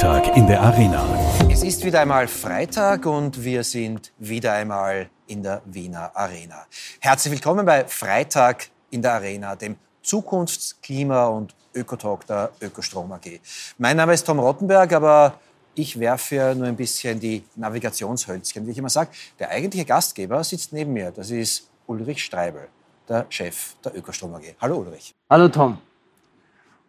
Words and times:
Freitag 0.00 0.34
in 0.34 0.46
der 0.46 0.62
Arena. 0.62 1.04
Es 1.50 1.62
ist 1.62 1.84
wieder 1.84 2.00
einmal 2.00 2.26
Freitag 2.26 3.04
und 3.04 3.44
wir 3.44 3.62
sind 3.62 4.12
wieder 4.18 4.54
einmal 4.54 5.10
in 5.26 5.42
der 5.42 5.60
Wiener 5.66 6.10
Arena. 6.14 6.64
Herzlich 7.00 7.34
willkommen 7.34 7.66
bei 7.66 7.84
Freitag 7.84 8.70
in 8.90 9.02
der 9.02 9.12
Arena, 9.12 9.56
dem 9.56 9.76
Zukunfts-, 10.02 10.76
Klima- 10.82 11.26
und 11.26 11.54
Ökotalk 11.74 12.26
der 12.26 12.50
Ökostrom 12.62 13.12
AG. 13.12 13.40
Mein 13.76 13.98
Name 13.98 14.14
ist 14.14 14.24
Tom 14.24 14.38
Rottenberg, 14.38 14.90
aber 14.94 15.34
ich 15.74 16.00
werfe 16.00 16.54
nur 16.56 16.68
ein 16.68 16.76
bisschen 16.76 17.20
die 17.20 17.44
Navigationshölzchen, 17.56 18.66
wie 18.66 18.70
ich 18.70 18.78
immer 18.78 18.88
sage. 18.88 19.10
Der 19.38 19.50
eigentliche 19.50 19.84
Gastgeber 19.84 20.42
sitzt 20.42 20.72
neben 20.72 20.94
mir. 20.94 21.10
Das 21.10 21.30
ist 21.30 21.68
Ulrich 21.86 22.24
Streibel, 22.24 22.68
der 23.06 23.26
Chef 23.28 23.74
der 23.84 23.94
Ökostrom 23.94 24.34
AG. 24.34 24.54
Hallo 24.62 24.78
Ulrich. 24.78 25.14
Hallo 25.28 25.48
Tom. 25.48 25.76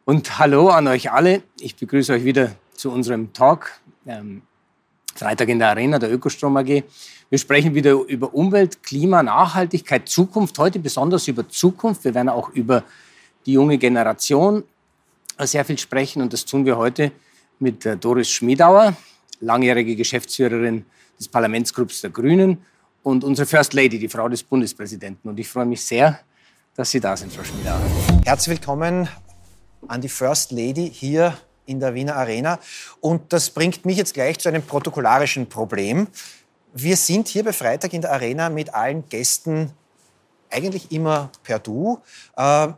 Und 0.06 0.40
hallo 0.40 0.70
an 0.70 0.88
euch 0.88 1.12
alle. 1.12 1.44
Ich 1.60 1.76
begrüße 1.76 2.14
euch 2.14 2.24
wieder 2.24 2.52
zu 2.82 2.92
unserem 2.92 3.32
Talk. 3.32 3.80
Ähm, 4.08 4.42
Freitag 5.14 5.50
in 5.50 5.60
der 5.60 5.70
Arena 5.70 6.00
der 6.00 6.12
Ökostrom 6.12 6.58
AG. 6.58 6.84
Wir 7.30 7.38
sprechen 7.38 7.76
wieder 7.76 7.92
über 7.92 8.34
Umwelt, 8.34 8.82
Klima, 8.82 9.22
Nachhaltigkeit, 9.22 10.10
Zukunft. 10.10 10.58
Heute 10.58 10.80
besonders 10.80 11.28
über 11.28 11.48
Zukunft. 11.48 12.04
Wir 12.04 12.16
werden 12.16 12.30
auch 12.30 12.50
über 12.50 12.84
die 13.46 13.54
junge 13.54 13.78
Generation 13.78 14.64
sehr 15.38 15.64
viel 15.64 15.78
sprechen. 15.78 16.24
Und 16.24 16.34
das 16.34 16.44
tun 16.44 16.66
wir 16.66 16.76
heute 16.76 17.12
mit 17.60 17.88
Doris 18.04 18.32
Schmiedauer, 18.32 18.96
langjährige 19.42 19.96
Geschäftsführerin 19.96 20.86
des 21.20 21.28
Parlamentsgrupps 21.28 22.02
der 22.02 22.10
Grünen 22.10 22.66
und 23.04 23.24
unsere 23.24 23.46
First 23.46 23.74
Lady, 23.74 24.00
die 24.00 24.10
Frau 24.10 24.28
des 24.28 24.42
Bundespräsidenten. 24.42 25.30
Und 25.30 25.40
ich 25.40 25.48
freue 25.48 25.66
mich 25.66 25.84
sehr, 25.84 26.20
dass 26.76 26.90
Sie 26.90 27.00
da 27.00 27.16
sind, 27.16 27.32
Frau 27.32 27.44
Schmiedauer. 27.44 27.82
Herzlich 28.26 28.58
willkommen 28.58 29.08
an 29.88 30.02
die 30.02 30.10
First 30.10 30.52
Lady 30.52 30.90
hier 30.92 31.38
in 31.66 31.80
der 31.80 31.94
Wiener 31.94 32.16
Arena. 32.16 32.60
Und 33.00 33.34
das 33.34 33.50
bringt 33.50 33.86
mich 33.86 33.98
jetzt 33.98 34.14
gleich 34.14 34.40
zu 34.40 34.50
einem 34.50 34.64
protokollarischen 34.64 35.48
Problem. 35.48 36.08
Wir 36.74 36.96
sind 36.98 37.28
hier 37.28 37.44
bei 37.44 37.54
Freitag 37.54 37.94
in 37.94 38.02
der 38.02 38.12
Arena 38.12 38.50
mit 38.50 38.74
allen 38.74 39.08
Gästen 39.10 39.72
eigentlich 40.50 40.92
immer 40.92 41.30
per 41.44 41.60
Du. 41.60 42.00
Äh, 42.36 42.70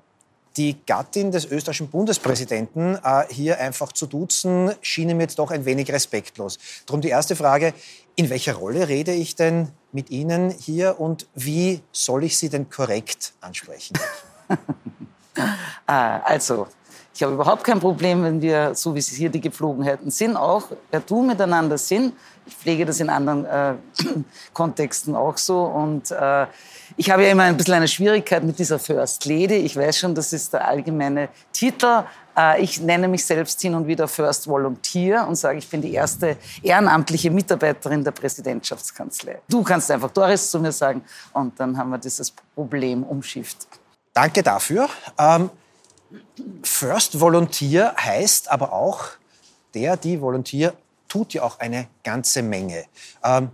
die 0.57 0.77
Gattin 0.85 1.31
des 1.31 1.45
österreichischen 1.45 1.89
Bundespräsidenten 1.89 2.95
äh, 3.03 3.25
hier 3.29 3.59
einfach 3.59 3.91
zu 3.91 4.05
duzen, 4.05 4.71
schien 4.81 5.15
mir 5.17 5.23
jetzt 5.23 5.39
doch 5.39 5.51
ein 5.51 5.65
wenig 5.65 5.91
respektlos. 5.91 6.59
Darum 6.85 7.01
die 7.01 7.09
erste 7.09 7.35
Frage, 7.35 7.73
in 8.15 8.29
welcher 8.29 8.53
Rolle 8.53 8.87
rede 8.87 9.13
ich 9.13 9.35
denn 9.35 9.69
mit 9.91 10.11
Ihnen 10.11 10.51
hier 10.51 10.99
und 10.99 11.27
wie 11.33 11.81
soll 11.91 12.23
ich 12.23 12.37
Sie 12.37 12.49
denn 12.49 12.69
korrekt 12.69 13.33
ansprechen? 13.41 13.97
ah, 15.87 16.17
also, 16.23 16.67
ich 17.15 17.21
habe 17.21 17.33
überhaupt 17.33 17.63
kein 17.63 17.79
Problem, 17.79 18.23
wenn 18.23 18.41
wir, 18.41 18.73
so 18.73 18.95
wie 18.95 18.99
es 18.99 19.09
hier 19.09 19.29
die 19.29 19.39
Gepflogenheiten 19.39 20.09
sind, 20.09 20.35
auch 20.35 20.63
per 20.89 20.99
Du 20.99 21.21
miteinander 21.21 21.77
sind. 21.77 22.13
Ich 22.45 22.55
pflege 22.55 22.85
das 22.85 22.99
in 22.99 23.09
anderen 23.09 23.45
äh, 23.45 23.75
Kontexten 24.53 25.15
auch 25.15 25.37
so. 25.37 25.61
Und 25.63 26.09
äh, 26.09 26.47
ich 26.97 27.11
habe 27.11 27.23
ja 27.23 27.29
immer 27.29 27.43
ein 27.43 27.55
bisschen 27.55 27.75
eine 27.75 27.87
Schwierigkeit 27.87 28.43
mit 28.43 28.57
dieser 28.57 28.79
First 28.79 29.25
Lady. 29.25 29.57
Ich 29.57 29.77
weiß 29.77 29.99
schon, 29.99 30.15
das 30.15 30.33
ist 30.33 30.53
der 30.53 30.67
allgemeine 30.67 31.29
Titel. 31.53 32.03
Äh, 32.35 32.63
ich 32.63 32.81
nenne 32.81 33.07
mich 33.07 33.23
selbst 33.23 33.61
hin 33.61 33.75
und 33.75 33.85
wieder 33.85 34.07
First 34.07 34.47
Volunteer 34.47 35.27
und 35.27 35.35
sage, 35.35 35.59
ich 35.59 35.69
bin 35.69 35.83
die 35.83 35.93
erste 35.93 36.37
ehrenamtliche 36.63 37.29
Mitarbeiterin 37.29 38.03
der 38.03 38.11
Präsidentschaftskanzlei. 38.11 39.39
Du 39.47 39.61
kannst 39.61 39.91
einfach 39.91 40.09
Doris 40.09 40.49
zu 40.49 40.59
mir 40.59 40.71
sagen 40.71 41.03
und 41.31 41.59
dann 41.59 41.77
haben 41.77 41.91
wir 41.91 41.99
dieses 41.99 42.31
Problem 42.31 43.03
umschifft. 43.03 43.67
Danke 44.15 44.41
dafür. 44.41 44.89
Ähm 45.19 45.51
First 46.63 47.19
Volunteer 47.19 47.95
heißt 47.97 48.49
aber 48.51 48.73
auch, 48.73 49.09
der, 49.73 49.97
die 49.97 50.21
Volunteer 50.21 50.73
tut 51.07 51.33
ja 51.33 51.43
auch 51.43 51.59
eine 51.59 51.87
ganze 52.03 52.41
Menge. 52.41 52.85
Ähm, 53.23 53.51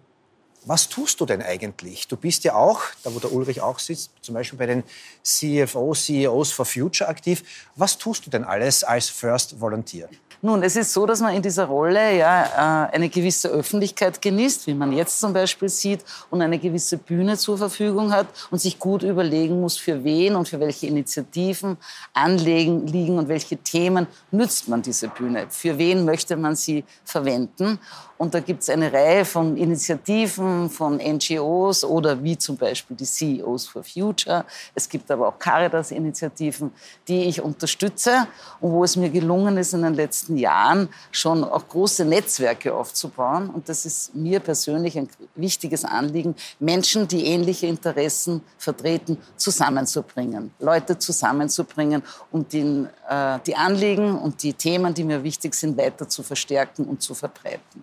was 0.66 0.89
tust 0.89 1.19
du 1.22 1.25
denn 1.25 1.41
eigentlich? 1.41 2.07
Du 2.07 2.17
bist 2.17 2.44
ja 2.44 2.53
auch, 2.53 2.81
da 3.03 3.13
wo 3.13 3.19
der 3.19 3.31
Ulrich 3.31 3.61
auch 3.61 3.79
sitzt, 3.79 4.11
zum 4.22 4.35
Beispiel 4.35 4.59
bei 4.59 4.66
den 4.66 4.84
CFO, 5.23 5.94
CEOs 5.94 6.51
for 6.51 6.66
Future 6.66 7.09
aktiv. 7.09 7.44
Was 7.75 7.97
tust 7.97 8.25
du 8.25 8.29
denn 8.29 8.44
alles 8.44 8.84
als 8.84 9.09
First 9.09 9.59
Volunteer? 9.59 10.09
Nun, 10.41 10.63
es 10.63 10.77
ist 10.77 10.94
so, 10.94 11.05
dass 11.05 11.19
man 11.19 11.35
in 11.35 11.41
dieser 11.41 11.66
Rolle 11.66 12.17
ja 12.17 12.88
äh, 12.88 12.95
eine 12.95 13.09
gewisse 13.09 13.50
Öffentlichkeit 13.50 14.22
genießt, 14.22 14.67
wie 14.67 14.73
man 14.73 14.94
jetzt 14.94 15.19
zum 15.19 15.33
Beispiel 15.33 15.67
sieht, 15.67 16.05
und 16.29 16.41
eine 16.41 16.57
gewisse 16.57 16.97
Bühne 16.97 17.38
zur 17.38 17.57
Verfügung 17.57 18.13
hat 18.13 18.27
und 18.49 18.59
sich 18.59 18.79
gut 18.79 19.03
überlegen 19.03 19.59
muss, 19.59 19.78
für 19.78 20.01
wen 20.05 20.38
und 20.38 20.47
für 20.47 20.61
welche 20.61 20.88
Initiativen 20.88 21.75
Anliegen 22.13 22.88
liegen 22.88 23.17
und 23.17 23.28
welche 23.28 23.57
Themen 23.57 24.07
nützt 24.31 24.69
man 24.69 24.81
diese 24.81 25.09
Bühne. 25.09 25.47
Für 25.49 25.78
wen 25.78 26.05
möchte 26.05 26.38
man 26.38 26.55
sie 26.55 26.85
verwenden? 27.03 27.78
Und 28.19 28.34
da 28.34 28.41
gibt 28.41 28.63
es 28.63 28.69
eine 28.69 28.91
Reihe 28.91 29.24
von 29.24 29.56
Initiativen, 29.56 30.69
von 30.69 30.97
NGOs 30.97 31.85
oder 31.85 32.22
wie 32.22 32.38
zum 32.38 32.57
Beispiel 32.57 32.97
die 32.97 33.06
CEOs 33.06 33.66
for 33.66 33.81
Future. 33.81 34.44
Es 34.75 34.90
gibt 34.90 35.09
aber 35.09 35.30
auch 35.30 35.40
Caritas-Initiativen, 35.40 36.69
die 37.08 37.24
ich 37.29 37.41
unterstütze 37.41 38.28
und 38.59 38.74
wo 38.74 38.84
es 38.84 38.97
mir 38.97 39.09
gelungen 39.09 39.56
ist, 39.56 39.74
in 39.74 39.84
den 39.84 39.94
letzten 39.94 40.35
Jahren 40.35 40.90
schon 41.12 41.46
auch 41.46 41.66
große 41.66 42.03
Netzwerke 42.03 42.74
aufzubauen. 42.74 43.50
Und 43.52 43.69
das 43.69 43.85
ist 43.85 44.13
mir 44.13 44.41
persönlich 44.41 44.97
ein 44.97 45.08
wichtiges 45.35 45.85
Anliegen, 45.85 46.35
Menschen, 46.59 47.08
die 47.08 47.25
ähnliche 47.25 47.68
Interessen 47.68 48.41
vertreten, 48.58 49.18
zusammenzubringen. 49.38 50.52
Leute 50.59 51.00
zusammenzubringen, 51.00 52.03
um 52.31 52.46
den, 52.50 52.90
äh, 53.09 53.40
die 53.47 53.56
Anliegen 53.56 54.19
und 54.19 54.44
die 54.44 54.52
Themen, 54.52 54.94
die 54.94 55.06
mir 55.06 55.24
wichtig 55.24 55.56
sind, 55.56 55.78
weiter 55.78 56.09
zu 56.09 56.22
verstärken 56.22 56.84
und 56.84 57.02
zu 57.02 57.13
verbreiten. 57.13 57.81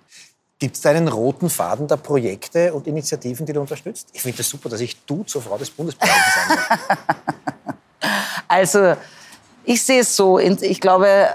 Gibt 0.59 0.77
es 0.77 0.81
da 0.81 0.91
einen 0.91 1.09
roten 1.09 1.51
Faden 1.51 1.87
der 1.87 1.99
Projekte 1.99 2.73
und 2.73 2.87
Initiativen, 2.87 3.45
die 3.45 3.53
du 3.53 3.61
unterstützt? 3.61 4.09
Ich 4.15 4.23
finde 4.23 4.41
es 4.41 4.47
das 4.47 4.49
super, 4.49 4.71
dass 4.71 4.81
ich 4.81 5.05
du 5.05 5.23
zur 5.25 5.43
Frau 5.43 5.59
des 5.59 5.71
Bundespräsidenten 5.71 6.33
sein 6.35 6.57
darf. 6.57 7.75
also, 8.49 8.97
ich 9.65 9.83
sehe 9.83 10.01
es 10.01 10.17
so. 10.17 10.39
Ich 10.39 10.81
glaube, 10.81 11.29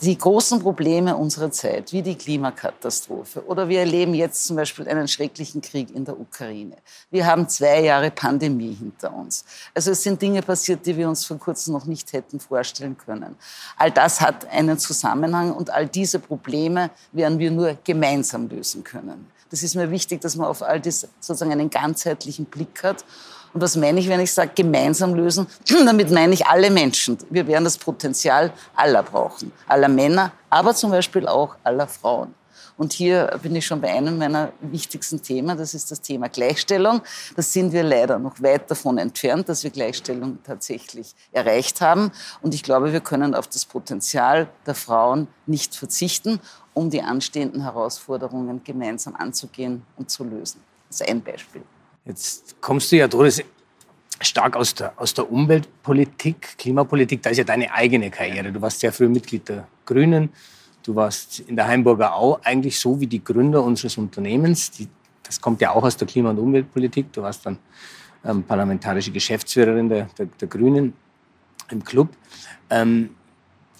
die 0.00 0.16
großen 0.16 0.60
Probleme 0.60 1.16
unserer 1.16 1.50
Zeit, 1.50 1.92
wie 1.92 2.02
die 2.02 2.14
Klimakatastrophe 2.14 3.44
oder 3.46 3.68
wir 3.68 3.80
erleben 3.80 4.14
jetzt 4.14 4.46
zum 4.46 4.56
Beispiel 4.56 4.86
einen 4.88 5.08
schrecklichen 5.08 5.60
Krieg 5.60 5.94
in 5.94 6.04
der 6.04 6.18
Ukraine. 6.18 6.76
Wir 7.10 7.26
haben 7.26 7.48
zwei 7.48 7.82
Jahre 7.82 8.10
Pandemie 8.10 8.74
hinter 8.74 9.12
uns. 9.12 9.44
Also 9.74 9.90
es 9.90 10.02
sind 10.02 10.22
Dinge 10.22 10.42
passiert, 10.42 10.86
die 10.86 10.96
wir 10.96 11.08
uns 11.08 11.24
vor 11.24 11.38
kurzem 11.38 11.72
noch 11.74 11.86
nicht 11.86 12.12
hätten 12.12 12.38
vorstellen 12.38 12.96
können. 12.96 13.34
All 13.76 13.90
das 13.90 14.20
hat 14.20 14.46
einen 14.50 14.78
Zusammenhang 14.78 15.52
und 15.52 15.70
all 15.70 15.88
diese 15.88 16.20
Probleme 16.20 16.90
werden 17.12 17.38
wir 17.38 17.50
nur 17.50 17.76
gemeinsam 17.82 18.48
lösen 18.48 18.84
können. 18.84 19.26
Das 19.50 19.62
ist 19.62 19.74
mir 19.74 19.90
wichtig, 19.90 20.20
dass 20.20 20.36
man 20.36 20.46
auf 20.46 20.62
all 20.62 20.80
das 20.80 21.08
sozusagen 21.20 21.52
einen 21.52 21.70
ganzheitlichen 21.70 22.44
Blick 22.44 22.82
hat 22.84 23.04
und 23.52 23.60
was 23.60 23.76
meine 23.76 24.00
ich, 24.00 24.08
wenn 24.08 24.20
ich 24.20 24.32
sage 24.32 24.52
gemeinsam 24.54 25.14
lösen? 25.14 25.46
Damit 25.86 26.10
meine 26.10 26.34
ich 26.34 26.46
alle 26.46 26.70
Menschen. 26.70 27.18
Wir 27.30 27.46
werden 27.46 27.64
das 27.64 27.78
Potenzial 27.78 28.52
aller 28.74 29.02
brauchen. 29.02 29.52
Aller 29.66 29.88
Männer, 29.88 30.32
aber 30.50 30.74
zum 30.74 30.90
Beispiel 30.90 31.26
auch 31.26 31.56
aller 31.64 31.86
Frauen. 31.86 32.34
Und 32.78 32.92
hier 32.92 33.36
bin 33.42 33.56
ich 33.56 33.66
schon 33.66 33.80
bei 33.80 33.88
einem 33.88 34.18
meiner 34.18 34.52
wichtigsten 34.60 35.20
Themen, 35.20 35.58
das 35.58 35.74
ist 35.74 35.90
das 35.90 36.00
Thema 36.00 36.28
Gleichstellung. 36.28 37.02
Da 37.34 37.42
sind 37.42 37.72
wir 37.72 37.82
leider 37.82 38.20
noch 38.20 38.40
weit 38.40 38.70
davon 38.70 38.98
entfernt, 38.98 39.48
dass 39.48 39.64
wir 39.64 39.70
Gleichstellung 39.70 40.38
tatsächlich 40.44 41.14
erreicht 41.32 41.80
haben. 41.80 42.12
Und 42.40 42.54
ich 42.54 42.62
glaube, 42.62 42.92
wir 42.92 43.00
können 43.00 43.34
auf 43.34 43.48
das 43.48 43.64
Potenzial 43.64 44.48
der 44.64 44.76
Frauen 44.76 45.26
nicht 45.46 45.74
verzichten, 45.74 46.38
um 46.72 46.88
die 46.88 47.02
anstehenden 47.02 47.62
Herausforderungen 47.62 48.62
gemeinsam 48.62 49.16
anzugehen 49.16 49.82
und 49.96 50.08
zu 50.08 50.22
lösen. 50.22 50.62
Das 50.88 51.00
ist 51.00 51.08
ein 51.08 51.20
Beispiel. 51.20 51.62
Jetzt 52.08 52.56
kommst 52.62 52.90
du 52.90 52.96
ja, 52.96 53.06
Doris, 53.06 53.44
stark 54.18 54.56
aus 54.56 54.74
der, 54.74 54.94
aus 54.96 55.12
der 55.12 55.30
Umweltpolitik, 55.30 56.56
Klimapolitik. 56.56 57.22
Da 57.22 57.28
ist 57.28 57.36
ja 57.36 57.44
deine 57.44 57.70
eigene 57.70 58.10
Karriere. 58.10 58.50
Du 58.50 58.62
warst 58.62 58.80
sehr 58.80 58.94
früh 58.94 59.08
Mitglied 59.08 59.46
der 59.46 59.68
Grünen. 59.84 60.30
Du 60.82 60.94
warst 60.94 61.40
in 61.40 61.54
der 61.54 61.66
Heimburger 61.66 62.16
Au 62.16 62.38
eigentlich 62.42 62.78
so 62.78 62.98
wie 62.98 63.06
die 63.06 63.22
Gründer 63.22 63.62
unseres 63.62 63.98
Unternehmens. 63.98 64.70
Die, 64.70 64.88
das 65.22 65.38
kommt 65.38 65.60
ja 65.60 65.72
auch 65.72 65.82
aus 65.84 65.98
der 65.98 66.08
Klima- 66.08 66.30
und 66.30 66.38
Umweltpolitik. 66.38 67.12
Du 67.12 67.20
warst 67.20 67.44
dann 67.44 67.58
ähm, 68.24 68.42
parlamentarische 68.42 69.10
Geschäftsführerin 69.10 69.90
der, 69.90 70.08
der, 70.16 70.26
der, 70.40 70.48
Grünen 70.48 70.94
im 71.70 71.84
Club. 71.84 72.08
Ähm, 72.70 73.10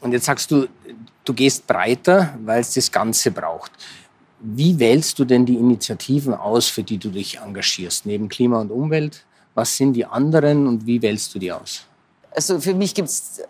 und 0.02 0.12
jetzt 0.12 0.26
sagst 0.26 0.50
du, 0.50 0.66
du 1.24 1.32
gehst 1.32 1.66
breiter, 1.66 2.38
weil 2.44 2.60
es 2.60 2.74
das 2.74 2.92
Ganze 2.92 3.30
braucht. 3.30 3.72
Wie 4.40 4.78
wählst 4.78 5.18
du 5.18 5.24
denn 5.24 5.46
die 5.46 5.56
Initiativen 5.56 6.34
aus, 6.34 6.68
für 6.68 6.82
die 6.82 6.98
du 6.98 7.10
dich 7.10 7.38
engagierst, 7.38 8.06
neben 8.06 8.28
Klima 8.28 8.60
und 8.60 8.70
Umwelt? 8.70 9.24
Was 9.54 9.76
sind 9.76 9.94
die 9.94 10.04
anderen 10.04 10.66
und 10.66 10.86
wie 10.86 11.02
wählst 11.02 11.34
du 11.34 11.38
die 11.38 11.50
aus? 11.50 11.84
Also 12.30 12.60
für 12.60 12.74
mich 12.74 12.94
gibt 12.94 13.08
es 13.08 13.40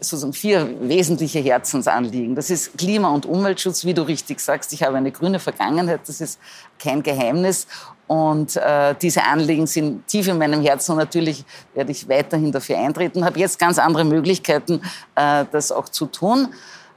sozusagen 0.00 0.32
vier 0.32 0.68
wesentliche 0.80 1.38
Herzensanliegen. 1.38 2.34
Das 2.34 2.50
ist 2.50 2.76
Klima- 2.76 3.10
und 3.10 3.26
Umweltschutz, 3.26 3.84
wie 3.84 3.94
du 3.94 4.02
richtig 4.02 4.40
sagst. 4.40 4.72
Ich 4.72 4.82
habe 4.82 4.96
eine 4.96 5.12
grüne 5.12 5.38
Vergangenheit, 5.38 6.00
das 6.06 6.20
ist 6.20 6.40
kein 6.78 7.04
Geheimnis. 7.04 7.68
Und 8.08 8.56
äh, 8.56 8.96
diese 9.00 9.22
Anliegen 9.22 9.68
sind 9.68 10.08
tief 10.08 10.26
in 10.26 10.38
meinem 10.38 10.62
Herzen 10.62 10.92
und 10.92 10.98
natürlich 10.98 11.44
werde 11.74 11.92
ich 11.92 12.08
weiterhin 12.08 12.50
dafür 12.50 12.78
eintreten. 12.78 13.24
Habe 13.24 13.38
jetzt 13.38 13.60
ganz 13.60 13.78
andere 13.78 14.04
Möglichkeiten, 14.04 14.80
äh, 15.14 15.44
das 15.52 15.70
auch 15.70 15.88
zu 15.88 16.06
tun. 16.06 16.48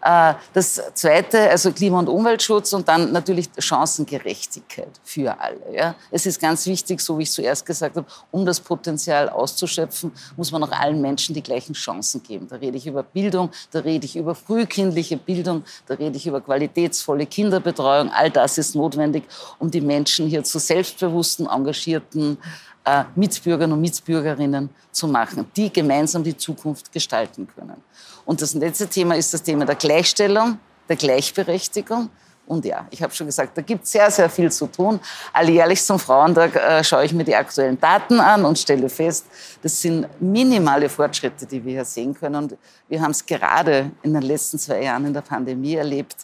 Äh, 0.04 0.34
das 0.52 0.82
Zweite, 0.94 1.50
also 1.50 1.72
Klima- 1.72 2.00
und 2.00 2.10
Umweltschutz 2.10 2.74
und 2.74 2.88
dann 2.88 3.14
natürlich 3.14 3.50
Chancengerechtigkeit 3.58 4.90
für 5.04 5.40
alle. 5.40 5.62
Ja. 5.74 5.96
Es 6.12 6.26
ist 6.26 6.42
ganz 6.42 6.66
wichtig, 6.66 7.00
so 7.00 7.18
wie 7.18 7.24
ich 7.24 7.32
zuerst 7.32 7.66
gesagt 7.66 7.96
habe, 7.96 8.06
um 8.32 8.46
das 8.46 8.60
Potenzial 8.60 9.30
auszuschöpfen, 9.30 10.12
muss 10.36 10.52
man 10.52 10.64
auch 10.64 10.72
allen 10.72 11.02
Menschen 11.02 11.34
die 11.34 11.42
gleichen 11.42 11.74
Chancen 11.74 12.22
geben. 12.22 12.48
Da 12.50 12.58
rede 12.58 12.78
ich 12.78 12.86
über 12.86 13.04
Bildung, 13.04 13.50
da 13.72 13.80
rede 13.80 14.06
ich 14.06 14.18
über 14.18 14.36
frühkindliche 14.36 15.16
Bildung, 15.16 15.64
da 15.88 15.94
rede 15.94 16.18
ich 16.18 16.28
über 16.28 16.42
qualitätsvolle 16.42 17.26
Kinderbetreuung. 17.26 18.10
All 18.10 18.30
das 18.30 18.58
ist 18.58 18.76
notwendig, 18.76 19.24
um 19.60 19.72
die 19.72 19.82
Menschen 19.82 20.28
hier 20.28 20.44
zu 20.44 20.60
selbstbewussten, 20.60 21.48
engagierten 21.48 22.38
äh, 22.86 23.06
Mitbürgern 23.16 23.72
und 23.72 23.80
Mitbürgerinnen 23.80 24.70
zu 24.92 25.08
machen, 25.08 25.46
die 25.56 25.72
gemeinsam 25.72 26.24
die 26.24 26.36
Zukunft 26.36 26.92
gestalten 26.92 27.48
können. 27.48 27.82
Und 28.26 28.42
das 28.42 28.54
letzte 28.54 28.88
Thema 28.88 29.16
ist 29.16 29.34
das 29.34 29.44
Thema 29.44 29.66
der 29.66 29.76
Gleichstellung, 29.76 30.60
der 30.88 30.96
Gleichberechtigung. 30.96 32.10
Und 32.46 32.66
ja, 32.66 32.86
ich 32.90 33.02
habe 33.02 33.14
schon 33.14 33.28
gesagt, 33.28 33.58
da 33.58 33.62
gibt 33.62 33.86
es 33.86 33.92
sehr, 33.92 34.12
sehr 34.12 34.30
viel 34.30 34.52
zu 34.52 34.68
tun. 34.68 35.00
Alljährlich 35.32 35.82
zum 35.82 35.98
Frauentag 35.98 36.56
äh, 36.56 36.84
schaue 36.84 37.06
ich 37.06 37.14
mir 37.14 37.24
die 37.24 37.36
aktuellen 37.36 37.80
Daten 37.80 38.20
an 38.20 38.44
und 38.44 38.60
stelle 38.60 38.90
fest, 38.90 39.26
das 39.62 39.82
sind 39.82 40.08
minimale 40.20 40.90
Fortschritte, 40.90 41.46
die 41.46 41.64
wir 41.64 41.74
hier 41.74 41.86
sehen 41.86 42.14
können. 42.14 42.36
Und 42.36 42.58
wir 42.90 43.02
haben 43.02 43.12
es 43.12 43.26
gerade 43.26 43.92
in 44.02 44.14
den 44.14 44.24
letzten 44.24 44.60
zwei 44.60 44.84
Jahren 44.84 45.06
in 45.06 45.14
der 45.14 45.22
Pandemie 45.22 45.76
erlebt, 45.76 46.18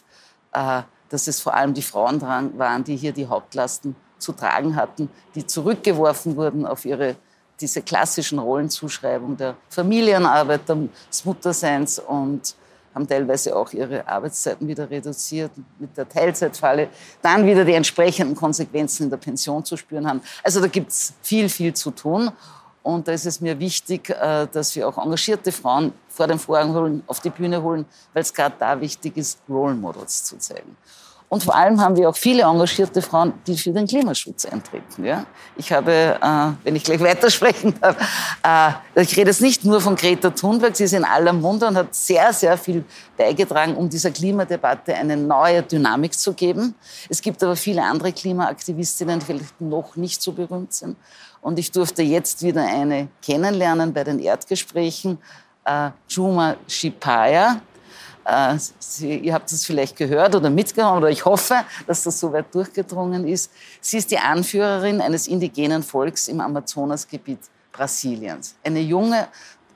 äh, 0.52 0.82
dass 1.08 1.26
es 1.26 1.40
vor 1.40 1.54
allem 1.54 1.72
die 1.72 1.82
Frauen 1.82 2.20
waren, 2.20 2.84
die 2.84 2.96
hier 2.96 3.12
die 3.12 3.26
Hauptlasten 3.26 3.96
zu 4.18 4.32
tragen 4.32 4.76
hatten, 4.76 5.08
die 5.34 5.46
zurückgeworfen 5.46 6.36
wurden 6.36 6.66
auf 6.66 6.84
ihre 6.84 7.16
diese 7.60 7.82
klassischen 7.82 8.38
Rollenzuschreibungen 8.38 9.36
der 9.36 9.56
Familienarbeit, 9.68 10.62
des 10.68 11.24
Mutterseins 11.24 11.98
und 11.98 12.54
haben 12.94 13.06
teilweise 13.06 13.54
auch 13.54 13.72
ihre 13.72 14.06
Arbeitszeiten 14.06 14.66
wieder 14.66 14.90
reduziert 14.90 15.52
mit 15.78 15.96
der 15.96 16.08
Teilzeitfalle, 16.08 16.88
dann 17.22 17.46
wieder 17.46 17.64
die 17.64 17.74
entsprechenden 17.74 18.34
Konsequenzen 18.34 19.04
in 19.04 19.10
der 19.10 19.16
Pension 19.16 19.64
zu 19.64 19.76
spüren 19.76 20.06
haben. 20.08 20.20
Also 20.42 20.60
da 20.60 20.66
gibt 20.66 20.90
es 20.90 21.12
viel, 21.22 21.48
viel 21.48 21.72
zu 21.74 21.90
tun. 21.92 22.30
Und 22.82 23.06
da 23.06 23.12
ist 23.12 23.26
es 23.26 23.42
mir 23.42 23.58
wichtig, 23.58 24.08
äh, 24.08 24.46
dass 24.50 24.74
wir 24.74 24.88
auch 24.88 24.96
engagierte 24.96 25.52
Frauen 25.52 25.92
vor 26.08 26.26
den 26.26 26.38
Vorhang 26.38 26.72
holen, 26.74 27.02
auf 27.06 27.20
die 27.20 27.28
Bühne 27.28 27.62
holen, 27.62 27.84
weil 28.14 28.22
es 28.22 28.32
gerade 28.32 28.54
da 28.58 28.80
wichtig 28.80 29.18
ist, 29.18 29.38
Role 29.48 29.74
Models 29.74 30.24
zu 30.24 30.38
zeigen. 30.38 30.76
Und 31.30 31.44
vor 31.44 31.54
allem 31.54 31.80
haben 31.80 31.96
wir 31.96 32.08
auch 32.08 32.16
viele 32.16 32.42
engagierte 32.42 33.00
Frauen, 33.00 33.32
die 33.46 33.56
für 33.56 33.70
den 33.70 33.86
Klimaschutz 33.86 34.46
eintreten. 34.46 35.04
Ja? 35.04 35.26
Ich 35.56 35.72
habe, 35.72 36.18
äh, 36.20 36.64
wenn 36.64 36.74
ich 36.74 36.82
gleich 36.82 36.98
weitersprechen 36.98 37.72
darf, 37.80 37.96
äh, 38.42 39.00
ich 39.00 39.16
rede 39.16 39.30
jetzt 39.30 39.40
nicht 39.40 39.64
nur 39.64 39.80
von 39.80 39.94
Greta 39.94 40.30
Thunberg, 40.30 40.74
sie 40.74 40.84
ist 40.84 40.92
in 40.92 41.04
aller 41.04 41.32
Munde 41.32 41.68
und 41.68 41.76
hat 41.76 41.94
sehr, 41.94 42.32
sehr 42.32 42.58
viel 42.58 42.84
beigetragen, 43.16 43.76
um 43.76 43.88
dieser 43.88 44.10
Klimadebatte 44.10 44.92
eine 44.92 45.16
neue 45.16 45.62
Dynamik 45.62 46.14
zu 46.14 46.32
geben. 46.32 46.74
Es 47.08 47.22
gibt 47.22 47.40
aber 47.44 47.54
viele 47.54 47.84
andere 47.84 48.12
Klimaaktivistinnen, 48.12 49.20
die 49.20 49.26
vielleicht 49.26 49.60
noch 49.60 49.94
nicht 49.94 50.20
so 50.20 50.32
berühmt 50.32 50.74
sind. 50.74 50.96
Und 51.40 51.60
ich 51.60 51.70
durfte 51.70 52.02
jetzt 52.02 52.42
wieder 52.42 52.64
eine 52.66 53.06
kennenlernen 53.22 53.92
bei 53.92 54.02
den 54.02 54.18
Erdgesprächen, 54.18 55.18
äh, 55.64 55.90
Juma 56.08 56.56
Shipaya 56.66 57.60
äh, 58.24 58.56
Sie, 58.78 59.18
ihr 59.18 59.34
habt 59.34 59.50
es 59.52 59.64
vielleicht 59.64 59.96
gehört 59.96 60.34
oder 60.34 60.50
mitgenommen, 60.50 60.98
oder 60.98 61.10
ich 61.10 61.24
hoffe, 61.24 61.56
dass 61.86 62.02
das 62.02 62.20
so 62.20 62.32
weit 62.32 62.54
durchgedrungen 62.54 63.26
ist. 63.26 63.50
Sie 63.80 63.98
ist 63.98 64.10
die 64.10 64.18
Anführerin 64.18 65.00
eines 65.00 65.26
indigenen 65.26 65.82
Volks 65.82 66.28
im 66.28 66.40
Amazonasgebiet 66.40 67.40
Brasiliens. 67.72 68.56
Eine 68.64 68.80
junge, 68.80 69.28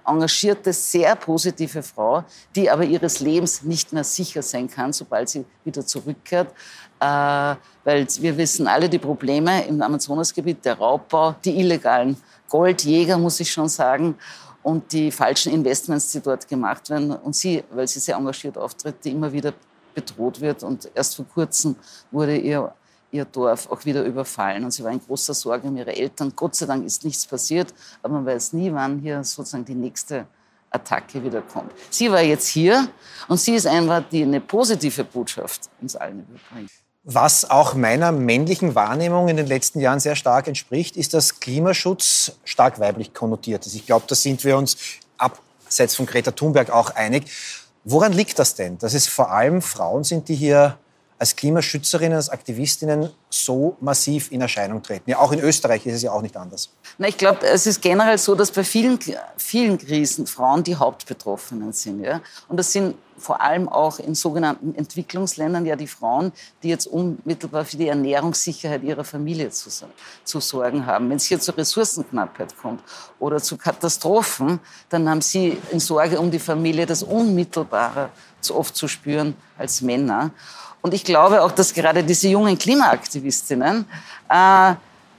engagierte, 0.06 0.72
sehr 0.72 1.16
positive 1.16 1.82
Frau, 1.82 2.24
die 2.54 2.70
aber 2.70 2.84
ihres 2.84 3.20
Lebens 3.20 3.62
nicht 3.62 3.92
mehr 3.92 4.04
sicher 4.04 4.42
sein 4.42 4.68
kann, 4.68 4.92
sobald 4.92 5.28
sie 5.28 5.44
wieder 5.64 5.86
zurückkehrt. 5.86 6.52
Äh, 7.00 7.56
weil 7.84 8.06
wir 8.20 8.36
wissen 8.36 8.66
alle 8.66 8.88
die 8.88 8.98
Probleme 8.98 9.64
im 9.66 9.80
Amazonasgebiet, 9.80 10.64
der 10.64 10.78
Raubbau, 10.78 11.34
die 11.44 11.58
illegalen 11.58 12.16
Goldjäger, 12.48 13.18
muss 13.18 13.40
ich 13.40 13.50
schon 13.50 13.68
sagen 13.68 14.16
und 14.64 14.90
die 14.92 15.12
falschen 15.12 15.52
Investments, 15.52 16.10
die 16.10 16.20
dort 16.20 16.48
gemacht 16.48 16.88
werden. 16.90 17.12
Und 17.12 17.36
sie, 17.36 17.62
weil 17.70 17.86
sie 17.86 18.00
sehr 18.00 18.16
engagiert 18.16 18.58
auftritt, 18.58 18.96
die 19.04 19.10
immer 19.10 19.30
wieder 19.30 19.52
bedroht 19.94 20.40
wird. 20.40 20.62
Und 20.64 20.90
erst 20.94 21.14
vor 21.16 21.26
kurzem 21.26 21.76
wurde 22.10 22.36
ihr, 22.36 22.74
ihr 23.12 23.26
Dorf 23.26 23.70
auch 23.70 23.84
wieder 23.84 24.02
überfallen. 24.02 24.64
Und 24.64 24.70
sie 24.70 24.82
war 24.82 24.90
in 24.90 25.00
großer 25.00 25.34
Sorge 25.34 25.68
um 25.68 25.76
ihre 25.76 25.94
Eltern. 25.94 26.32
Gott 26.34 26.56
sei 26.56 26.64
Dank 26.64 26.84
ist 26.84 27.04
nichts 27.04 27.26
passiert, 27.26 27.74
aber 28.02 28.14
man 28.14 28.26
weiß 28.26 28.54
nie, 28.54 28.72
wann 28.72 28.98
hier 29.00 29.22
sozusagen 29.22 29.66
die 29.66 29.74
nächste 29.74 30.26
Attacke 30.70 31.22
wieder 31.22 31.42
kommt. 31.42 31.70
Sie 31.90 32.10
war 32.10 32.22
jetzt 32.22 32.48
hier 32.48 32.88
und 33.28 33.38
sie 33.38 33.54
ist 33.54 33.66
einfach, 33.66 34.02
die 34.10 34.22
eine 34.22 34.40
positive 34.40 35.04
Botschaft 35.04 35.68
uns 35.80 35.94
allen 35.94 36.20
überbringt. 36.20 36.70
Was 37.06 37.50
auch 37.50 37.74
meiner 37.74 38.12
männlichen 38.12 38.74
Wahrnehmung 38.74 39.28
in 39.28 39.36
den 39.36 39.46
letzten 39.46 39.78
Jahren 39.78 40.00
sehr 40.00 40.16
stark 40.16 40.48
entspricht, 40.48 40.96
ist, 40.96 41.12
dass 41.12 41.38
Klimaschutz 41.38 42.32
stark 42.44 42.80
weiblich 42.80 43.12
konnotiert 43.12 43.66
ist. 43.66 43.74
Ich 43.74 43.84
glaube, 43.84 44.06
da 44.08 44.14
sind 44.14 44.42
wir 44.42 44.56
uns 44.56 44.78
abseits 45.18 45.96
von 45.96 46.06
Greta 46.06 46.30
Thunberg 46.30 46.70
auch 46.70 46.90
einig. 46.90 47.30
Woran 47.84 48.14
liegt 48.14 48.38
das 48.38 48.54
denn, 48.54 48.78
dass 48.78 48.94
es 48.94 49.06
vor 49.06 49.30
allem 49.30 49.60
Frauen 49.60 50.02
sind, 50.02 50.30
die 50.30 50.34
hier 50.34 50.78
als 51.24 51.36
Klimaschützerinnen, 51.36 52.16
als 52.16 52.28
Aktivistinnen 52.28 53.08
so 53.30 53.78
massiv 53.80 54.30
in 54.30 54.42
Erscheinung 54.42 54.82
treten. 54.82 55.08
Ja, 55.08 55.20
auch 55.20 55.32
in 55.32 55.40
Österreich 55.40 55.86
ist 55.86 55.94
es 55.94 56.02
ja 56.02 56.12
auch 56.12 56.20
nicht 56.20 56.36
anders. 56.36 56.68
Na, 56.98 57.08
ich 57.08 57.16
glaube, 57.16 57.46
es 57.46 57.66
ist 57.66 57.80
generell 57.80 58.18
so, 58.18 58.34
dass 58.34 58.50
bei 58.50 58.62
vielen, 58.62 58.98
vielen 59.38 59.78
Krisen 59.78 60.26
Frauen 60.26 60.62
die 60.62 60.76
Hauptbetroffenen 60.76 61.72
sind. 61.72 62.04
Ja? 62.04 62.20
Und 62.46 62.58
das 62.58 62.72
sind 62.72 62.96
vor 63.16 63.40
allem 63.40 63.70
auch 63.70 64.00
in 64.00 64.14
sogenannten 64.14 64.74
Entwicklungsländern 64.74 65.64
ja 65.64 65.76
die 65.76 65.86
Frauen, 65.86 66.30
die 66.62 66.68
jetzt 66.68 66.86
unmittelbar 66.86 67.64
für 67.64 67.78
die 67.78 67.88
Ernährungssicherheit 67.88 68.82
ihrer 68.82 69.04
Familie 69.04 69.48
zu, 69.48 69.70
zu 70.24 70.40
sorgen 70.40 70.84
haben. 70.84 71.08
Wenn 71.08 71.16
es 71.16 71.24
hier 71.24 71.40
zur 71.40 71.56
Ressourcenknappheit 71.56 72.54
kommt 72.58 72.82
oder 73.18 73.40
zu 73.40 73.56
Katastrophen, 73.56 74.60
dann 74.90 75.08
haben 75.08 75.22
sie 75.22 75.56
in 75.70 75.80
Sorge 75.80 76.20
um 76.20 76.30
die 76.30 76.38
Familie 76.38 76.84
das 76.84 77.02
Unmittelbare 77.02 78.10
zu 78.42 78.56
oft 78.56 78.76
zu 78.76 78.88
spüren 78.88 79.34
als 79.56 79.80
Männer. 79.80 80.30
Und 80.84 80.92
ich 80.92 81.02
glaube 81.02 81.42
auch, 81.42 81.50
dass 81.50 81.72
gerade 81.72 82.04
diese 82.04 82.28
jungen 82.28 82.58
Klimaaktivistinnen, 82.58 83.86
äh, 84.28 84.74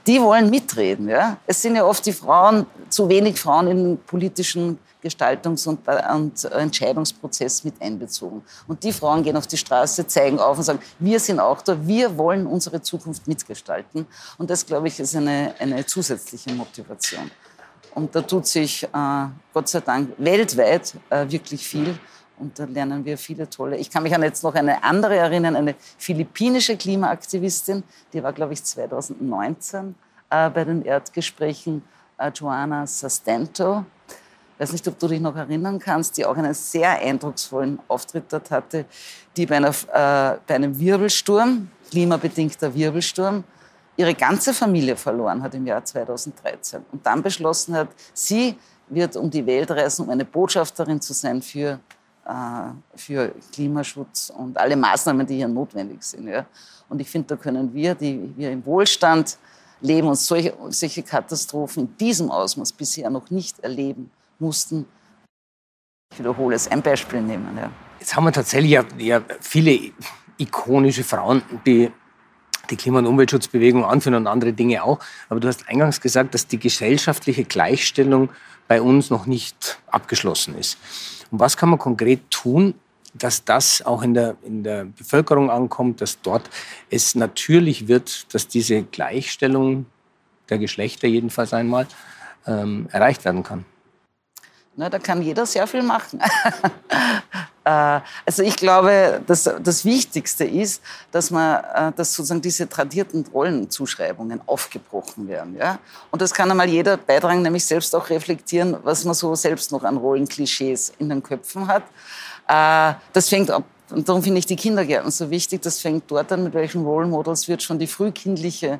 die 0.06 0.22
wollen 0.22 0.48
mitreden. 0.48 1.08
Ja? 1.08 1.38
Es 1.44 1.60
sind 1.60 1.74
ja 1.74 1.84
oft 1.84 2.06
die 2.06 2.12
Frauen, 2.12 2.66
zu 2.88 3.08
wenig 3.08 3.40
Frauen 3.40 3.66
in 3.66 3.98
politischen 4.06 4.78
Gestaltungs- 5.02 5.66
und, 5.66 5.80
und, 5.88 6.44
Entscheidungsprozess 6.52 7.64
mit 7.64 7.82
einbezogen. 7.82 8.44
Und 8.68 8.84
die 8.84 8.92
Frauen 8.92 9.24
gehen 9.24 9.36
auf 9.36 9.48
die 9.48 9.56
Straße, 9.56 10.06
zeigen 10.06 10.38
auf 10.38 10.56
und 10.56 10.62
sagen, 10.62 10.78
wir 11.00 11.18
sind 11.18 11.40
auch 11.40 11.60
da, 11.62 11.76
wir 11.84 12.16
wollen 12.16 12.46
unsere 12.46 12.80
Zukunft 12.80 13.26
mitgestalten. 13.26 14.06
Und 14.38 14.48
das, 14.48 14.64
glaube 14.64 14.86
ich, 14.86 15.00
ist 15.00 15.16
eine, 15.16 15.52
eine 15.58 15.84
zusätzliche 15.84 16.52
Motivation. 16.52 17.28
Und 17.92 18.14
da 18.14 18.22
tut 18.22 18.46
sich, 18.46 18.84
äh, 18.84 19.26
Gott 19.52 19.68
sei 19.68 19.80
Dank, 19.80 20.12
weltweit 20.18 20.94
äh, 21.10 21.28
wirklich 21.28 21.66
viel. 21.66 21.98
Und 22.38 22.58
da 22.58 22.64
lernen 22.64 23.04
wir 23.04 23.16
viele 23.16 23.48
tolle. 23.48 23.76
Ich 23.76 23.90
kann 23.90 24.02
mich 24.02 24.14
an 24.14 24.22
jetzt 24.22 24.42
noch 24.42 24.54
eine 24.54 24.84
andere 24.84 25.16
erinnern, 25.16 25.56
eine 25.56 25.74
philippinische 25.98 26.76
Klimaaktivistin, 26.76 27.82
die 28.12 28.22
war, 28.22 28.32
glaube 28.32 28.52
ich, 28.52 28.62
2019 28.62 29.94
äh, 30.30 30.50
bei 30.50 30.64
den 30.64 30.84
Erdgesprächen, 30.84 31.82
äh, 32.18 32.30
Joana 32.34 32.86
Sastento. 32.86 33.84
Ich 34.54 34.60
weiß 34.60 34.72
nicht, 34.72 34.88
ob 34.88 34.98
du 34.98 35.08
dich 35.08 35.20
noch 35.20 35.36
erinnern 35.36 35.78
kannst, 35.78 36.16
die 36.16 36.24
auch 36.24 36.36
einen 36.36 36.54
sehr 36.54 36.90
eindrucksvollen 36.90 37.78
Auftritt 37.88 38.24
dort 38.30 38.50
hatte, 38.50 38.86
die 39.36 39.46
bei, 39.46 39.56
einer, 39.56 39.68
äh, 39.68 40.38
bei 40.46 40.54
einem 40.54 40.78
Wirbelsturm, 40.78 41.70
klimabedingter 41.90 42.74
Wirbelsturm, 42.74 43.44
ihre 43.96 44.14
ganze 44.14 44.52
Familie 44.52 44.96
verloren 44.96 45.42
hat 45.42 45.54
im 45.54 45.66
Jahr 45.66 45.84
2013 45.84 46.84
und 46.92 47.04
dann 47.04 47.22
beschlossen 47.22 47.74
hat, 47.74 47.88
sie 48.12 48.56
wird 48.88 49.16
um 49.16 49.30
die 49.30 49.44
Welt 49.46 49.70
reisen, 49.70 50.04
um 50.04 50.10
eine 50.10 50.24
Botschafterin 50.24 51.00
zu 51.00 51.12
sein 51.12 51.42
für 51.42 51.80
für 52.96 53.32
Klimaschutz 53.52 54.32
und 54.36 54.58
alle 54.58 54.76
Maßnahmen, 54.76 55.26
die 55.26 55.36
hier 55.36 55.48
notwendig 55.48 56.02
sind. 56.02 56.28
Ja. 56.28 56.46
Und 56.88 57.00
ich 57.00 57.08
finde, 57.08 57.28
da 57.28 57.36
können 57.36 57.72
wir, 57.72 57.94
die 57.94 58.32
wir 58.36 58.50
im 58.50 58.64
Wohlstand 58.66 59.38
leben 59.80 60.08
und 60.08 60.16
solche, 60.16 60.54
solche 60.70 61.02
Katastrophen 61.02 61.84
in 61.84 61.96
diesem 61.96 62.30
Ausmaß 62.30 62.72
bisher 62.72 63.10
noch 63.10 63.30
nicht 63.30 63.60
erleben 63.60 64.10
mussten, 64.38 64.86
ich 66.12 66.20
wiederhole 66.20 66.56
es, 66.56 66.68
ein 66.68 66.82
Beispiel 66.82 67.20
nehmen. 67.20 67.56
Ja. 67.56 67.70
Jetzt 67.98 68.16
haben 68.16 68.24
wir 68.24 68.32
tatsächlich 68.32 68.70
ja, 68.70 68.84
ja 68.98 69.20
viele 69.40 69.92
ikonische 70.38 71.04
Frauen, 71.04 71.42
die 71.66 71.90
die 72.70 72.76
Klima- 72.76 72.98
und 72.98 73.06
Umweltschutzbewegung 73.06 73.84
anführen 73.84 74.14
und 74.14 74.26
andere 74.26 74.52
Dinge 74.52 74.82
auch. 74.82 74.98
Aber 75.28 75.40
du 75.40 75.48
hast 75.48 75.68
eingangs 75.68 76.00
gesagt, 76.00 76.34
dass 76.34 76.46
die 76.46 76.58
gesellschaftliche 76.58 77.44
Gleichstellung 77.44 78.30
bei 78.66 78.82
uns 78.82 79.10
noch 79.10 79.26
nicht 79.26 79.78
abgeschlossen 79.86 80.56
ist. 80.58 80.78
Und 81.30 81.40
was 81.40 81.56
kann 81.56 81.68
man 81.68 81.78
konkret 81.78 82.30
tun, 82.30 82.74
dass 83.14 83.44
das 83.44 83.82
auch 83.82 84.02
in 84.02 84.14
der, 84.14 84.36
in 84.42 84.62
der 84.62 84.84
Bevölkerung 84.84 85.50
ankommt, 85.50 86.00
dass 86.00 86.20
dort 86.20 86.48
es 86.90 87.14
natürlich 87.14 87.88
wird, 87.88 88.32
dass 88.34 88.48
diese 88.48 88.82
Gleichstellung 88.82 89.86
der 90.48 90.58
Geschlechter 90.58 91.08
jedenfalls 91.08 91.52
einmal 91.52 91.86
ähm, 92.46 92.88
erreicht 92.92 93.24
werden 93.24 93.42
kann? 93.42 93.64
Na, 94.78 94.90
da 94.90 94.98
kann 94.98 95.22
jeder 95.22 95.46
sehr 95.46 95.66
viel 95.66 95.82
machen. 95.82 96.20
Äh, 97.66 98.00
also 98.24 98.44
ich 98.44 98.54
glaube, 98.54 99.20
dass 99.26 99.42
das 99.42 99.84
Wichtigste 99.84 100.44
ist, 100.44 100.80
dass 101.10 101.32
man, 101.32 101.64
äh, 101.64 101.92
dass 101.96 102.14
sozusagen 102.14 102.40
diese 102.40 102.68
tradierten 102.68 103.26
Rollenzuschreibungen 103.26 104.40
aufgebrochen 104.46 105.26
werden. 105.26 105.56
Ja? 105.56 105.80
Und 106.12 106.22
das 106.22 106.32
kann 106.32 106.48
einmal 106.48 106.68
jeder 106.68 106.96
beitragen, 106.96 107.42
nämlich 107.42 107.64
selbst 107.64 107.92
auch 107.96 108.08
reflektieren, 108.08 108.76
was 108.84 109.04
man 109.04 109.14
so 109.14 109.34
selbst 109.34 109.72
noch 109.72 109.82
an 109.82 109.96
Rollenklischees 109.96 110.92
in 111.00 111.08
den 111.08 111.20
Köpfen 111.24 111.66
hat. 111.66 111.82
Äh, 112.46 112.96
das 113.12 113.28
fängt 113.28 113.50
ab 113.50 113.64
und 113.90 114.08
darum 114.08 114.22
finde 114.22 114.38
ich 114.38 114.46
die 114.46 114.54
Kindergärten 114.54 115.10
so 115.10 115.28
wichtig. 115.28 115.62
Das 115.62 115.80
fängt 115.80 116.08
dort 116.08 116.30
an, 116.30 116.44
mit 116.44 116.54
welchen 116.54 116.84
Role 116.84 117.08
Models 117.08 117.48
wird 117.48 117.64
schon 117.64 117.80
die 117.80 117.88
frühkindliche 117.88 118.78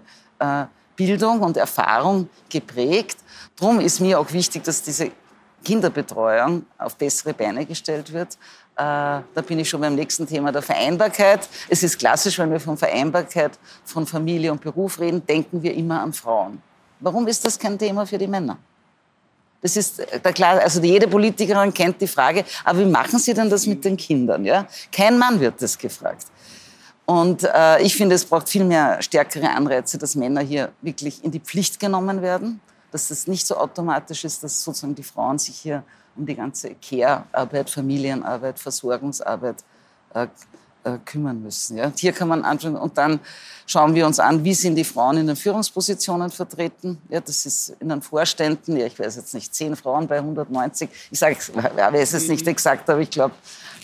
Bildung 0.95 1.41
und 1.41 1.57
Erfahrung 1.57 2.29
geprägt. 2.49 3.19
Darum 3.59 3.81
ist 3.81 4.01
mir 4.01 4.19
auch 4.19 4.33
wichtig, 4.33 4.65
dass 4.65 4.83
diese 4.83 5.11
Kinderbetreuung 5.67 6.65
auf 6.79 6.95
bessere 6.95 7.35
Beine 7.35 7.67
gestellt 7.67 8.13
wird. 8.13 8.35
Äh, 8.77 8.77
da 8.77 9.43
bin 9.45 9.59
ich 9.59 9.69
schon 9.69 9.81
beim 9.81 9.97
nächsten 9.97 10.25
Thema 10.25 10.53
der 10.53 10.63
Vereinbarkeit. 10.63 11.49
Es 11.69 11.83
ist 11.83 11.99
klassisch, 11.99 12.39
wenn 12.39 12.53
wir 12.53 12.61
von 12.61 12.77
Vereinbarkeit 12.77 13.59
von 13.85 14.07
Familie 14.07 14.53
und 14.53 14.61
Beruf 14.61 15.01
reden, 15.01 15.27
denken 15.27 15.61
wir 15.65 15.75
immer 15.75 16.01
an 16.03 16.13
Frauen. 16.13 16.63
Warum 17.01 17.27
ist 17.27 17.45
das 17.45 17.59
kein 17.59 17.77
Thema 17.77 18.07
für 18.07 18.17
die 18.17 18.29
Männer? 18.29 18.57
Das 19.61 19.77
ist 19.77 19.99
äh, 19.99 20.21
da 20.23 20.31
klar, 20.31 20.61
also 20.61 20.81
jede 20.81 21.09
Politikerin 21.09 21.75
kennt 21.75 22.01
die 22.01 22.07
Frage, 22.07 22.45
aber 22.65 22.79
wie 22.79 22.85
machen 22.85 23.19
Sie 23.19 23.35
denn 23.35 23.51
das 23.51 23.67
mit 23.67 23.85
den 23.85 23.97
Kindern? 23.97 24.45
Ja? 24.45 24.69
Kein 24.93 25.19
Mann 25.19 25.41
wird 25.41 25.61
das 25.61 25.77
gefragt. 25.77 26.27
Und 27.07 27.43
äh, 27.43 27.83
ich 27.83 27.97
finde, 27.97 28.15
es 28.15 28.25
braucht 28.25 28.49
viel 28.49 28.65
mehr 28.65 29.03
stärkere 29.03 29.51
Anreize, 29.51 29.99
dass 29.99 30.15
Männer 30.15 30.43
hier 30.43 30.71
wirklich 30.81 31.25
in 31.25 31.33
die 31.33 31.41
Pflicht 31.41 31.81
genommen 31.81 32.23
werden 32.23 32.61
dass 32.97 33.11
es 33.11 33.27
nicht 33.27 33.47
so 33.47 33.59
automatisch 33.59 34.25
ist, 34.25 34.43
dass 34.43 34.65
sozusagen 34.65 34.95
die 34.95 35.03
Frauen 35.03 35.39
sich 35.39 35.57
hier 35.57 35.85
um 36.17 36.25
die 36.25 36.35
ganze 36.35 36.75
Care-Arbeit, 36.77 37.69
Familienarbeit, 37.69 38.59
Versorgungsarbeit 38.59 39.57
äh, 40.15 40.29
äh, 40.85 40.97
kümmern 41.05 41.43
müssen. 41.43 41.77
Ja. 41.77 41.93
Hier 41.95 42.13
kann 42.13 42.29
man 42.29 42.43
anschauen 42.43 42.75
und 42.75 42.97
dann 42.97 43.21
schauen 43.67 43.95
wir 43.95 44.07
uns 44.07 44.19
an, 44.19 44.43
wie 44.45 44.55
sind 44.55 44.77
die 44.77 44.85
Frauen 44.85 45.19
in 45.19 45.27
den 45.27 45.37
Führungspositionen 45.37 46.31
vertreten. 46.31 46.97
Ja, 47.11 47.21
das 47.21 47.45
ist 47.45 47.77
in 47.81 47.91
den 47.91 48.01
Vorständen, 48.01 48.79
ja, 48.79 48.87
ich 48.87 48.99
weiß 48.99 49.17
jetzt 49.17 49.35
nicht, 49.35 49.55
zehn 49.55 49.77
Frauen 49.77 50.09
bei 50.09 50.17
190. 50.17 50.89
Ich 51.11 51.19
sage, 51.19 51.37
ja, 51.77 51.93
weiß 51.93 52.15
es 52.15 52.29
nicht 52.29 52.47
exakt, 52.47 52.89
aber 52.89 53.01
ich 53.01 53.11
glaube, 53.11 53.35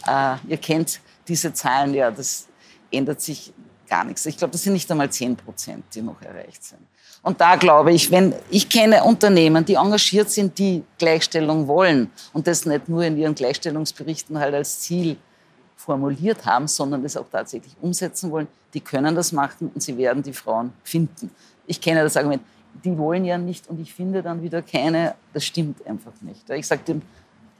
äh, 0.06 0.36
ihr 0.48 0.56
kennt 0.56 1.00
diese 1.28 1.52
Zahlen, 1.52 1.92
ja, 1.92 2.10
das 2.10 2.46
ändert 2.90 3.20
sich 3.20 3.52
gar 3.90 4.04
nichts. 4.04 4.24
Ich 4.24 4.38
glaube, 4.38 4.52
das 4.52 4.62
sind 4.62 4.72
nicht 4.72 4.90
einmal 4.90 5.10
zehn 5.10 5.36
Prozent, 5.36 5.84
die 5.94 6.00
noch 6.00 6.22
erreicht 6.22 6.64
sind. 6.64 6.80
Und 7.22 7.40
da 7.40 7.54
glaube 7.54 7.92
ich, 7.92 8.10
wenn 8.10 8.34
ich 8.50 8.68
kenne 8.68 9.04
Unternehmen, 9.04 9.64
die 9.64 9.74
engagiert 9.74 10.28
sind, 10.30 10.58
die 10.58 10.82
Gleichstellung 10.98 11.68
wollen 11.68 12.10
und 12.32 12.46
das 12.46 12.66
nicht 12.66 12.88
nur 12.88 13.04
in 13.04 13.16
ihren 13.16 13.34
Gleichstellungsberichten 13.34 14.38
halt 14.38 14.54
als 14.54 14.80
Ziel 14.80 15.16
formuliert 15.76 16.44
haben, 16.44 16.66
sondern 16.66 17.02
das 17.02 17.16
auch 17.16 17.26
tatsächlich 17.30 17.76
umsetzen 17.80 18.30
wollen, 18.30 18.48
die 18.74 18.80
können 18.80 19.14
das 19.14 19.32
machen 19.32 19.70
und 19.72 19.80
sie 19.80 19.96
werden 19.96 20.22
die 20.22 20.32
Frauen 20.32 20.72
finden. 20.82 21.30
Ich 21.66 21.80
kenne 21.80 22.02
das 22.02 22.16
Argument, 22.16 22.42
die 22.84 22.96
wollen 22.98 23.24
ja 23.24 23.38
nicht 23.38 23.68
und 23.68 23.80
ich 23.80 23.92
finde 23.94 24.22
dann 24.22 24.42
wieder 24.42 24.62
keine, 24.62 25.14
das 25.32 25.44
stimmt 25.44 25.86
einfach 25.86 26.12
nicht. 26.22 26.48
Ich 26.50 26.66
sage 26.66 26.82
dem, 26.82 27.02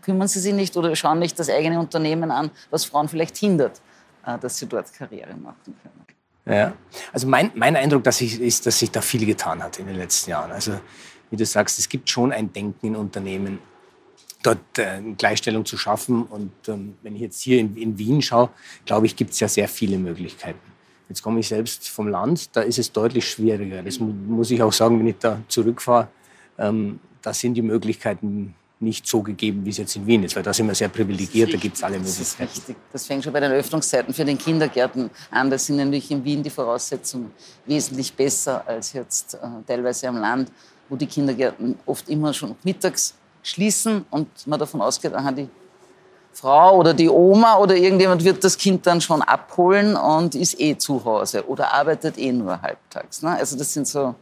kümmern 0.02 0.28
Sie 0.28 0.40
sich 0.40 0.54
nicht 0.54 0.76
oder 0.76 0.95
schauen 0.97 1.21
nicht 1.21 1.38
das 1.38 1.49
eigene 1.49 1.78
Unternehmen 1.78 2.31
an, 2.31 2.50
was 2.71 2.85
Frauen 2.85 3.09
vielleicht 3.09 3.37
hindert, 3.37 3.81
äh, 4.26 4.38
dass 4.38 4.59
sie 4.59 4.66
dort 4.66 4.92
Karriere 4.92 5.35
machen 5.35 5.76
können. 5.83 6.12
Ja. 6.45 6.75
Also 7.13 7.27
mein, 7.29 7.53
mein 7.55 7.77
Eindruck 7.77 8.05
dass 8.05 8.21
ich, 8.21 8.41
ist, 8.41 8.67
dass 8.67 8.79
sich 8.79 8.91
da 8.91 9.01
viel 9.01 9.25
getan 9.27 9.63
hat 9.63 9.79
in 9.79 9.87
den 9.87 9.97
letzten 9.97 10.31
Jahren. 10.31 10.51
Also 10.51 10.81
wie 11.31 11.37
du 11.37 11.47
sagst, 11.47 11.79
es 11.79 11.89
gibt 11.89 12.11
schon 12.11 12.33
ein 12.33 12.53
Denken 12.53 12.89
in 12.89 12.97
Unternehmen, 12.97 13.59
dort 14.43 14.79
äh, 14.79 15.01
Gleichstellung 15.17 15.65
zu 15.65 15.77
schaffen. 15.79 16.25
Und 16.25 16.53
ähm, 16.69 16.97
wenn 17.03 17.15
ich 17.15 17.23
jetzt 17.23 17.41
hier 17.41 17.59
in, 17.61 17.77
in 17.77 17.97
Wien 17.97 18.21
schaue, 18.23 18.51
glaube 18.85 19.07
ich, 19.07 19.17
gibt 19.17 19.33
es 19.33 19.41
ja 19.41 19.49
sehr 19.49 19.69
viele 19.69 19.99
Möglichkeiten. 19.99 20.59
Jetzt 21.09 21.23
komme 21.23 21.41
ich 21.41 21.49
selbst 21.49 21.89
vom 21.89 22.09
Land, 22.09 22.57
da 22.57 22.63
ist 22.63 22.79
es 22.79 22.91
deutlich 22.91 23.29
schwieriger. 23.29 23.83
Das 23.83 24.01
muss 24.01 24.51
ich 24.51 24.63
auch 24.63 24.73
sagen, 24.73 24.99
wenn 24.99 25.07
ich 25.07 25.19
da 25.19 25.41
zurückfahre. 25.49 26.09
Ähm, 26.59 27.01
da 27.21 27.33
sind 27.33 27.55
die 27.55 27.63
Möglichkeiten 27.63 28.55
nicht 28.83 29.07
so 29.07 29.23
gegeben, 29.23 29.65
wie 29.65 29.71
es 29.71 29.79
jetzt 29.79 29.97
in 29.97 30.07
Wien 30.07 30.25
ist, 30.25 30.37
weil 30.37 30.43
da 30.43 30.53
sind 30.53 30.67
wir 30.67 30.75
sehr 30.75 30.89
privilegiert, 30.89 31.53
da 31.53 31.57
gibt 31.57 31.77
es 31.77 31.83
alle 31.83 31.99
Möglichkeiten. 31.99 32.51
Das, 32.55 32.69
ist 32.69 32.77
das 32.93 33.07
fängt 33.07 33.25
schon 33.25 33.33
bei 33.33 33.41
den 33.41 33.53
Öffnungszeiten 33.53 34.12
für 34.12 34.25
den 34.25 34.37
Kindergärten 34.37 35.11
an. 35.31 35.51
Da 35.51 35.57
sind 35.59 35.77
nämlich 35.77 36.11
in 36.11 36.25
Wien 36.25 36.43
die 36.43 36.51
Voraussetzungen 36.51 37.31
wesentlich 37.67 38.12
besser 38.12 38.67
als 38.67 38.93
jetzt 38.93 39.35
äh, 39.35 39.39
teilweise 39.67 40.09
am 40.09 40.17
Land, 40.17 40.51
wo 40.89 40.97
die 40.97 41.07
Kindergärten 41.07 41.79
oft 41.87 42.09
immer 42.09 42.33
schon 42.35 42.57
mittags 42.65 43.15
schließen 43.43 44.05
und 44.11 44.29
man 44.47 44.59
davon 44.59 44.81
ausgeht, 44.83 45.15
aha, 45.15 45.33
die 45.33 45.49
Frau 46.33 46.79
oder 46.79 46.95
die 46.95 47.09
Oma 47.09 47.59
oder 47.59 47.77
irgendjemand 47.77 48.25
wird 48.25 48.43
das 48.43 48.57
Kind 48.57 48.87
dann 48.87 49.01
schon 49.01 49.21
abholen 49.23 49.97
und 49.97 50.35
ist 50.35 50.59
eh 50.59 50.77
zu 50.77 51.05
Hause 51.05 51.47
oder 51.47 51.73
arbeitet 51.73 52.19
eh 52.19 52.33
nur 52.33 52.61
halbtags. 52.61 53.23
Ne? 53.23 53.31
Also 53.31 53.57
das 53.57 53.73
sind 53.73 53.87
so 53.87 54.15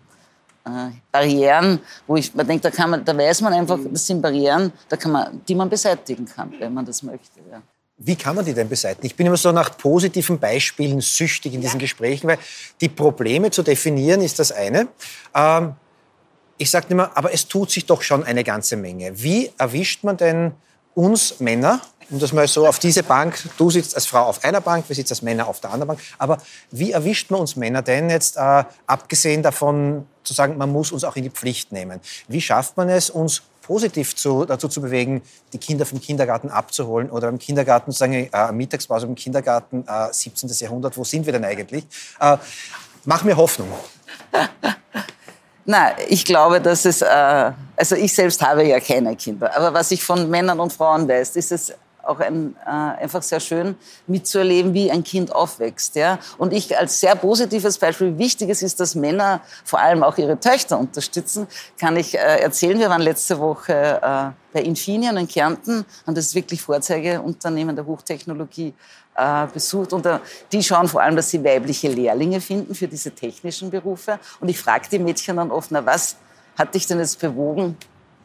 Barrieren, 1.10 1.80
wo 2.06 2.16
ich 2.16 2.34
man 2.34 2.46
denkt, 2.46 2.64
da, 2.64 2.70
kann 2.70 2.90
man, 2.90 3.04
da 3.04 3.16
weiß 3.16 3.40
man 3.40 3.52
einfach, 3.52 3.78
das 3.90 4.06
sind 4.06 4.20
Barrieren, 4.20 4.72
da 4.88 4.96
kann 4.96 5.12
man, 5.12 5.40
die 5.46 5.54
man 5.54 5.68
beseitigen 5.68 6.26
kann, 6.26 6.52
wenn 6.58 6.72
man 6.74 6.84
das 6.84 7.02
möchte. 7.02 7.40
Ja. 7.50 7.62
Wie 8.02 8.16
kann 8.16 8.34
man 8.34 8.44
die 8.44 8.54
denn 8.54 8.68
beseitigen? 8.68 9.06
Ich 9.06 9.14
bin 9.14 9.26
immer 9.26 9.36
so 9.36 9.52
nach 9.52 9.76
positiven 9.76 10.38
Beispielen 10.38 11.00
süchtig 11.00 11.54
in 11.54 11.60
diesen 11.60 11.80
ja. 11.80 11.84
Gesprächen, 11.84 12.28
weil 12.28 12.38
die 12.80 12.88
Probleme 12.88 13.50
zu 13.50 13.62
definieren 13.62 14.22
ist 14.22 14.38
das 14.38 14.52
eine. 14.52 14.88
Ähm, 15.34 15.74
ich 16.56 16.70
sage 16.70 16.86
immer, 16.90 17.10
aber 17.14 17.32
es 17.32 17.46
tut 17.46 17.70
sich 17.70 17.86
doch 17.86 18.02
schon 18.02 18.24
eine 18.24 18.44
ganze 18.44 18.76
Menge. 18.76 19.12
Wie 19.22 19.50
erwischt 19.58 20.04
man 20.04 20.16
denn 20.16 20.52
uns 20.94 21.40
Männer, 21.40 21.80
um 22.10 22.18
das 22.18 22.32
mal 22.32 22.48
so 22.48 22.66
auf 22.66 22.78
diese 22.78 23.02
Bank, 23.02 23.38
du 23.56 23.70
sitzt 23.70 23.94
als 23.94 24.06
Frau 24.06 24.24
auf 24.24 24.44
einer 24.44 24.60
Bank, 24.60 24.84
wir 24.88 24.96
sitzen 24.96 25.12
als 25.12 25.22
Männer 25.22 25.46
auf 25.46 25.60
der 25.60 25.70
anderen 25.70 25.88
Bank, 25.88 26.00
aber 26.18 26.38
wie 26.70 26.92
erwischt 26.92 27.30
man 27.30 27.40
uns 27.40 27.56
Männer 27.56 27.82
denn 27.82 28.10
jetzt, 28.10 28.36
äh, 28.36 28.64
abgesehen 28.86 29.42
davon 29.42 30.06
zu 30.24 30.34
sagen, 30.34 30.56
man 30.56 30.70
muss 30.70 30.92
uns 30.92 31.04
auch 31.04 31.16
in 31.16 31.24
die 31.24 31.30
Pflicht 31.30 31.72
nehmen? 31.72 32.00
Wie 32.28 32.40
schafft 32.40 32.76
man 32.76 32.88
es, 32.88 33.10
uns 33.10 33.42
positiv 33.62 34.16
zu, 34.16 34.44
dazu 34.44 34.66
zu 34.66 34.80
bewegen, 34.80 35.22
die 35.52 35.58
Kinder 35.58 35.86
vom 35.86 36.00
Kindergarten 36.00 36.50
abzuholen 36.50 37.08
oder 37.08 37.28
im 37.28 37.38
Kindergarten, 37.38 37.92
sagen, 37.92 38.28
äh, 38.32 38.52
Mittagspause 38.52 39.06
im 39.06 39.14
Kindergarten, 39.14 39.84
äh, 39.86 40.12
17. 40.12 40.50
Jahrhundert, 40.58 40.96
wo 40.96 41.04
sind 41.04 41.24
wir 41.24 41.32
denn 41.32 41.44
eigentlich? 41.44 41.84
Äh, 42.18 42.36
mach 43.04 43.22
mir 43.22 43.36
Hoffnung. 43.36 43.68
Na, 45.66 45.92
ich 46.08 46.24
glaube, 46.24 46.60
dass 46.60 46.84
es, 46.84 47.00
äh, 47.00 47.52
also 47.76 47.94
ich 47.94 48.12
selbst 48.12 48.42
habe 48.42 48.64
ja 48.64 48.80
keine 48.80 49.14
Kinder, 49.14 49.54
aber 49.56 49.72
was 49.72 49.92
ich 49.92 50.02
von 50.02 50.28
Männern 50.28 50.58
und 50.58 50.72
Frauen 50.72 51.06
weiß, 51.06 51.36
ist 51.36 51.52
es 51.52 51.72
auch 52.02 52.20
ein, 52.20 52.56
äh, 52.66 52.70
einfach 52.70 53.22
sehr 53.22 53.40
schön 53.40 53.76
mitzuerleben, 54.06 54.74
wie 54.74 54.90
ein 54.90 55.04
Kind 55.04 55.34
aufwächst. 55.34 55.96
Ja? 55.96 56.18
Und 56.38 56.52
ich 56.52 56.76
als 56.78 57.00
sehr 57.00 57.14
positives 57.14 57.78
Beispiel, 57.78 58.14
wie 58.14 58.18
wichtig 58.18 58.50
es 58.50 58.62
ist, 58.62 58.80
dass 58.80 58.94
Männer 58.94 59.40
vor 59.64 59.80
allem 59.80 60.02
auch 60.02 60.18
ihre 60.18 60.38
Töchter 60.38 60.78
unterstützen, 60.78 61.46
kann 61.78 61.96
ich 61.96 62.16
äh, 62.16 62.40
erzählen. 62.40 62.78
Wir 62.78 62.90
waren 62.90 63.02
letzte 63.02 63.38
Woche 63.38 63.72
äh, 63.72 64.30
bei 64.52 64.62
Infineon 64.62 65.16
in 65.16 65.28
Kärnten 65.28 65.84
und 66.06 66.16
das 66.16 66.26
ist 66.26 66.34
wirklich 66.34 66.60
Vorzeigeunternehmen 66.62 67.76
der 67.76 67.86
Hochtechnologie 67.86 68.74
äh, 69.14 69.46
besucht. 69.52 69.92
Und 69.92 70.06
äh, 70.06 70.18
die 70.52 70.62
schauen 70.62 70.88
vor 70.88 71.02
allem, 71.02 71.16
dass 71.16 71.30
sie 71.30 71.42
weibliche 71.44 71.88
Lehrlinge 71.88 72.40
finden 72.40 72.74
für 72.74 72.88
diese 72.88 73.10
technischen 73.12 73.70
Berufe. 73.70 74.18
Und 74.40 74.48
ich 74.48 74.58
frage 74.58 74.88
die 74.90 74.98
Mädchen 74.98 75.36
dann 75.36 75.50
oft, 75.50 75.70
na 75.70 75.84
was 75.84 76.16
hat 76.58 76.74
dich 76.74 76.86
denn 76.86 76.98
jetzt 76.98 77.18
bewogen, 77.20 77.76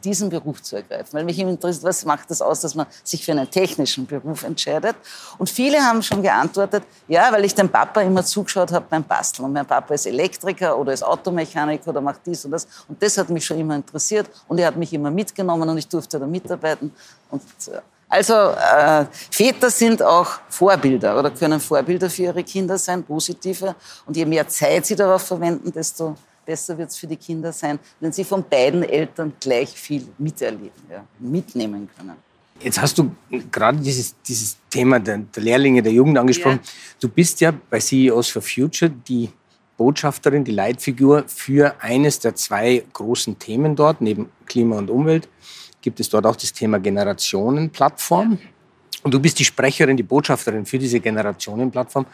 diesen 0.04 0.28
Beruf 0.28 0.62
zu 0.62 0.76
ergreifen. 0.76 1.12
Weil 1.12 1.24
mich 1.24 1.38
interessiert, 1.38 1.84
was 1.84 2.04
macht 2.04 2.30
das 2.30 2.42
aus, 2.42 2.60
dass 2.60 2.74
man 2.74 2.86
sich 3.02 3.24
für 3.24 3.32
einen 3.32 3.50
technischen 3.50 4.06
Beruf 4.06 4.44
entscheidet. 4.44 4.96
Und 5.38 5.50
viele 5.50 5.78
haben 5.78 6.02
schon 6.02 6.22
geantwortet, 6.22 6.84
ja, 7.08 7.32
weil 7.32 7.44
ich 7.44 7.54
dem 7.54 7.68
Papa 7.68 8.00
immer 8.00 8.24
zugeschaut 8.24 8.72
habe 8.72 8.86
beim 8.88 9.04
Basteln. 9.04 9.46
Und 9.46 9.52
mein 9.52 9.66
Papa 9.66 9.94
ist 9.94 10.06
Elektriker 10.06 10.78
oder 10.78 10.92
ist 10.92 11.02
Automechaniker 11.02 11.90
oder 11.90 12.00
macht 12.00 12.20
dies 12.26 12.44
und 12.44 12.52
das. 12.52 12.66
Und 12.88 13.02
das 13.02 13.18
hat 13.18 13.28
mich 13.30 13.44
schon 13.44 13.58
immer 13.58 13.76
interessiert. 13.76 14.28
Und 14.48 14.58
er 14.58 14.68
hat 14.68 14.76
mich 14.76 14.92
immer 14.92 15.10
mitgenommen 15.10 15.68
und 15.68 15.78
ich 15.78 15.88
durfte 15.88 16.18
da 16.18 16.26
mitarbeiten. 16.26 16.92
Und 17.30 17.42
äh, 17.68 17.80
also 18.08 18.34
äh, 18.34 19.06
Väter 19.30 19.68
sind 19.68 20.02
auch 20.02 20.38
Vorbilder 20.48 21.18
oder 21.18 21.30
können 21.30 21.58
Vorbilder 21.58 22.08
für 22.08 22.22
ihre 22.22 22.44
Kinder 22.44 22.78
sein, 22.78 23.02
positive. 23.02 23.74
Und 24.06 24.16
je 24.16 24.24
mehr 24.24 24.46
Zeit 24.48 24.86
sie 24.86 24.94
darauf 24.94 25.22
verwenden, 25.22 25.72
desto 25.72 26.14
besser 26.46 26.78
wird 26.78 26.90
es 26.90 26.96
für 26.96 27.06
die 27.06 27.16
Kinder 27.16 27.52
sein, 27.52 27.78
wenn 28.00 28.12
sie 28.12 28.24
von 28.24 28.44
beiden 28.48 28.82
Eltern 28.84 29.32
gleich 29.38 29.70
viel 29.70 30.06
miterleben, 30.16 30.70
ja, 30.90 31.04
mitnehmen 31.18 31.88
können. 31.96 32.14
Jetzt 32.60 32.80
hast 32.80 32.96
du 32.96 33.10
gerade 33.52 33.78
dieses, 33.78 34.14
dieses 34.22 34.56
Thema 34.70 34.98
der, 34.98 35.18
der 35.18 35.42
Lehrlinge, 35.42 35.82
der 35.82 35.92
Jugend 35.92 36.16
angesprochen. 36.16 36.60
Ja. 36.62 36.70
Du 37.00 37.08
bist 37.08 37.40
ja 37.42 37.52
bei 37.68 37.80
CEOs 37.80 38.30
for 38.30 38.40
Future 38.40 38.90
die 38.90 39.28
Botschafterin, 39.76 40.42
die 40.42 40.52
Leitfigur 40.52 41.24
für 41.26 41.74
eines 41.82 42.18
der 42.20 42.34
zwei 42.34 42.82
großen 42.94 43.38
Themen 43.38 43.76
dort, 43.76 44.00
neben 44.00 44.30
Klima 44.46 44.78
und 44.78 44.88
Umwelt 44.88 45.28
gibt 45.86 46.00
es 46.00 46.08
dort 46.08 46.26
auch 46.26 46.34
das 46.34 46.52
Thema 46.52 46.80
Generationenplattform. 46.80 48.38
Und 49.04 49.14
du 49.14 49.20
bist 49.20 49.38
die 49.38 49.44
Sprecherin, 49.44 49.96
die 49.96 50.02
Botschafterin 50.02 50.66
für 50.66 50.80
diese 50.80 50.98
Generationenplattform. 50.98 52.06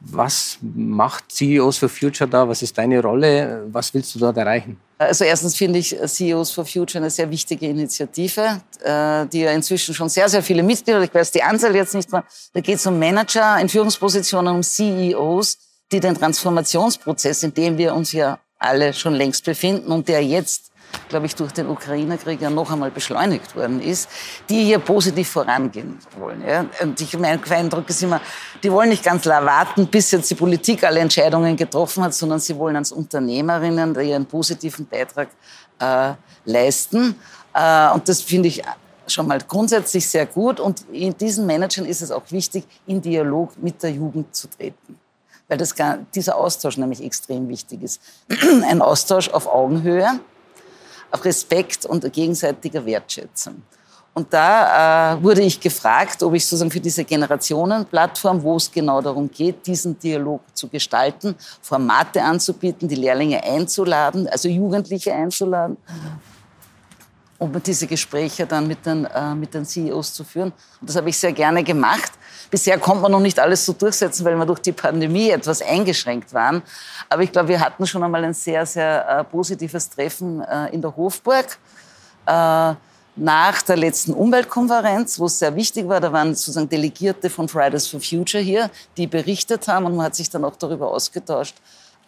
Was 0.00 0.58
macht 0.62 1.32
CEOs 1.32 1.78
for 1.78 1.88
Future 1.88 2.28
da? 2.28 2.48
Was 2.48 2.62
ist 2.62 2.76
deine 2.76 3.00
Rolle? 3.00 3.64
Was 3.72 3.92
willst 3.94 4.14
du 4.14 4.18
dort 4.18 4.36
erreichen? 4.36 4.78
Also 4.98 5.24
erstens 5.24 5.56
finde 5.56 5.78
ich 5.78 5.96
CEOs 6.04 6.50
for 6.50 6.64
Future 6.64 7.02
eine 7.02 7.10
sehr 7.10 7.30
wichtige 7.30 7.66
Initiative, 7.66 8.62
äh, 8.82 9.26
die 9.26 9.40
ja 9.40 9.50
inzwischen 9.52 9.94
schon 9.94 10.08
sehr, 10.08 10.28
sehr 10.28 10.42
viele 10.42 10.62
Mitglieder, 10.62 11.02
ich 11.02 11.14
weiß 11.14 11.32
die 11.32 11.42
Anzahl 11.42 11.74
jetzt 11.74 11.94
nicht 11.94 12.10
mehr, 12.10 12.24
da 12.54 12.60
geht 12.60 12.76
es 12.76 12.86
um 12.86 12.98
Manager 12.98 13.58
in 13.60 13.68
Führungspositionen, 13.68 14.54
um 14.54 14.62
CEOs, 14.62 15.58
die 15.92 16.00
den 16.00 16.14
Transformationsprozess, 16.14 17.42
in 17.42 17.52
dem 17.52 17.76
wir 17.76 17.94
uns 17.94 18.12
ja 18.12 18.38
alle 18.58 18.94
schon 18.94 19.14
längst 19.14 19.44
befinden 19.44 19.92
und 19.92 20.08
der 20.08 20.24
jetzt 20.24 20.70
glaube 21.08 21.26
ich, 21.26 21.34
durch 21.34 21.52
den 21.52 21.68
Ukraine-Krieg 21.68 22.40
ja 22.40 22.50
noch 22.50 22.70
einmal 22.70 22.90
beschleunigt 22.90 23.54
worden 23.56 23.80
ist, 23.80 24.08
die 24.48 24.64
hier 24.64 24.78
positiv 24.78 25.28
vorangehen 25.28 25.98
wollen. 26.18 26.42
Ja? 26.46 26.66
Und 26.82 27.00
ich, 27.00 27.18
mein 27.18 27.42
Eindruck 27.42 27.88
ist 27.88 28.02
immer, 28.02 28.20
die 28.62 28.70
wollen 28.70 28.88
nicht 28.88 29.04
ganz 29.04 29.26
warten, 29.26 29.86
bis 29.86 30.10
jetzt 30.10 30.30
die 30.30 30.34
Politik 30.34 30.84
alle 30.84 31.00
Entscheidungen 31.00 31.56
getroffen 31.56 32.04
hat, 32.04 32.14
sondern 32.14 32.38
sie 32.40 32.56
wollen 32.56 32.76
als 32.76 32.92
Unternehmerinnen 32.92 33.94
ihren 34.00 34.26
positiven 34.26 34.86
Beitrag 34.86 35.28
äh, 35.78 36.12
leisten. 36.44 37.16
Äh, 37.52 37.90
und 37.90 38.08
das 38.08 38.22
finde 38.22 38.48
ich 38.48 38.62
schon 39.06 39.26
mal 39.26 39.38
grundsätzlich 39.40 40.08
sehr 40.08 40.26
gut. 40.26 40.60
Und 40.60 40.84
in 40.92 41.16
diesen 41.16 41.46
Managern 41.46 41.84
ist 41.84 42.02
es 42.02 42.10
auch 42.10 42.30
wichtig, 42.30 42.64
in 42.86 43.00
Dialog 43.00 43.60
mit 43.62 43.82
der 43.82 43.90
Jugend 43.90 44.34
zu 44.34 44.48
treten. 44.48 44.98
Weil 45.48 45.58
das, 45.58 45.74
dieser 46.14 46.36
Austausch 46.36 46.76
nämlich 46.76 47.02
extrem 47.02 47.48
wichtig 47.48 47.82
ist. 47.82 48.00
Ein 48.68 48.82
Austausch 48.82 49.28
auf 49.28 49.46
Augenhöhe 49.46 50.20
auf 51.16 51.24
Respekt 51.24 51.86
und 51.86 52.12
gegenseitiger 52.12 52.84
Wertschätzung. 52.84 53.62
Und 54.12 54.32
da 54.32 55.14
äh, 55.14 55.22
wurde 55.22 55.42
ich 55.42 55.60
gefragt, 55.60 56.22
ob 56.22 56.34
ich 56.34 56.44
sozusagen 56.46 56.70
für 56.70 56.80
diese 56.80 57.04
Generationenplattform, 57.04 58.42
wo 58.42 58.56
es 58.56 58.70
genau 58.70 59.02
darum 59.02 59.30
geht, 59.30 59.66
diesen 59.66 59.98
Dialog 59.98 60.40
zu 60.54 60.68
gestalten, 60.68 61.34
Formate 61.60 62.22
anzubieten, 62.22 62.88
die 62.88 62.94
Lehrlinge 62.94 63.42
einzuladen, 63.44 64.26
also 64.28 64.48
Jugendliche 64.48 65.12
einzuladen, 65.12 65.76
um 67.38 67.52
diese 67.62 67.86
Gespräche 67.86 68.46
dann 68.46 68.66
mit 68.66 68.86
den, 68.86 69.04
äh, 69.04 69.34
mit 69.34 69.52
den 69.52 69.66
CEOs 69.66 70.14
zu 70.14 70.24
führen. 70.24 70.52
Und 70.80 70.88
das 70.88 70.96
habe 70.96 71.10
ich 71.10 71.18
sehr 71.18 71.32
gerne 71.32 71.62
gemacht. 71.62 72.12
Bisher 72.50 72.78
konnte 72.78 73.02
man 73.02 73.12
noch 73.12 73.20
nicht 73.20 73.38
alles 73.38 73.64
so 73.64 73.72
durchsetzen, 73.72 74.24
weil 74.24 74.36
wir 74.36 74.46
durch 74.46 74.60
die 74.60 74.72
Pandemie 74.72 75.30
etwas 75.30 75.62
eingeschränkt 75.62 76.32
waren. 76.32 76.62
Aber 77.08 77.22
ich 77.22 77.32
glaube, 77.32 77.48
wir 77.48 77.60
hatten 77.60 77.86
schon 77.86 78.02
einmal 78.02 78.24
ein 78.24 78.34
sehr, 78.34 78.64
sehr 78.66 79.08
äh, 79.08 79.24
positives 79.24 79.90
Treffen 79.90 80.40
äh, 80.42 80.68
in 80.68 80.80
der 80.80 80.94
Hofburg. 80.96 81.58
Äh, 82.26 82.74
nach 83.18 83.62
der 83.62 83.76
letzten 83.76 84.12
Umweltkonferenz, 84.12 85.18
wo 85.18 85.24
es 85.24 85.38
sehr 85.38 85.54
wichtig 85.56 85.88
war, 85.88 86.00
da 86.00 86.12
waren 86.12 86.34
sozusagen 86.34 86.68
Delegierte 86.68 87.30
von 87.30 87.48
Fridays 87.48 87.86
for 87.86 88.00
Future 88.00 88.42
hier, 88.42 88.70
die 88.98 89.06
berichtet 89.06 89.66
haben 89.68 89.86
und 89.86 89.96
man 89.96 90.06
hat 90.06 90.14
sich 90.14 90.28
dann 90.28 90.44
auch 90.44 90.56
darüber 90.56 90.90
ausgetauscht, 90.90 91.56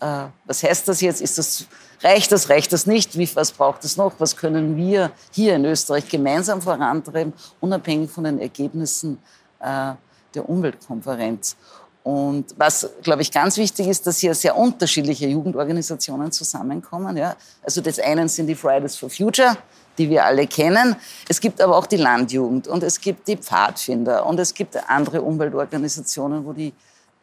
äh, 0.01 0.25
was 0.45 0.63
heißt 0.63 0.87
das 0.87 1.01
jetzt? 1.01 1.21
Ist 1.21 1.39
das, 1.39 1.65
reicht 2.03 2.31
das, 2.31 2.49
reicht 2.51 2.73
das 2.73 2.87
nicht? 2.87 3.17
Wie, 3.19 3.29
was 3.35 3.53
braucht 3.53 3.85
es 3.85 3.97
noch? 3.97 4.13
Was 4.19 4.37
können 4.37 4.77
wir 4.77 5.11
hier 5.33 5.57
in 5.57 5.65
Österreich 5.65 6.09
gemeinsam 6.09 6.63
vorantreiben, 6.63 7.33
unabhängig 7.61 8.11
von 8.11 8.25
den 8.25 8.39
Ergebnissen 8.39 9.19
äh, 9.61 9.93
der 10.39 10.49
Umweltkonferenz? 10.49 11.57
Und 12.05 12.55
was, 12.57 12.89
glaube 13.03 13.23
ich, 13.23 13.31
ganz 13.31 13.59
wichtig 13.59 13.87
ist, 13.87 14.07
dass 14.07 14.19
hier 14.19 14.35
sehr 14.35 14.57
unterschiedliche 14.57 15.27
Jugendorganisationen 15.27 16.33
zusammenkommen. 16.33 17.17
Ja? 17.17 17.37
Also 17.63 17.81
das 17.83 17.99
einen 17.99 18.29
sind 18.29 18.47
die 18.47 18.55
Fridays 18.55 18.97
for 18.97 19.11
Future, 19.11 19.59
die 19.99 20.09
wir 20.09 20.25
alle 20.25 20.47
kennen. 20.47 20.97
Es 21.29 21.39
gibt 21.39 21.61
aber 21.61 21.77
auch 21.77 21.87
die 21.87 21.97
Landjugend 21.97 22.67
und 22.67 22.83
es 22.83 22.99
gibt 23.01 23.29
die 23.29 23.37
Pfadfinder 23.37 24.25
und 24.25 24.41
es 24.41 24.55
gibt 24.55 24.75
andere 24.89 25.21
Umweltorganisationen, 25.21 26.47
wo 26.47 26.53
die 26.53 26.73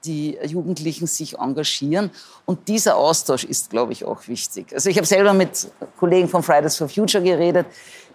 die 0.05 0.37
Jugendlichen 0.45 1.07
sich 1.07 1.37
engagieren. 1.37 2.11
Und 2.45 2.67
dieser 2.67 2.95
Austausch 2.95 3.43
ist, 3.43 3.69
glaube 3.69 3.91
ich, 3.91 4.05
auch 4.05 4.27
wichtig. 4.27 4.67
Also 4.73 4.89
ich 4.89 4.97
habe 4.97 5.07
selber 5.07 5.33
mit 5.33 5.67
Kollegen 5.97 6.29
von 6.29 6.43
Fridays 6.43 6.77
for 6.77 6.87
Future 6.87 7.23
geredet, 7.23 7.65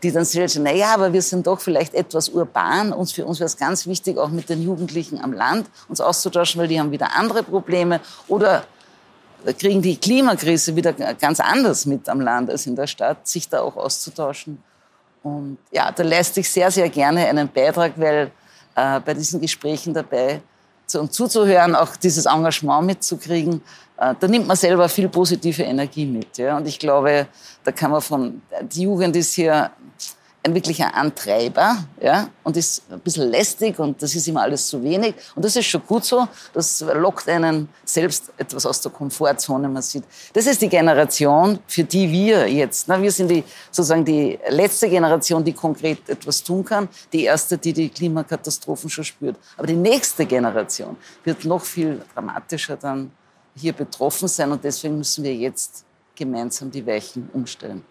die 0.02 0.12
dann 0.12 0.25
sagen, 0.25 0.62
na 0.62 0.73
ja, 0.73 0.95
aber 0.95 1.12
wir 1.12 1.23
sind 1.23 1.47
doch 1.47 1.61
vielleicht 1.61 1.95
etwas 1.95 2.28
urban. 2.28 2.92
Und 2.92 3.12
für 3.12 3.25
uns 3.25 3.38
wäre 3.38 3.47
es 3.47 3.57
ganz 3.57 3.87
wichtig, 3.87 4.19
auch 4.19 4.30
mit 4.30 4.49
den 4.49 4.62
Jugendlichen 4.62 5.23
am 5.23 5.33
Land 5.33 5.69
uns 5.88 6.00
auszutauschen, 6.00 6.61
weil 6.61 6.68
die 6.68 6.81
haben 6.81 6.90
wieder 6.90 7.14
andere 7.16 7.42
Probleme 7.42 8.01
oder 8.29 8.64
kriegen 9.59 9.81
die 9.81 9.96
Klimakrise 9.96 10.77
wieder 10.77 10.92
ganz 10.92 11.40
anders 11.40 11.87
mit 11.87 12.09
am 12.09 12.20
Land 12.20 12.51
als 12.51 12.66
in 12.66 12.77
der 12.77 12.87
Stadt, 12.87 13.27
sich 13.27 13.48
da 13.48 13.61
auch 13.61 13.77
auszutauschen. 13.77 14.62
Und 15.22 15.59
ja, 15.70 15.90
da 15.92 16.03
leiste 16.03 16.40
ich 16.40 16.51
sehr, 16.51 16.70
sehr 16.70 16.88
gerne 16.88 17.27
einen 17.27 17.48
Beitrag, 17.48 17.92
weil 17.96 18.31
äh, 18.75 19.01
bei 19.01 19.14
diesen 19.14 19.40
Gesprächen 19.40 19.92
dabei 19.92 20.40
und 20.94 21.12
zuzuhören, 21.12 21.74
auch 21.74 21.96
dieses 21.96 22.26
Engagement 22.26 22.87
mitzukriegen, 22.87 23.62
äh, 23.98 24.14
da 24.18 24.29
nimmt 24.29 24.46
man 24.46 24.57
selber 24.57 24.88
viel 24.88 25.09
positive 25.09 25.62
Energie 25.62 26.07
mit. 26.07 26.38
Ja? 26.38 26.57
Und 26.57 26.66
ich 26.66 26.79
glaube, 26.79 27.26
da 27.64 27.72
kann 27.72 27.90
man 27.90 28.00
von, 28.00 28.42
die 28.62 28.83
Jugend 28.83 29.16
ist 29.16 29.35
hier 29.35 29.70
ein 30.42 30.55
wirklicher 30.55 30.94
Antreiber 30.94 31.85
ja, 32.00 32.29
und 32.44 32.57
ist 32.57 32.83
ein 32.90 33.00
bisschen 33.00 33.31
lästig 33.31 33.79
und 33.79 34.03
das 34.03 34.14
ist 34.14 34.26
immer 34.26 34.42
alles 34.42 34.66
zu 34.68 34.83
wenig. 34.83 35.14
Und 35.35 35.44
das 35.44 35.55
ist 35.57 35.66
schon 35.66 35.83
gut 35.87 36.05
so. 36.05 36.26
Das 36.55 36.81
lockt 36.81 37.29
einen 37.29 37.68
selbst 37.85 38.33
etwas 38.38 38.64
aus 38.64 38.81
der 38.81 38.90
Komfortzone. 38.90 39.68
Man 39.68 39.83
sieht, 39.83 40.05
das 40.33 40.46
ist 40.46 40.62
die 40.62 40.68
Generation, 40.68 41.59
für 41.66 41.85
die 41.85 42.11
wir 42.11 42.48
jetzt, 42.48 42.88
na, 42.88 43.00
wir 43.00 43.12
sind 43.12 43.29
die, 43.31 43.44
sozusagen 43.70 44.05
die 44.05 44.38
letzte 44.48 44.88
Generation, 44.88 45.44
die 45.44 45.53
konkret 45.53 46.09
etwas 46.09 46.42
tun 46.42 46.64
kann, 46.64 46.88
die 47.12 47.24
erste, 47.24 47.59
die 47.59 47.74
die 47.74 47.90
Klimakatastrophen 47.90 48.88
schon 48.88 49.05
spürt. 49.05 49.37
Aber 49.59 49.66
die 49.66 49.76
nächste 49.76 50.24
Generation 50.24 50.96
wird 51.22 51.44
noch 51.44 51.62
viel 51.62 52.00
dramatischer 52.14 52.76
dann 52.76 53.11
hier 53.55 53.74
betroffen 53.74 54.26
sein 54.26 54.53
und 54.53 54.64
deswegen 54.64 54.96
müssen 54.96 55.22
wir 55.22 55.35
jetzt 55.35 55.85
gemeinsam 56.14 56.70
die 56.70 56.87
Weichen 56.87 57.29
umstellen. 57.35 57.85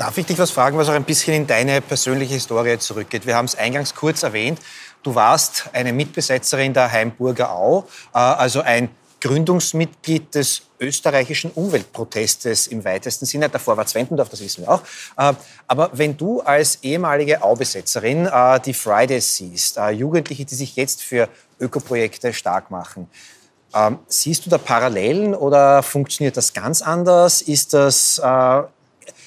Darf 0.00 0.16
ich 0.16 0.24
dich 0.24 0.38
was 0.38 0.50
fragen, 0.50 0.78
was 0.78 0.88
auch 0.88 0.94
ein 0.94 1.04
bisschen 1.04 1.34
in 1.34 1.46
deine 1.46 1.82
persönliche 1.82 2.32
Historie 2.32 2.78
zurückgeht? 2.78 3.26
Wir 3.26 3.36
haben 3.36 3.44
es 3.44 3.54
eingangs 3.54 3.94
kurz 3.94 4.22
erwähnt. 4.22 4.58
Du 5.02 5.14
warst 5.14 5.64
eine 5.74 5.92
Mitbesetzerin 5.92 6.72
der 6.72 6.90
Heimburger 6.90 7.52
Au, 7.52 7.84
äh, 8.14 8.18
also 8.18 8.62
ein 8.62 8.88
Gründungsmitglied 9.20 10.34
des 10.34 10.62
österreichischen 10.78 11.50
Umweltprotestes 11.50 12.68
im 12.68 12.82
weitesten 12.82 13.26
Sinne. 13.26 13.50
Davor 13.50 13.76
war 13.76 13.84
Zwentendorf, 13.84 14.30
das 14.30 14.40
wissen 14.40 14.62
wir 14.62 14.70
auch. 14.70 14.80
Äh, 15.18 15.34
aber 15.66 15.90
wenn 15.92 16.16
du 16.16 16.40
als 16.40 16.78
ehemalige 16.80 17.42
Aubesetzerin 17.42 18.24
äh, 18.24 18.58
die 18.58 18.72
Fridays 18.72 19.36
siehst, 19.36 19.78
Jugendliche, 19.92 20.46
die 20.46 20.54
sich 20.54 20.76
jetzt 20.76 21.02
für 21.02 21.28
Ökoprojekte 21.60 22.32
stark 22.32 22.70
machen, 22.70 23.06
ähm, 23.74 23.98
siehst 24.06 24.46
du 24.46 24.50
da 24.50 24.56
Parallelen 24.56 25.34
oder 25.34 25.82
funktioniert 25.82 26.38
das 26.38 26.54
ganz 26.54 26.80
anders? 26.80 27.42
Ist 27.42 27.74
das 27.74 28.18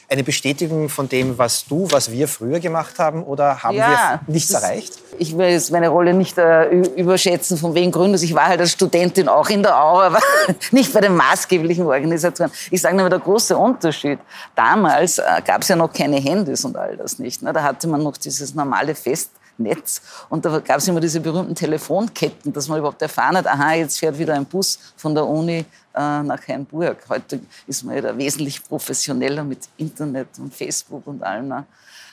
eine 0.09 0.23
Bestätigung 0.23 0.89
von 0.89 1.09
dem, 1.09 1.37
was 1.37 1.65
du, 1.65 1.87
was 1.91 2.11
wir 2.11 2.27
früher 2.27 2.59
gemacht 2.59 2.99
haben 2.99 3.23
oder 3.23 3.63
haben 3.63 3.75
ja, 3.75 4.19
wir 4.25 4.33
nichts 4.33 4.51
erreicht? 4.51 4.93
Ich 5.19 5.37
will 5.37 5.47
jetzt 5.47 5.71
meine 5.71 5.89
Rolle 5.89 6.13
nicht 6.13 6.37
äh, 6.37 6.69
überschätzen, 6.69 7.57
von 7.57 7.73
wegen 7.73 7.91
Gründers. 7.91 8.23
Ich 8.23 8.33
war 8.33 8.47
halt 8.47 8.59
als 8.59 8.71
Studentin 8.71 9.27
auch 9.27 9.49
in 9.49 9.63
der 9.63 9.77
Au, 9.79 10.01
aber 10.01 10.19
nicht 10.71 10.93
bei 10.93 11.01
den 11.01 11.15
maßgeblichen 11.15 11.85
Organisatoren. 11.85 12.51
Ich 12.71 12.81
sage 12.81 12.95
nur, 12.95 13.09
der 13.09 13.19
große 13.19 13.57
Unterschied. 13.57 14.19
Damals 14.55 15.17
äh, 15.17 15.23
gab 15.45 15.61
es 15.61 15.67
ja 15.67 15.75
noch 15.75 15.91
keine 15.91 16.17
Handys 16.17 16.65
und 16.65 16.75
all 16.77 16.97
das 16.97 17.19
nicht. 17.19 17.41
Ne? 17.41 17.53
Da 17.53 17.63
hatte 17.63 17.87
man 17.87 18.03
noch 18.03 18.17
dieses 18.17 18.53
normale 18.53 18.95
Fest. 18.95 19.31
Netz. 19.57 20.01
Und 20.29 20.45
da 20.45 20.59
gab 20.59 20.77
es 20.77 20.87
immer 20.87 20.99
diese 20.99 21.19
berühmten 21.19 21.55
Telefonketten, 21.55 22.51
dass 22.51 22.67
man 22.67 22.79
überhaupt 22.79 23.01
erfahren 23.01 23.37
hat, 23.37 23.47
aha, 23.47 23.73
jetzt 23.73 23.99
fährt 23.99 24.17
wieder 24.17 24.33
ein 24.33 24.45
Bus 24.45 24.79
von 24.95 25.13
der 25.13 25.25
Uni 25.25 25.65
äh, 25.93 26.23
nach 26.23 26.47
Hainburg. 26.47 26.97
Heute 27.09 27.39
ist 27.67 27.83
man 27.83 27.95
ja 27.95 28.17
wesentlich 28.17 28.63
professioneller 28.63 29.43
mit 29.43 29.69
Internet 29.77 30.29
und 30.39 30.53
Facebook 30.53 31.05
und 31.05 31.23
allem. 31.23 31.47
Ne? 31.47 31.65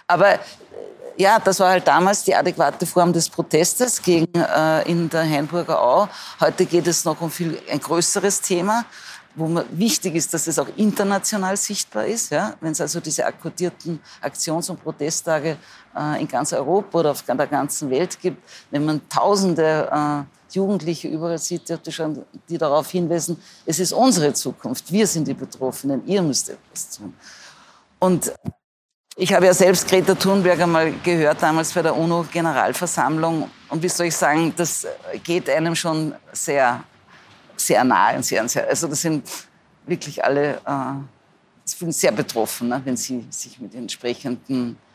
Aber 0.07 0.35
äh, 0.35 0.38
ja, 1.16 1.38
das 1.38 1.61
war 1.61 1.70
halt 1.70 1.87
damals 1.87 2.24
die 2.24 2.35
adäquate 2.35 2.87
Form 2.87 3.12
des 3.12 3.29
Protestes 3.29 4.00
gegen 4.00 4.33
äh, 4.35 4.83
in 4.90 5.09
der 5.09 5.22
Hainburger 5.22 5.81
Au. 5.81 6.09
Heute 6.40 6.66
geht 6.66 6.87
es 6.87 7.05
noch 7.05 7.20
um 7.20 7.31
viel 7.31 7.59
ein 7.70 7.81
größeres 7.81 8.40
Thema 8.40 8.85
wo 9.35 9.46
man, 9.46 9.64
wichtig 9.70 10.14
ist, 10.14 10.35
dass 10.35 10.46
es 10.46 10.59
auch 10.59 10.68
international 10.76 11.57
sichtbar 11.57 12.07
ist. 12.07 12.31
Ja? 12.31 12.55
Wenn 12.61 12.72
es 12.72 12.81
also 12.81 13.00
diese 13.00 13.24
akkordierten 13.24 14.00
Aktions- 14.20 14.70
und 14.70 14.83
Protesttage 14.83 15.57
in 16.20 16.29
ganz 16.29 16.53
Europa 16.53 16.98
oder 16.98 17.11
auf 17.12 17.22
der 17.22 17.35
ganzen 17.46 17.90
Welt 17.90 18.18
gibt, 18.20 18.42
wenn 18.70 18.85
man 18.85 19.00
Tausende 19.09 19.88
äh, 19.92 20.55
Jugendliche 20.55 21.09
überall 21.09 21.38
sieht, 21.38 21.62
die, 21.87 21.92
schon, 21.92 22.24
die 22.48 22.59
darauf 22.59 22.90
hinweisen, 22.90 23.40
es 23.66 23.79
ist 23.79 23.92
unsere 23.92 24.33
Zukunft, 24.33 24.90
wir 24.90 25.07
sind 25.07 25.29
die 25.29 25.35
Betroffenen, 25.35 26.07
ihr 26.07 26.22
müsst 26.22 26.50
etwas 26.50 26.96
tun. 26.96 27.14
Und 28.00 28.33
ich 29.16 29.33
habe 29.33 29.46
ja 29.46 29.55
selbst 29.55 29.87
Greta 29.87 30.14
Thunberg 30.14 30.61
einmal 30.61 30.92
gehört, 31.05 31.42
damals 31.42 31.72
bei 31.72 31.83
der 31.83 31.96
UNO-Generalversammlung. 31.96 33.50
Und 33.68 33.83
wie 33.83 33.88
soll 33.88 34.07
ich 34.07 34.16
sagen, 34.16 34.53
das 34.57 34.87
geht 35.22 35.48
einem 35.48 35.76
schon 35.76 36.14
sehr 36.33 36.83
sehr 37.61 37.85
nahe 37.85 38.16
und 38.16 38.24
sehr, 38.24 38.46
sehr 38.48 38.68
also 38.68 38.88
das 38.88 39.03
sind 39.03 39.29
wirklich 39.87 40.22
alle 40.24 40.61
äh, 40.66 41.90
sehr 41.92 42.12
betroffen, 42.12 42.68
ne, 42.68 42.81
wenn 42.85 42.96
sie 42.96 43.26
sich 43.31 43.61
mit 43.61 43.74
entsprechenden 43.74 44.72
äh, 44.72 44.89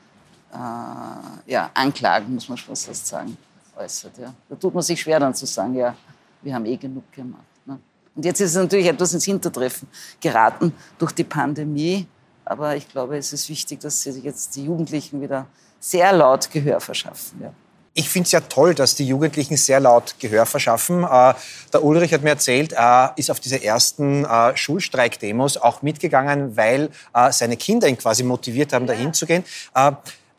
ja, 0.51 1.69
Anklagen, 1.73 2.33
muss 2.33 2.47
man 2.47 2.57
schon 2.57 2.75
fast 2.75 3.07
sagen, 3.07 3.37
äußert. 3.75 4.17
Ja. 4.17 4.33
Da 4.49 4.55
tut 4.55 4.73
man 4.73 4.83
sich 4.83 5.01
schwer 5.01 5.19
dann 5.19 5.33
zu 5.33 5.45
sagen, 5.45 5.75
ja, 5.75 5.95
wir 6.41 6.53
haben 6.53 6.65
eh 6.65 6.77
genug 6.77 7.11
gemacht. 7.11 7.43
Ne? 7.65 7.79
Und 8.15 8.25
jetzt 8.25 8.39
ist 8.39 8.51
es 8.51 8.55
natürlich 8.55 8.87
etwas 8.87 9.13
ins 9.13 9.25
Hintertreffen 9.25 9.87
geraten 10.21 10.73
durch 10.97 11.11
die 11.11 11.23
Pandemie. 11.23 12.07
Aber 12.45 12.75
ich 12.75 12.87
glaube, 12.87 13.17
es 13.17 13.33
ist 13.33 13.49
wichtig, 13.49 13.79
dass 13.79 14.01
sich 14.01 14.23
jetzt 14.23 14.55
die 14.55 14.65
Jugendlichen 14.65 15.21
wieder 15.21 15.47
sehr 15.79 16.13
laut 16.13 16.49
Gehör 16.51 16.79
verschaffen. 16.79 17.41
Ja. 17.41 17.53
Ich 17.97 18.09
finde 18.09 18.25
es 18.25 18.33
ja 18.33 18.41
toll, 18.41 18.75
dass 18.75 18.95
die 18.95 19.07
Jugendlichen 19.07 19.55
sehr 19.55 19.79
laut 19.79 20.15
Gehör 20.19 20.45
verschaffen. 20.45 21.03
Äh, 21.03 21.33
der 21.71 21.83
Ulrich 21.83 22.13
hat 22.13 22.23
mir 22.23 22.31
erzählt, 22.31 22.73
er 22.73 23.13
ist 23.15 23.31
auf 23.31 23.39
diese 23.39 23.63
ersten 23.63 24.25
äh, 24.25 24.55
Schulstreik-Demos 24.55 25.57
auch 25.57 25.81
mitgegangen, 25.81 26.57
weil 26.57 26.89
äh, 27.13 27.31
seine 27.31 27.55
Kinder 27.55 27.87
ihn 27.87 27.97
quasi 27.97 28.23
motiviert 28.23 28.73
haben, 28.73 28.85
dahin 28.85 29.13
zu 29.13 29.25
gehen. 29.25 29.45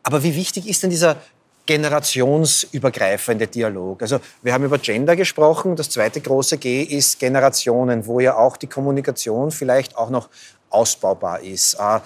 Aber 0.07 0.23
wie 0.23 0.35
wichtig 0.35 0.69
ist 0.69 0.83
denn 0.83 0.89
dieser 0.89 1.17
generationsübergreifende 1.65 3.45
Dialog. 3.45 4.01
Also 4.01 4.21
wir 4.41 4.53
haben 4.53 4.63
über 4.63 4.77
Gender 4.77 5.17
gesprochen. 5.17 5.75
Das 5.75 5.89
zweite 5.89 6.21
große 6.21 6.57
G 6.59 6.81
ist 6.81 7.19
Generationen, 7.19 8.07
wo 8.07 8.21
ja 8.21 8.37
auch 8.37 8.55
die 8.55 8.67
Kommunikation 8.67 9.51
vielleicht 9.51 9.97
auch 9.97 10.09
noch 10.09 10.29
ausbaubar 10.69 11.41
ist. 11.41 11.73
Äh, 11.73 11.99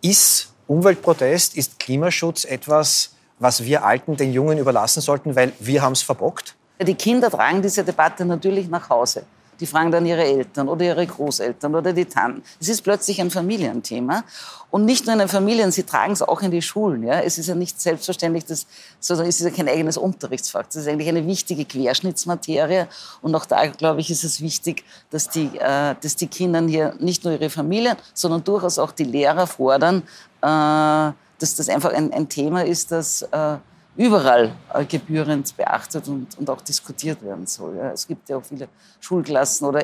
ist 0.00 0.54
Umweltprotest, 0.68 1.54
ist 1.54 1.78
Klimaschutz 1.78 2.46
etwas, 2.46 3.10
was 3.38 3.62
wir 3.62 3.84
Alten 3.84 4.16
den 4.16 4.32
Jungen 4.32 4.56
überlassen 4.56 5.02
sollten, 5.02 5.36
weil 5.36 5.52
wir 5.60 5.82
haben 5.82 5.92
es 5.92 6.00
verbockt? 6.00 6.54
Die 6.80 6.94
Kinder 6.94 7.30
tragen 7.30 7.60
diese 7.60 7.84
Debatte 7.84 8.24
natürlich 8.24 8.70
nach 8.70 8.88
Hause. 8.88 9.24
Die 9.60 9.66
fragen 9.66 9.90
dann 9.90 10.06
ihre 10.06 10.24
Eltern 10.24 10.68
oder 10.68 10.84
ihre 10.84 11.06
Großeltern 11.06 11.74
oder 11.74 11.92
die 11.92 12.04
Tanten. 12.04 12.42
Es 12.60 12.68
ist 12.68 12.82
plötzlich 12.82 13.20
ein 13.20 13.30
Familienthema. 13.30 14.24
Und 14.70 14.84
nicht 14.84 15.06
nur 15.06 15.14
in 15.14 15.18
den 15.20 15.28
Familien, 15.28 15.72
sie 15.72 15.84
tragen 15.84 16.12
es 16.12 16.20
auch 16.20 16.42
in 16.42 16.50
die 16.50 16.60
Schulen. 16.60 17.02
Ja? 17.02 17.20
Es 17.20 17.38
ist 17.38 17.46
ja 17.46 17.54
nicht 17.54 17.80
selbstverständlich, 17.80 18.44
dass, 18.44 18.66
sondern 19.00 19.26
es 19.26 19.40
ist 19.40 19.46
ja 19.46 19.50
kein 19.50 19.68
eigenes 19.68 19.96
Unterrichtsfach. 19.96 20.64
Das 20.66 20.76
ist 20.76 20.88
eigentlich 20.88 21.08
eine 21.08 21.26
wichtige 21.26 21.64
Querschnittsmaterie. 21.64 22.86
Und 23.22 23.34
auch 23.34 23.46
da, 23.46 23.66
glaube 23.66 24.00
ich, 24.00 24.10
ist 24.10 24.24
es 24.24 24.40
wichtig, 24.40 24.84
dass 25.10 25.30
die, 25.30 25.50
äh, 25.58 25.94
dass 26.00 26.16
die 26.16 26.26
Kinder 26.26 26.60
hier 26.66 26.94
nicht 27.00 27.24
nur 27.24 27.32
ihre 27.32 27.50
Familien, 27.50 27.96
sondern 28.12 28.44
durchaus 28.44 28.78
auch 28.78 28.92
die 28.92 29.04
Lehrer 29.04 29.46
fordern, 29.46 30.02
äh, 30.42 31.12
dass 31.40 31.54
das 31.56 31.68
einfach 31.68 31.92
ein, 31.92 32.12
ein 32.12 32.28
Thema 32.28 32.64
ist, 32.64 32.92
das 32.92 33.22
äh, 33.22 33.56
überall 33.98 34.52
gebührend 34.88 35.56
beachtet 35.56 36.06
und, 36.06 36.38
und 36.38 36.48
auch 36.48 36.60
diskutiert 36.60 37.20
werden 37.20 37.46
soll. 37.46 37.76
Ja. 37.76 37.90
Es 37.90 38.06
gibt 38.06 38.28
ja 38.28 38.36
auch 38.36 38.44
viele 38.44 38.68
Schulklassen 39.00 39.66
oder 39.66 39.82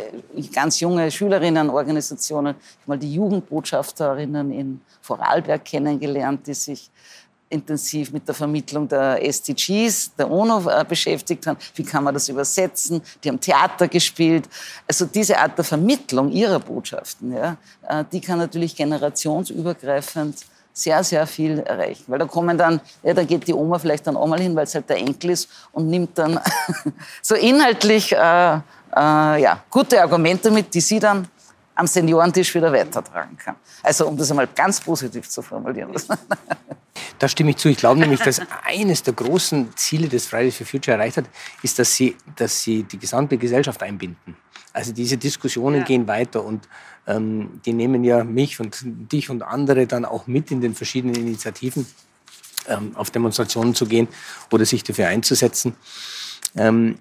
ganz 0.54 0.78
junge 0.78 1.10
Schülerinnenorganisationen. 1.10 2.54
Ich 2.54 2.82
habe 2.82 2.88
mal 2.90 2.98
die 2.98 3.12
Jugendbotschafterinnen 3.12 4.52
in 4.52 4.80
Vorarlberg 5.02 5.64
kennengelernt, 5.64 6.46
die 6.46 6.54
sich 6.54 6.90
intensiv 7.50 8.12
mit 8.12 8.26
der 8.26 8.34
Vermittlung 8.36 8.86
der 8.88 9.24
SDGs, 9.24 10.14
der 10.16 10.30
UNO 10.30 10.70
äh, 10.70 10.84
beschäftigt 10.84 11.46
haben. 11.46 11.58
Wie 11.74 11.82
kann 11.82 12.04
man 12.04 12.14
das 12.14 12.28
übersetzen? 12.28 13.02
Die 13.22 13.28
haben 13.28 13.40
Theater 13.40 13.88
gespielt. 13.88 14.48
Also 14.86 15.06
diese 15.06 15.38
Art 15.38 15.58
der 15.58 15.64
Vermittlung 15.64 16.30
ihrer 16.30 16.60
Botschaften, 16.60 17.32
ja, 17.32 17.56
äh, 17.88 18.04
die 18.12 18.20
kann 18.20 18.38
natürlich 18.38 18.76
generationsübergreifend 18.76 20.36
sehr, 20.74 21.04
sehr 21.04 21.26
viel 21.26 21.60
erreichen. 21.60 22.04
Weil 22.08 22.18
da 22.18 22.26
kommen 22.26 22.58
dann, 22.58 22.80
ja, 23.02 23.14
da 23.14 23.22
geht 23.22 23.46
die 23.46 23.54
Oma 23.54 23.78
vielleicht 23.78 24.06
dann 24.06 24.16
auch 24.16 24.26
mal 24.26 24.40
hin, 24.40 24.54
weil 24.56 24.64
es 24.64 24.74
halt 24.74 24.90
der 24.90 24.96
Enkel 24.96 25.30
ist 25.30 25.48
und 25.72 25.88
nimmt 25.88 26.18
dann 26.18 26.40
so 27.22 27.36
inhaltlich 27.36 28.12
äh, 28.12 28.56
äh, 28.56 28.60
ja, 29.42 29.60
gute 29.70 30.02
Argumente 30.02 30.50
mit, 30.50 30.74
die 30.74 30.80
sie 30.80 30.98
dann 30.98 31.28
am 31.74 31.86
Seniorentisch 31.86 32.54
wieder 32.54 32.72
weitertragen 32.72 33.36
kann. 33.36 33.56
Also 33.82 34.06
um 34.06 34.16
das 34.16 34.30
einmal 34.30 34.48
ganz 34.48 34.80
positiv 34.80 35.28
zu 35.28 35.42
formulieren. 35.42 35.92
Da 37.18 37.28
stimme 37.28 37.50
ich 37.50 37.56
zu. 37.56 37.68
Ich 37.68 37.78
glaube 37.78 38.00
nämlich, 38.00 38.20
dass 38.20 38.40
eines 38.64 39.02
der 39.02 39.14
großen 39.14 39.76
Ziele 39.76 40.08
des 40.08 40.26
Fridays 40.26 40.56
for 40.56 40.66
Future 40.66 40.96
erreicht 40.96 41.16
hat, 41.16 41.26
ist, 41.62 41.78
dass 41.78 41.94
sie, 41.94 42.16
dass 42.36 42.62
sie 42.62 42.82
die 42.82 42.98
gesamte 42.98 43.38
Gesellschaft 43.38 43.82
einbinden. 43.82 44.36
Also 44.72 44.92
diese 44.92 45.16
Diskussionen 45.16 45.80
ja. 45.80 45.84
gehen 45.84 46.08
weiter 46.08 46.44
und 46.44 46.68
ähm, 47.06 47.60
die 47.64 47.72
nehmen 47.72 48.02
ja 48.04 48.24
mich 48.24 48.58
und 48.58 48.78
dich 48.84 49.30
und 49.30 49.42
andere 49.42 49.86
dann 49.86 50.04
auch 50.04 50.26
mit 50.26 50.50
in 50.50 50.60
den 50.60 50.74
verschiedenen 50.74 51.14
Initiativen, 51.14 51.86
ähm, 52.68 52.96
auf 52.96 53.10
Demonstrationen 53.10 53.74
zu 53.74 53.86
gehen 53.86 54.08
oder 54.50 54.64
sich 54.64 54.82
dafür 54.82 55.08
einzusetzen. 55.08 55.76
Ähm, 56.56 56.98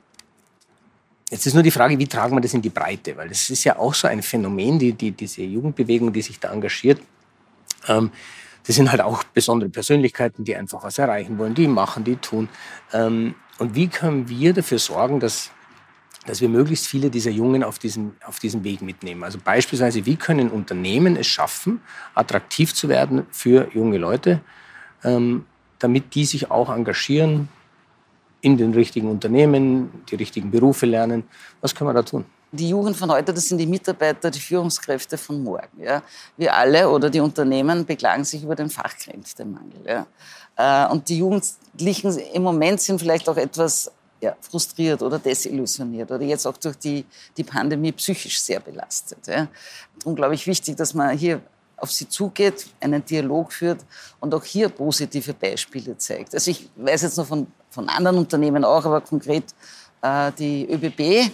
Jetzt 1.34 1.48
ist 1.48 1.56
nur 1.56 1.64
die 1.64 1.72
Frage, 1.72 1.98
wie 1.98 2.06
tragen 2.06 2.36
wir 2.36 2.42
das 2.42 2.54
in 2.54 2.62
die 2.62 2.70
Breite? 2.70 3.18
Weil 3.18 3.28
das 3.28 3.50
ist 3.50 3.64
ja 3.64 3.80
auch 3.80 3.96
so 3.96 4.08
ein 4.08 4.22
Phänomen, 4.22 4.78
die, 4.78 4.94
die, 4.94 5.10
diese 5.10 5.42
Jugendbewegung, 5.42 6.14
die 6.14 6.22
sich 6.22 6.40
da 6.40 6.54
engagiert. 6.54 7.02
Ähm, 7.88 8.12
das 8.68 8.76
sind 8.76 8.92
halt 8.92 9.02
auch 9.02 9.24
besondere 9.24 9.72
Persönlichkeiten, 9.72 10.44
die 10.44 10.56
einfach 10.56 10.84
was 10.84 11.00
erreichen 11.00 11.40
wollen, 11.40 11.56
die 11.56 11.68
machen, 11.68 12.04
die 12.04 12.18
tun. 12.18 12.50
Ähm, 12.94 13.34
und 13.58 13.74
wie 13.74 13.88
können 13.88 14.30
wir 14.30 14.54
dafür 14.54 14.78
sorgen, 14.78 15.20
dass 15.20 15.50
dass 16.28 16.40
wir 16.40 16.48
möglichst 16.50 16.88
viele 16.88 17.10
dieser 17.10 17.32
Jungen 17.32 17.66
auf 17.66 17.80
diesem, 17.80 18.14
auf 18.26 18.40
diesem 18.40 18.64
Weg 18.64 18.82
mitnehmen. 18.82 19.26
Also 19.26 19.40
beispielsweise, 19.44 20.06
wie 20.06 20.16
können 20.16 20.52
Unternehmen 20.52 21.18
es 21.18 21.28
schaffen, 21.28 21.82
attraktiv 22.16 22.74
zu 22.74 22.88
werden 22.88 23.26
für 23.30 23.70
junge 23.74 23.98
Leute, 23.98 24.40
ähm, 25.04 25.46
damit 25.80 26.16
die 26.16 26.24
sich 26.24 26.50
auch 26.50 26.70
engagieren 26.70 27.50
in 28.44 28.58
den 28.58 28.74
richtigen 28.74 29.10
Unternehmen, 29.10 30.04
die 30.10 30.16
richtigen 30.16 30.52
Berufe 30.52 30.86
lernen. 30.86 31.24
Was 31.62 31.74
können 31.74 31.90
wir 31.90 31.94
da 31.94 32.04
tun? 32.04 32.26
Die 32.52 32.70
Jugend 32.70 32.96
von 32.98 33.10
heute, 33.10 33.34
das 33.34 33.48
sind 33.48 33.58
die 33.58 33.66
Mitarbeiter, 33.66 34.30
die 34.30 34.40
Führungskräfte 34.40 35.18
von 35.18 35.42
morgen. 35.42 35.82
Ja. 35.82 36.04
Wir 36.38 36.54
alle 36.54 36.90
oder 36.90 37.10
die 37.10 37.22
Unternehmen 37.22 37.86
beklagen 37.86 38.26
sich 38.26 38.44
über 38.44 38.56
den 38.56 38.70
Fachkräftemangel. 38.70 39.82
Ja. 39.88 40.06
Äh, 40.88 40.92
und 40.92 41.08
die 41.08 41.20
Jugendlichen 41.20 42.18
im 42.34 42.44
Moment 42.44 42.82
sind 42.82 43.00
vielleicht 43.00 43.28
auch 43.30 43.38
etwas 43.38 43.90
ja, 44.22 44.36
frustriert 44.42 45.02
oder 45.02 45.20
desillusioniert 45.20 46.12
oder 46.12 46.24
jetzt 46.24 46.46
auch 46.46 46.58
durch 46.58 46.78
die, 46.78 47.06
die 47.38 47.44
Pandemie 47.44 47.94
psychisch 47.94 48.40
sehr 48.42 48.60
belastet. 48.60 49.26
Ja. 49.26 49.48
Darum 50.00 50.16
glaube 50.16 50.36
ich 50.36 50.46
wichtig, 50.46 50.76
dass 50.76 50.94
man 50.94 51.18
hier 51.18 51.42
auf 51.78 51.92
sie 51.92 52.08
zugeht, 52.08 52.68
einen 52.80 53.04
Dialog 53.04 53.52
führt 53.52 53.82
und 54.20 54.34
auch 54.34 54.44
hier 54.44 54.70
positive 54.70 55.34
Beispiele 55.34 55.98
zeigt. 55.98 56.34
Also 56.34 56.52
ich 56.52 56.70
weiß 56.76 57.04
jetzt 57.04 57.18
noch 57.18 57.28
von, 57.28 57.48
von 57.70 57.90
anderen 57.90 58.18
Unternehmen 58.18 58.64
auch, 58.64 58.86
aber 58.86 59.02
konkret 59.02 59.46
äh, 60.02 60.32
die 60.38 60.70
ÖBB, 60.72 61.32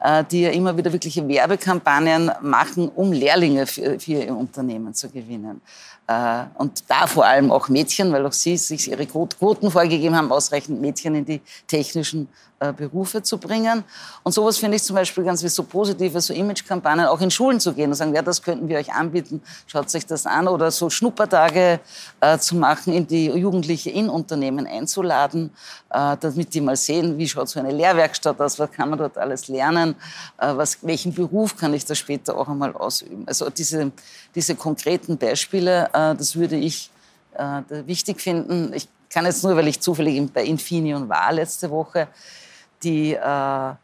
äh, 0.00 0.24
die 0.30 0.42
ja 0.42 0.50
immer 0.50 0.76
wieder 0.76 0.92
wirkliche 0.92 1.26
Werbekampagnen 1.26 2.30
machen, 2.40 2.88
um 2.88 3.12
Lehrlinge 3.12 3.66
für, 3.66 3.98
für 4.00 4.12
ihr 4.12 4.36
Unternehmen 4.36 4.94
zu 4.94 5.10
gewinnen. 5.10 5.60
Äh, 6.10 6.46
und 6.58 6.82
da 6.88 7.06
vor 7.06 7.24
allem 7.24 7.52
auch 7.52 7.68
Mädchen, 7.68 8.12
weil 8.12 8.26
auch 8.26 8.32
sie 8.32 8.56
sich 8.56 8.90
ihre 8.90 9.06
Quoten 9.06 9.70
vorgegeben 9.70 10.16
haben, 10.16 10.32
ausreichend 10.32 10.80
Mädchen 10.80 11.14
in 11.14 11.24
die 11.24 11.40
technischen 11.68 12.28
äh, 12.62 12.74
Berufe 12.74 13.22
zu 13.22 13.38
bringen. 13.38 13.84
Und 14.22 14.32
sowas 14.32 14.58
finde 14.58 14.76
ich 14.76 14.82
zum 14.82 14.96
Beispiel 14.96 15.24
ganz 15.24 15.42
wie 15.42 15.48
so 15.48 15.62
positive, 15.62 16.20
so 16.20 16.34
Imagekampagnen, 16.34 17.06
auch 17.06 17.20
in 17.22 17.30
Schulen 17.30 17.58
zu 17.58 17.72
gehen 17.72 17.88
und 17.88 17.94
sagen, 17.94 18.14
ja, 18.14 18.20
das 18.20 18.42
könnten 18.42 18.68
wir 18.68 18.76
euch 18.76 18.92
anbieten, 18.92 19.40
schaut 19.66 19.94
euch 19.94 20.04
das 20.04 20.26
an. 20.26 20.46
Oder 20.46 20.70
so 20.70 20.90
Schnuppertage 20.90 21.80
äh, 22.20 22.38
zu 22.38 22.56
machen, 22.56 22.92
in 22.92 23.06
die 23.06 23.30
Jugendliche 23.30 23.88
in 23.88 24.10
Unternehmen 24.10 24.66
einzuladen, 24.66 25.50
äh, 25.88 26.16
damit 26.20 26.52
die 26.52 26.60
mal 26.60 26.76
sehen, 26.76 27.16
wie 27.16 27.26
schaut 27.26 27.48
so 27.48 27.60
eine 27.60 27.72
Lehrwerkstatt 27.72 28.38
aus, 28.38 28.58
was 28.58 28.70
kann 28.72 28.90
man 28.90 28.98
dort 28.98 29.16
alles 29.16 29.48
lernen, 29.48 29.94
äh, 30.36 30.54
was, 30.54 30.76
welchen 30.82 31.14
Beruf 31.14 31.56
kann 31.56 31.72
ich 31.72 31.86
da 31.86 31.94
später 31.94 32.36
auch 32.36 32.48
einmal 32.48 32.74
ausüben. 32.74 33.24
Also 33.26 33.48
diese, 33.48 33.90
diese 34.34 34.54
konkreten 34.54 35.16
Beispiele, 35.16 35.88
äh, 35.94 35.99
das 36.14 36.36
würde 36.36 36.56
ich 36.56 36.90
äh, 37.34 37.62
wichtig 37.86 38.20
finden. 38.20 38.72
Ich 38.74 38.88
kann 39.08 39.24
jetzt 39.24 39.42
nur, 39.42 39.56
weil 39.56 39.68
ich 39.68 39.80
zufällig 39.80 40.32
bei 40.32 40.44
Infineon 40.44 41.08
war 41.08 41.32
letzte 41.32 41.70
Woche, 41.70 42.08
die, 42.82 43.14
äh, 43.14 43.18
ja, 43.18 43.76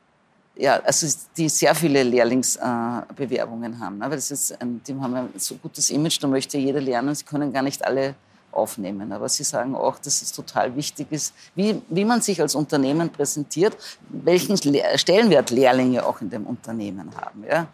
also 0.85 1.07
die 1.37 1.49
sehr 1.49 1.75
viele 1.75 2.03
Lehrlingsbewerbungen 2.03 3.75
äh, 3.75 3.77
haben. 3.79 4.03
Aber 4.03 4.15
das 4.15 4.31
ist, 4.31 4.57
die 4.61 4.95
haben 4.95 5.15
ein 5.15 5.29
so 5.37 5.57
gutes 5.57 5.91
Image, 5.91 6.23
da 6.23 6.29
möchte 6.29 6.59
jeder 6.59 6.81
lernen. 6.81 7.15
Sie 7.15 7.25
können 7.25 7.53
gar 7.53 7.63
nicht 7.63 7.85
alle 7.85 8.15
aufnehmen. 8.53 9.13
Aber 9.13 9.29
sie 9.29 9.45
sagen 9.45 9.75
auch, 9.75 9.99
dass 9.99 10.23
es 10.23 10.33
total 10.33 10.75
wichtig 10.75 11.09
ist, 11.11 11.35
wie, 11.55 11.83
wie 11.89 12.05
man 12.05 12.23
sich 12.23 12.41
als 12.41 12.55
Unternehmen 12.55 13.11
präsentiert, 13.11 13.77
welchen 14.09 14.57
Stellenwert 14.57 15.51
Lehrlinge 15.51 16.05
auch 16.05 16.21
in 16.21 16.31
dem 16.31 16.47
Unternehmen 16.47 17.11
haben. 17.21 17.45
Ja? 17.49 17.67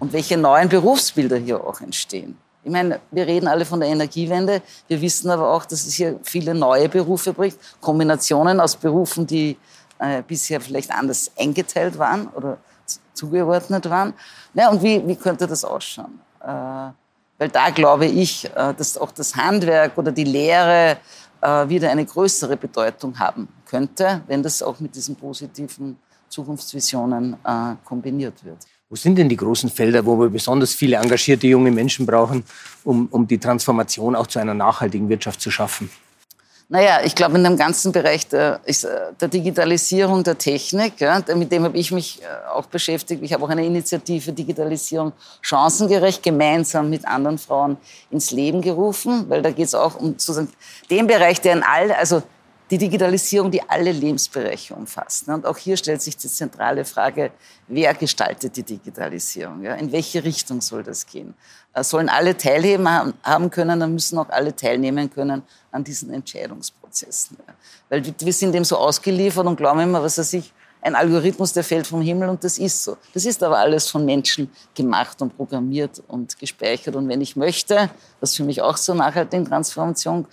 Und 0.00 0.12
welche 0.12 0.36
neuen 0.36 0.68
Berufsbilder 0.68 1.36
hier 1.36 1.64
auch 1.64 1.80
entstehen. 1.80 2.36
Ich 2.64 2.70
meine, 2.70 2.98
wir 3.10 3.26
reden 3.26 3.46
alle 3.46 3.66
von 3.66 3.80
der 3.80 3.90
Energiewende. 3.90 4.62
Wir 4.88 5.00
wissen 5.00 5.30
aber 5.30 5.52
auch, 5.52 5.66
dass 5.66 5.86
es 5.86 5.94
hier 5.94 6.18
viele 6.22 6.54
neue 6.54 6.88
Berufe 6.88 7.34
bringt. 7.34 7.56
Kombinationen 7.80 8.58
aus 8.58 8.74
Berufen, 8.74 9.26
die 9.26 9.58
äh, 9.98 10.22
bisher 10.22 10.60
vielleicht 10.60 10.90
anders 10.90 11.30
eingeteilt 11.38 11.98
waren 11.98 12.28
oder 12.28 12.56
zugeordnet 13.12 13.88
waren. 13.90 14.14
Ja, 14.54 14.70
und 14.70 14.82
wie, 14.82 15.06
wie 15.06 15.16
könnte 15.16 15.46
das 15.46 15.62
ausschauen? 15.62 16.20
Äh, 16.40 16.46
weil 16.46 17.48
da 17.52 17.68
glaube 17.70 18.06
ich, 18.06 18.46
äh, 18.46 18.72
dass 18.74 18.96
auch 18.96 19.10
das 19.10 19.36
Handwerk 19.36 19.98
oder 19.98 20.10
die 20.10 20.24
Lehre 20.24 20.96
äh, 21.42 21.68
wieder 21.68 21.90
eine 21.90 22.06
größere 22.06 22.56
Bedeutung 22.56 23.18
haben 23.18 23.48
könnte, 23.66 24.22
wenn 24.26 24.42
das 24.42 24.62
auch 24.62 24.80
mit 24.80 24.94
diesen 24.94 25.16
positiven 25.16 25.98
Zukunftsvisionen 26.28 27.34
äh, 27.44 27.74
kombiniert 27.84 28.42
wird. 28.44 28.58
Wo 28.90 28.96
sind 28.96 29.16
denn 29.16 29.28
die 29.28 29.36
großen 29.36 29.70
Felder, 29.70 30.04
wo 30.04 30.20
wir 30.20 30.28
besonders 30.28 30.74
viele 30.74 30.96
engagierte 30.96 31.46
junge 31.46 31.70
Menschen 31.70 32.04
brauchen, 32.06 32.44
um, 32.84 33.08
um 33.10 33.26
die 33.26 33.38
Transformation 33.38 34.14
auch 34.14 34.26
zu 34.26 34.38
einer 34.38 34.54
nachhaltigen 34.54 35.08
Wirtschaft 35.08 35.40
zu 35.40 35.50
schaffen? 35.50 35.90
Naja, 36.68 37.00
ich 37.04 37.14
glaube, 37.14 37.36
in 37.36 37.44
dem 37.44 37.58
ganzen 37.58 37.92
Bereich 37.92 38.26
der, 38.26 38.60
äh, 38.64 38.74
der 39.20 39.28
Digitalisierung 39.28 40.24
der 40.24 40.38
Technik, 40.38 40.98
ja, 40.98 41.22
mit 41.34 41.52
dem 41.52 41.64
habe 41.64 41.76
ich 41.76 41.92
mich 41.92 42.22
äh, 42.22 42.48
auch 42.48 42.66
beschäftigt. 42.66 43.22
Ich 43.22 43.34
habe 43.34 43.44
auch 43.44 43.50
eine 43.50 43.66
Initiative 43.66 44.32
Digitalisierung 44.32 45.12
chancengerecht 45.42 46.22
gemeinsam 46.22 46.88
mit 46.88 47.06
anderen 47.06 47.36
Frauen 47.36 47.76
ins 48.10 48.30
Leben 48.30 48.62
gerufen, 48.62 49.26
weil 49.28 49.42
da 49.42 49.50
geht 49.50 49.66
es 49.66 49.74
auch 49.74 49.96
um 49.96 50.12
sozusagen 50.12 50.48
den 50.90 51.06
Bereich, 51.06 51.40
der 51.42 51.52
in 51.52 51.62
all, 51.62 51.92
also 51.92 52.22
die 52.70 52.78
Digitalisierung, 52.78 53.50
die 53.50 53.62
alle 53.68 53.92
Lebensbereiche 53.92 54.74
umfasst. 54.74 55.28
Und 55.28 55.44
auch 55.44 55.56
hier 55.56 55.76
stellt 55.76 56.00
sich 56.00 56.16
die 56.16 56.28
zentrale 56.28 56.84
Frage, 56.84 57.30
wer 57.68 57.92
gestaltet 57.94 58.56
die 58.56 58.62
Digitalisierung? 58.62 59.64
In 59.64 59.92
welche 59.92 60.24
Richtung 60.24 60.60
soll 60.60 60.82
das 60.82 61.06
gehen? 61.06 61.34
Äh, 61.74 61.84
sollen 61.84 62.08
alle 62.08 62.36
teilhaben 62.36 63.14
haben 63.22 63.50
können, 63.50 63.80
dann 63.80 63.92
müssen 63.92 64.18
auch 64.18 64.30
alle 64.30 64.56
teilnehmen 64.56 65.10
können 65.10 65.42
an 65.70 65.84
diesen 65.84 66.12
Entscheidungsprozessen. 66.12 67.36
Weil 67.88 68.02
wir 68.18 68.32
sind 68.32 68.52
dem 68.52 68.64
so 68.64 68.78
ausgeliefert 68.78 69.46
und 69.46 69.56
glauben 69.56 69.80
immer, 69.80 70.02
was 70.02 70.16
er 70.18 70.24
sich 70.24 70.52
ein 70.84 70.94
Algorithmus, 70.94 71.52
der 71.54 71.64
fällt 71.64 71.86
vom 71.86 72.02
Himmel 72.02 72.28
und 72.28 72.44
das 72.44 72.58
ist 72.58 72.84
so. 72.84 72.98
Das 73.14 73.24
ist 73.24 73.42
aber 73.42 73.58
alles 73.58 73.88
von 73.88 74.04
Menschen 74.04 74.50
gemacht 74.74 75.20
und 75.22 75.34
programmiert 75.34 76.02
und 76.08 76.38
gespeichert. 76.38 76.94
Und 76.94 77.08
wenn 77.08 77.22
ich 77.22 77.36
möchte, 77.36 77.90
was 78.20 78.36
für 78.36 78.44
mich 78.44 78.60
auch 78.60 78.76
zur 78.76 78.94
nachhaltigen 78.94 79.46
Transformation 79.46 80.26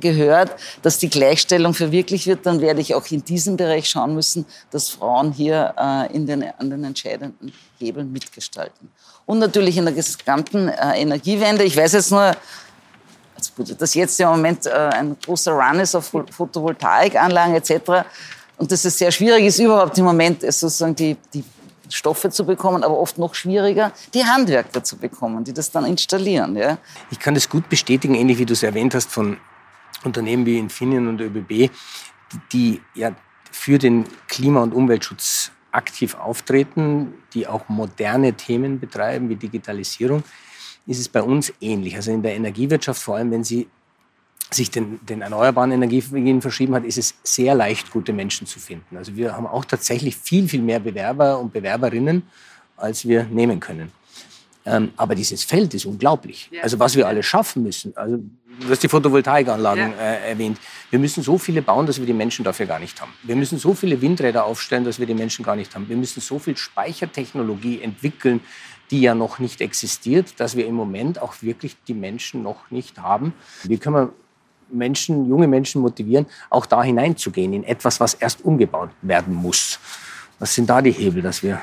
gehört, 0.00 0.54
dass 0.82 0.98
die 0.98 1.10
Gleichstellung 1.10 1.74
verwirklicht 1.74 2.26
wird, 2.26 2.46
dann 2.46 2.60
werde 2.60 2.80
ich 2.80 2.94
auch 2.94 3.06
in 3.10 3.24
diesem 3.24 3.56
Bereich 3.56 3.88
schauen 3.88 4.14
müssen, 4.14 4.46
dass 4.70 4.88
Frauen 4.88 5.32
hier 5.32 5.74
äh, 5.78 6.14
in 6.14 6.26
den, 6.26 6.44
an 6.58 6.70
den 6.70 6.84
entscheidenden 6.84 7.52
Hebeln 7.78 8.12
mitgestalten. 8.12 8.90
Und 9.26 9.38
natürlich 9.38 9.76
in 9.76 9.84
der 9.84 9.94
gesamten 9.94 10.68
äh, 10.68 11.00
Energiewende. 11.00 11.64
Ich 11.64 11.76
weiß 11.76 11.92
jetzt 11.92 12.10
nur, 12.10 12.36
dass 13.78 13.94
jetzt 13.94 14.20
im 14.20 14.28
Moment 14.28 14.66
äh, 14.66 14.70
ein 14.70 15.16
großer 15.24 15.52
Run 15.52 15.80
ist 15.80 15.94
auf 15.94 16.12
Photovoltaikanlagen 16.30 17.54
etc. 17.54 18.06
Und 18.56 18.70
dass 18.70 18.84
es 18.84 18.98
sehr 18.98 19.10
schwierig 19.10 19.46
ist, 19.46 19.58
überhaupt 19.58 19.96
im 19.98 20.04
Moment 20.04 20.42
sozusagen 20.42 20.94
die, 20.94 21.16
die 21.32 21.44
Stoffe 21.94 22.30
zu 22.30 22.44
bekommen, 22.44 22.82
aber 22.82 22.98
oft 22.98 23.18
noch 23.18 23.34
schwieriger, 23.34 23.92
die 24.14 24.24
Handwerker 24.24 24.82
zu 24.82 24.96
bekommen, 24.96 25.44
die 25.44 25.52
das 25.52 25.70
dann 25.70 25.84
installieren. 25.84 26.56
Ja. 26.56 26.78
Ich 27.10 27.20
kann 27.20 27.34
das 27.34 27.48
gut 27.48 27.68
bestätigen, 27.68 28.14
ähnlich 28.14 28.38
wie 28.38 28.46
du 28.46 28.52
es 28.52 28.62
erwähnt 28.62 28.94
hast 28.94 29.10
von 29.10 29.36
Unternehmen 30.02 30.44
wie 30.44 30.58
Infineon 30.58 31.06
und 31.06 31.20
ÖBB, 31.20 31.48
die, 31.48 31.70
die 32.52 32.80
ja 32.94 33.14
für 33.52 33.78
den 33.78 34.04
Klima- 34.26 34.62
und 34.62 34.74
Umweltschutz 34.74 35.52
aktiv 35.70 36.16
auftreten, 36.16 37.14
die 37.32 37.46
auch 37.46 37.68
moderne 37.68 38.32
Themen 38.32 38.80
betreiben 38.80 39.28
wie 39.28 39.36
Digitalisierung, 39.36 40.24
ist 40.86 40.98
es 40.98 41.08
bei 41.08 41.22
uns 41.22 41.52
ähnlich. 41.60 41.94
Also 41.94 42.10
in 42.10 42.22
der 42.22 42.34
Energiewirtschaft, 42.34 43.00
vor 43.00 43.16
allem 43.16 43.30
wenn 43.30 43.44
sie 43.44 43.68
sich 44.54 44.70
den, 44.70 45.00
den 45.06 45.22
erneuerbaren 45.22 45.72
Energien 45.72 46.40
verschrieben 46.40 46.74
hat, 46.74 46.84
ist 46.84 46.98
es 46.98 47.14
sehr 47.22 47.54
leicht, 47.54 47.90
gute 47.90 48.12
Menschen 48.12 48.46
zu 48.46 48.58
finden. 48.58 48.96
Also 48.96 49.16
wir 49.16 49.36
haben 49.36 49.46
auch 49.46 49.64
tatsächlich 49.64 50.16
viel, 50.16 50.48
viel 50.48 50.62
mehr 50.62 50.80
Bewerber 50.80 51.38
und 51.38 51.52
Bewerberinnen, 51.52 52.22
als 52.76 53.06
wir 53.06 53.24
nehmen 53.24 53.60
können. 53.60 53.92
Ähm, 54.66 54.92
aber 54.96 55.14
dieses 55.14 55.44
Feld 55.44 55.74
ist 55.74 55.84
unglaublich. 55.84 56.50
Also 56.62 56.78
was 56.78 56.96
wir 56.96 57.06
alle 57.06 57.22
schaffen 57.22 57.62
müssen. 57.62 57.94
Also 57.96 58.16
du 58.16 58.70
hast 58.70 58.82
die 58.82 58.88
Photovoltaikanlagen 58.88 59.92
ja. 59.92 59.98
äh, 59.98 60.30
erwähnt. 60.30 60.58
Wir 60.90 60.98
müssen 60.98 61.22
so 61.22 61.36
viele 61.36 61.60
bauen, 61.60 61.86
dass 61.86 61.98
wir 61.98 62.06
die 62.06 62.14
Menschen 62.14 62.44
dafür 62.44 62.66
gar 62.66 62.78
nicht 62.78 63.00
haben. 63.00 63.12
Wir 63.22 63.36
müssen 63.36 63.58
so 63.58 63.74
viele 63.74 64.00
Windräder 64.00 64.44
aufstellen, 64.44 64.84
dass 64.84 64.98
wir 64.98 65.06
die 65.06 65.14
Menschen 65.14 65.44
gar 65.44 65.56
nicht 65.56 65.74
haben. 65.74 65.88
Wir 65.88 65.96
müssen 65.96 66.20
so 66.20 66.38
viel 66.38 66.56
Speichertechnologie 66.56 67.82
entwickeln, 67.82 68.40
die 68.90 69.00
ja 69.00 69.14
noch 69.14 69.38
nicht 69.38 69.60
existiert, 69.60 70.34
dass 70.38 70.56
wir 70.56 70.66
im 70.66 70.74
Moment 70.74 71.20
auch 71.20 71.34
wirklich 71.42 71.76
die 71.88 71.94
Menschen 71.94 72.42
noch 72.42 72.70
nicht 72.70 72.98
haben. 72.98 73.34
Wie 73.64 73.78
können 73.78 73.96
wir 73.96 74.12
Menschen, 74.74 75.28
junge 75.28 75.46
Menschen 75.46 75.80
motivieren, 75.80 76.26
auch 76.50 76.66
da 76.66 76.82
hineinzugehen, 76.82 77.52
in 77.52 77.64
etwas, 77.64 78.00
was 78.00 78.14
erst 78.14 78.44
umgebaut 78.44 78.90
werden 79.02 79.34
muss. 79.34 79.78
Was 80.38 80.54
sind 80.54 80.68
da 80.68 80.82
die 80.82 80.90
Hebel, 80.90 81.22
dass 81.22 81.42
wir 81.42 81.60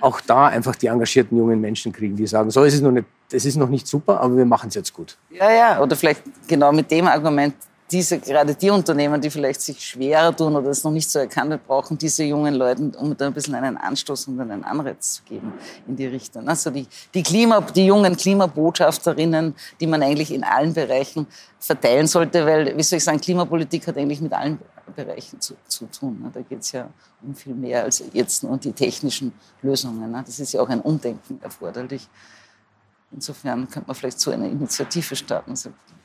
auch 0.00 0.20
da 0.20 0.46
einfach 0.46 0.76
die 0.76 0.86
engagierten 0.86 1.36
jungen 1.36 1.60
Menschen 1.60 1.92
kriegen, 1.92 2.16
die 2.16 2.26
sagen, 2.26 2.50
so 2.50 2.64
ist 2.64 2.74
es 2.74 2.80
noch 2.80 2.90
nicht, 2.90 3.06
es 3.32 3.44
ist 3.44 3.56
noch 3.56 3.68
nicht 3.68 3.86
super, 3.86 4.20
aber 4.20 4.36
wir 4.36 4.44
machen 4.44 4.68
es 4.68 4.74
jetzt 4.74 4.92
gut. 4.92 5.16
Ja, 5.30 5.50
ja, 5.50 5.80
oder 5.80 5.96
vielleicht 5.96 6.22
genau 6.46 6.72
mit 6.72 6.90
dem 6.90 7.06
Argument, 7.06 7.54
diese, 7.90 8.18
gerade 8.18 8.54
die 8.54 8.70
Unternehmen, 8.70 9.20
die 9.20 9.30
vielleicht 9.30 9.60
sich 9.60 9.84
schwerer 9.84 10.34
tun 10.34 10.56
oder 10.56 10.70
es 10.70 10.82
noch 10.82 10.90
nicht 10.90 11.08
so 11.08 11.20
erkannt 11.20 11.52
haben, 11.52 11.60
brauchen 11.66 11.96
diese 11.96 12.24
jungen 12.24 12.54
Leute, 12.54 12.90
um 12.98 13.16
da 13.16 13.26
ein 13.26 13.32
bisschen 13.32 13.54
einen 13.54 13.76
Anstoß 13.76 14.28
und 14.28 14.40
einen 14.40 14.64
Anreiz 14.64 15.14
zu 15.14 15.22
geben 15.22 15.52
in 15.86 15.94
die 15.94 16.06
Richtung. 16.06 16.48
Also 16.48 16.70
die, 16.70 16.86
die, 17.14 17.22
Klima, 17.22 17.60
die 17.60 17.86
jungen 17.86 18.16
Klimabotschafterinnen, 18.16 19.54
die 19.80 19.86
man 19.86 20.02
eigentlich 20.02 20.32
in 20.32 20.42
allen 20.42 20.74
Bereichen 20.74 21.26
verteilen 21.60 22.06
sollte, 22.06 22.44
weil, 22.44 22.76
wie 22.76 22.82
soll 22.82 22.96
ich 22.96 23.04
sagen, 23.04 23.20
Klimapolitik 23.20 23.86
hat 23.86 23.96
eigentlich 23.96 24.20
mit 24.20 24.32
allen 24.32 24.58
Bereichen 24.94 25.40
zu, 25.40 25.54
zu 25.68 25.86
tun. 25.86 26.30
Da 26.32 26.40
geht 26.42 26.60
es 26.60 26.72
ja 26.72 26.88
um 27.22 27.34
viel 27.34 27.54
mehr 27.54 27.84
als 27.84 28.02
jetzt 28.12 28.42
nur 28.42 28.56
die 28.58 28.72
technischen 28.72 29.32
Lösungen. 29.62 30.12
Das 30.12 30.40
ist 30.40 30.52
ja 30.52 30.60
auch 30.60 30.68
ein 30.68 30.80
Umdenken 30.80 31.40
erforderlich. 31.42 32.08
Insofern 33.12 33.68
könnte 33.70 33.86
man 33.86 33.94
vielleicht 33.94 34.18
so 34.18 34.32
eine 34.32 34.48
Initiative 34.48 35.14
starten. 35.14 35.54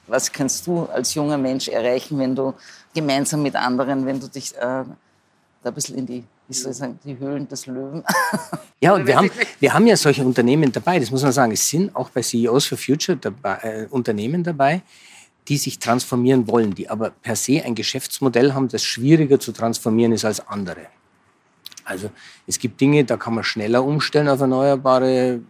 Was 0.07 0.31
kannst 0.31 0.67
du 0.67 0.85
als 0.85 1.13
junger 1.13 1.37
Mensch 1.37 1.67
erreichen, 1.67 2.17
wenn 2.19 2.35
du 2.35 2.53
gemeinsam 2.93 3.41
mit 3.43 3.55
anderen, 3.55 4.05
wenn 4.05 4.19
du 4.19 4.27
dich 4.27 4.55
äh, 4.55 4.83
da 5.63 5.69
ein 5.69 5.73
bisschen 5.73 5.97
in 5.97 6.05
die, 6.05 6.23
wie 6.47 6.53
soll 6.53 6.71
ich 6.71 6.77
sagen, 6.77 6.99
die 7.03 7.17
Höhlen 7.17 7.47
des 7.47 7.67
Löwen. 7.67 8.03
Ja, 8.79 8.93
und 8.93 9.05
wir 9.07 9.15
haben, 9.15 9.31
wir 9.59 9.73
haben 9.73 9.87
ja 9.87 9.95
solche 9.95 10.25
Unternehmen 10.25 10.71
dabei, 10.71 10.99
das 10.99 11.11
muss 11.11 11.23
man 11.23 11.31
sagen. 11.31 11.51
Es 11.51 11.67
sind 11.67 11.95
auch 11.95 12.09
bei 12.09 12.21
CEOs 12.21 12.65
for 12.65 12.77
Future 12.77 13.17
dabei, 13.17 13.57
äh, 13.61 13.87
Unternehmen 13.89 14.43
dabei, 14.43 14.81
die 15.47 15.57
sich 15.57 15.79
transformieren 15.79 16.47
wollen, 16.47 16.73
die 16.73 16.89
aber 16.89 17.11
per 17.11 17.35
se 17.35 17.63
ein 17.63 17.75
Geschäftsmodell 17.75 18.53
haben, 18.53 18.67
das 18.67 18.83
schwieriger 18.83 19.39
zu 19.39 19.51
transformieren 19.51 20.11
ist 20.13 20.25
als 20.25 20.45
andere. 20.47 20.87
Also 21.83 22.09
es 22.47 22.59
gibt 22.59 22.79
Dinge, 22.79 23.03
da 23.03 23.17
kann 23.17 23.35
man 23.35 23.43
schneller 23.43 23.83
umstellen 23.83 24.29
auf 24.29 24.39
erneuerbare 24.39 25.41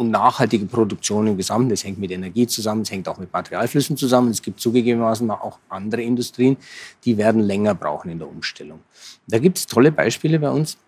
und 0.00 0.10
nachhaltige 0.10 0.64
Produktion 0.64 1.26
im 1.26 1.36
Gesamten. 1.36 1.68
Das 1.68 1.84
hängt 1.84 1.98
mit 1.98 2.10
Energie 2.10 2.46
zusammen, 2.46 2.82
es 2.82 2.90
hängt 2.90 3.06
auch 3.06 3.18
mit 3.18 3.30
Materialflüssen 3.32 3.98
zusammen. 3.98 4.30
Es 4.30 4.40
gibt 4.40 4.58
zugegebenermaßen 4.58 5.30
auch 5.30 5.58
andere 5.68 6.00
Industrien, 6.00 6.56
die 7.04 7.18
werden 7.18 7.42
länger 7.42 7.74
brauchen 7.74 8.10
in 8.10 8.18
der 8.18 8.26
Umstellung. 8.26 8.80
Da 9.28 9.38
gibt 9.38 9.58
es 9.58 9.66
tolle 9.66 9.92
Beispiele 9.92 10.38
bei 10.38 10.48
uns, 10.48 10.78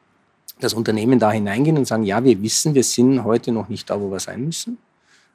dass 0.61 0.73
Unternehmen 0.73 1.19
da 1.19 1.31
hineingehen 1.31 1.77
und 1.77 1.87
sagen, 1.87 2.05
ja, 2.05 2.25
wir 2.25 2.41
wissen, 2.41 2.75
wir 2.75 2.85
sind 2.85 3.23
heute 3.23 3.53
noch 3.53 3.69
nicht 3.69 3.91
da, 3.91 4.01
wo 4.01 4.11
wir 4.11 4.19
sein 4.19 4.47
müssen. 4.47 4.79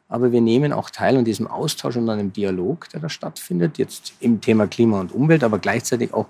Aber 0.09 0.31
wir 0.31 0.41
nehmen 0.41 0.73
auch 0.73 0.89
teil 0.89 1.15
an 1.15 1.25
diesem 1.25 1.45
Austausch 1.45 1.97
und 1.97 2.09
an 2.09 2.17
dem 2.17 2.33
Dialog, 2.33 2.89
der 2.89 3.01
da 3.01 3.09
stattfindet, 3.09 3.77
jetzt 3.77 4.13
im 4.21 4.41
Thema 4.41 4.65
Klima 4.65 4.99
und 5.01 5.11
Umwelt, 5.11 5.43
aber 5.43 5.59
gleichzeitig 5.59 6.13
auch, 6.15 6.27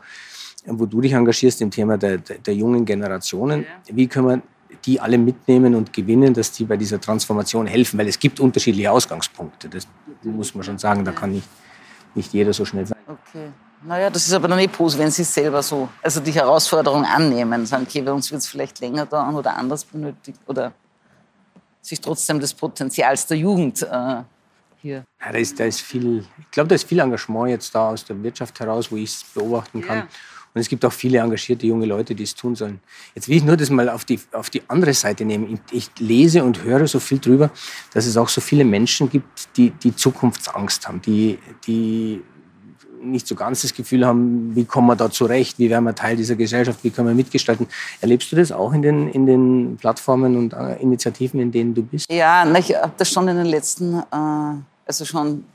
wo 0.66 0.86
du 0.86 1.00
dich 1.00 1.14
engagierst, 1.14 1.62
im 1.62 1.72
Thema 1.72 1.98
der, 1.98 2.18
der, 2.18 2.40
der 2.40 2.56
jungen 2.56 2.84
Generationen. 2.84 3.66
Wie 3.88 4.08
können 4.08 4.28
wir 4.28 4.42
die 4.86 5.00
alle 5.00 5.18
mitnehmen 5.18 5.76
und 5.76 5.94
gewinnen, 5.94 6.34
dass 6.34 6.52
die 6.52 6.66
bei 6.66 6.78
dieser 6.78 7.00
Transformation 7.00 7.68
helfen, 7.68 7.98
weil 8.00 8.08
es 8.08 8.20
gibt 8.20 8.40
unterschiedliche 8.40 8.92
Ausgangspunkte. 8.92 9.70
Das 9.70 9.88
muss 10.24 10.54
man 10.56 10.63
schon 10.63 10.78
sagen, 10.78 11.04
da 11.06 11.12
kann 11.12 11.32
nicht, 11.32 11.48
nicht 12.16 12.34
jeder 12.34 12.54
so 12.54 12.66
schnell 12.66 12.86
sein. 12.86 12.98
Okay. 13.08 13.50
Naja, 13.84 14.10
das 14.10 14.28
ist 14.28 14.34
aber 14.34 14.48
dann 14.48 14.60
eh 14.60 14.68
positiv, 14.68 15.04
wenn 15.04 15.12
Sie 15.12 15.24
selber 15.24 15.62
so, 15.62 15.88
also 16.02 16.20
die 16.20 16.32
Herausforderung 16.32 17.06
annehmen, 17.06 17.66
sagen, 17.66 17.86
okay, 17.88 18.02
bei 18.02 18.12
uns 18.12 18.32
wird 18.32 18.42
es 18.42 18.48
vielleicht 18.48 18.80
länger 18.80 19.06
dauern 19.06 19.36
oder 19.36 19.56
anders 19.56 19.86
benötigt 19.86 20.40
oder 20.48 20.74
sich 21.82 22.02
trotzdem 22.02 22.40
des 22.40 22.54
Potenzials 22.54 23.28
der 23.28 23.38
Jugend 23.38 23.84
äh, 23.84 24.24
hier. 24.82 25.06
Ja, 25.20 25.32
da 25.32 25.38
ist, 25.38 25.60
da 25.60 25.66
ist 25.66 25.82
viel, 25.82 26.26
ich 26.40 26.52
glaube, 26.52 26.68
da 26.68 26.76
ist 26.76 26.88
viel 26.88 27.00
Engagement 27.00 27.50
jetzt 27.50 27.74
da 27.74 27.90
aus 27.90 28.06
der 28.06 28.22
Wirtschaft 28.22 28.60
heraus, 28.60 28.92
wo 28.92 28.98
ich 28.98 29.06
es 29.06 29.24
beobachten 29.34 29.82
kann. 29.82 29.98
Ja. 29.98 30.08
Und 30.54 30.62
es 30.62 30.70
gibt 30.70 30.84
auch 30.86 30.94
viele 30.94 31.20
engagierte 31.20 31.68
junge 31.68 31.86
Leute, 31.86 32.16
die 32.16 32.24
es 32.24 32.34
tun 32.34 32.56
sollen. 32.56 32.80
Jetzt 33.13 33.28
will 33.28 33.38
ich 33.38 33.44
nur 33.44 33.58
das 33.58 33.70
mal 33.70 33.90
auf 33.90 34.06
die, 34.06 34.20
auf 34.32 34.50
die 34.50 34.63
andere 34.68 34.94
Seite 34.94 35.24
nehmen. 35.24 35.60
Ich 35.72 35.92
lese 36.00 36.44
und 36.44 36.63
höre 36.63 36.88
so 36.88 37.00
viel 37.00 37.20
drüber, 37.20 37.52
dass 37.94 38.08
es 38.08 38.18
auch 38.18 38.30
so 38.30 38.42
viele 38.42 38.66
Menschen 38.66 39.10
gibt, 39.10 39.56
die, 39.56 39.70
die 39.70 39.96
Zukunftsangst 39.96 40.88
haben, 40.88 41.02
die, 41.02 41.38
die 41.68 42.24
nicht 43.12 43.28
so 43.28 43.36
ganz 43.36 43.62
das 43.62 43.74
Gefühl 43.74 44.06
haben, 44.06 44.56
wie 44.56 44.65
kommen 44.65 44.88
wir 44.88 44.96
da 44.96 45.10
zurecht, 45.10 45.60
wie 45.60 45.70
werden 45.70 45.84
wir 45.84 45.96
Teil 45.96 46.15
dieser 46.15 46.36
Gesellschaft, 46.36 46.84
wie 46.84 46.89
können 46.89 47.08
wir 47.08 47.15
mitgestalten. 47.15 47.67
Erlebst 48.02 48.32
du 48.32 48.36
das 48.36 48.52
auch 48.52 48.74
in 48.74 48.82
den, 48.82 49.10
in 49.10 49.26
den 49.26 49.78
Plattformen 49.78 50.38
und 50.38 50.54
äh, 50.54 50.76
Initiativen, 50.82 51.39
in 51.39 51.52
denen 51.52 51.74
du 51.74 51.84
bist? 51.84 52.12
Ja, 52.12 52.46
ich 52.58 52.76
habe 52.76 52.93
das 52.98 53.12
schon 53.12 53.28
in 53.28 53.38
den 53.38 53.46
letzten, 53.46 54.00
äh, 54.00 54.62
also 54.86 55.06
schon 55.06 55.46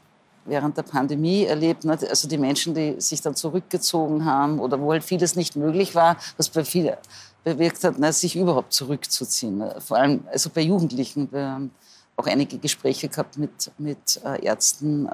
während 0.45 0.77
der 0.77 0.83
Pandemie 0.83 1.45
erlebt. 1.45 1.85
Ne? 1.85 1.99
Also 2.09 2.29
die 2.29 2.39
Menschen, 2.39 2.75
die 2.75 3.01
sich 3.01 3.21
dann 3.21 3.35
zurückgezogen 3.35 4.25
haben 4.25 4.59
oder 4.59 4.81
wo 4.81 4.93
halt 4.93 5.05
vieles 5.05 5.37
nicht 5.37 5.57
möglich 5.57 5.95
war, 5.95 6.17
was 6.37 6.49
bei 6.49 6.65
vielen 6.65 6.97
bewirkt 7.45 7.83
hat, 7.85 7.99
ne? 7.99 8.13
sich 8.13 8.37
überhaupt 8.37 8.73
zurückzuziehen. 8.73 9.63
Vor 9.79 9.97
allem 9.97 10.25
also 10.31 10.51
bei 10.51 10.63
Jugendlichen. 10.63 11.29
Wir 11.31 11.47
haben 11.47 11.71
auch 12.17 12.27
einige 12.27 12.59
Gespräche 12.59 13.09
gehabt 13.09 13.39
mit, 13.39 13.71
mit 13.79 14.21
äh, 14.25 14.45
Ärzten 14.45 15.09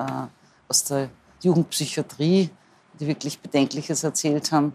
aus 0.69 0.85
der 0.85 1.09
Jugendpsychiatrie, 1.43 2.51
die 2.99 3.07
wirklich 3.07 3.39
Bedenkliches 3.39 4.05
erzählt 4.05 4.51
haben. 4.53 4.75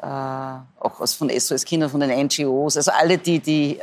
Äh, 0.00 0.06
auch 0.06 1.00
aus 1.00 1.14
von 1.14 1.28
SOS 1.28 1.64
Kinder, 1.64 1.88
von 1.88 2.00
den 2.00 2.26
NGOs, 2.26 2.76
also 2.76 2.92
alle, 2.92 3.18
die, 3.18 3.40
die 3.40 3.80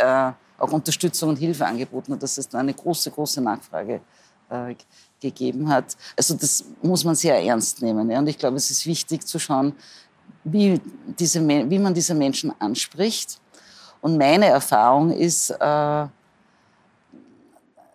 auch 0.57 0.71
Unterstützung 0.71 1.29
und 1.29 1.37
Hilfe 1.37 1.65
angeboten 1.65 2.13
haben, 2.13 2.19
dass 2.19 2.37
es 2.37 2.47
da 2.47 2.59
eine 2.59 2.73
große, 2.73 3.11
große 3.11 3.41
Nachfrage 3.41 4.01
äh, 4.49 4.75
gegeben 5.19 5.69
hat. 5.69 5.97
Also 6.15 6.35
das 6.35 6.63
muss 6.81 7.03
man 7.03 7.15
sehr 7.15 7.41
ernst 7.41 7.81
nehmen. 7.81 8.09
Ja? 8.09 8.19
Und 8.19 8.27
ich 8.27 8.37
glaube, 8.37 8.57
es 8.57 8.69
ist 8.69 8.85
wichtig 8.85 9.25
zu 9.25 9.39
schauen, 9.39 9.73
wie, 10.43 10.79
diese, 11.19 11.45
wie 11.47 11.79
man 11.79 11.93
diese 11.93 12.13
Menschen 12.13 12.53
anspricht. 12.59 13.39
Und 14.01 14.17
meine 14.17 14.45
Erfahrung 14.45 15.11
ist, 15.11 15.49
äh, 15.49 16.07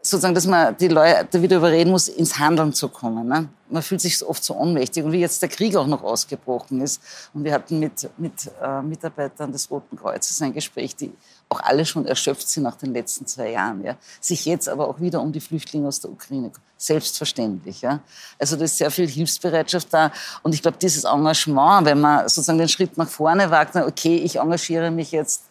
sozusagen, 0.02 0.34
dass 0.34 0.46
man 0.46 0.76
die 0.76 0.88
Leute 0.88 1.42
wieder 1.42 1.58
überreden 1.58 1.90
muss, 1.90 2.08
ins 2.08 2.38
Handeln 2.38 2.72
zu 2.72 2.88
kommen. 2.88 3.28
Ne? 3.28 3.48
Man 3.68 3.82
fühlt 3.82 4.00
sich 4.00 4.24
oft 4.24 4.42
so 4.42 4.54
ohnmächtig. 4.56 5.04
Und 5.04 5.12
wie 5.12 5.20
jetzt 5.20 5.42
der 5.42 5.48
Krieg 5.48 5.76
auch 5.76 5.86
noch 5.86 6.02
ausgebrochen 6.02 6.80
ist. 6.80 7.02
Und 7.34 7.44
wir 7.44 7.52
hatten 7.52 7.78
mit, 7.78 8.08
mit 8.16 8.50
äh, 8.62 8.80
Mitarbeitern 8.80 9.52
des 9.52 9.70
Roten 9.70 9.96
Kreuzes 9.96 10.40
ein 10.40 10.54
Gespräch, 10.54 10.96
die 10.96 11.12
auch 11.48 11.60
alle 11.60 11.84
schon 11.84 12.06
erschöpft 12.06 12.48
sind 12.48 12.62
nach 12.62 12.76
den 12.76 12.94
letzten 12.94 13.26
zwei 13.26 13.50
Jahren. 13.50 13.84
Ja? 13.84 13.96
Sich 14.20 14.46
jetzt 14.46 14.68
aber 14.68 14.88
auch 14.88 15.00
wieder 15.00 15.20
um 15.20 15.32
die 15.32 15.40
Flüchtlinge 15.40 15.88
aus 15.88 16.00
der 16.00 16.10
Ukraine. 16.10 16.50
Selbstverständlich. 16.78 17.82
Ja? 17.82 18.00
Also 18.38 18.56
da 18.56 18.64
ist 18.64 18.78
sehr 18.78 18.90
viel 18.90 19.06
Hilfsbereitschaft 19.06 19.88
da. 19.90 20.10
Und 20.42 20.54
ich 20.54 20.62
glaube, 20.62 20.78
dieses 20.80 21.04
Engagement, 21.04 21.84
wenn 21.84 22.00
man 22.00 22.28
sozusagen 22.28 22.58
den 22.58 22.68
Schritt 22.68 22.96
nach 22.96 23.08
vorne 23.08 23.50
wagt, 23.50 23.76
okay, 23.76 24.16
ich 24.16 24.36
engagiere 24.36 24.90
mich 24.90 25.12
jetzt 25.12 25.42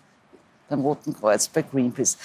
beim 0.67 0.81
Roten 0.81 1.13
Kreuz, 1.13 1.47
bei 1.47 1.61
Greenpeace 1.61 2.17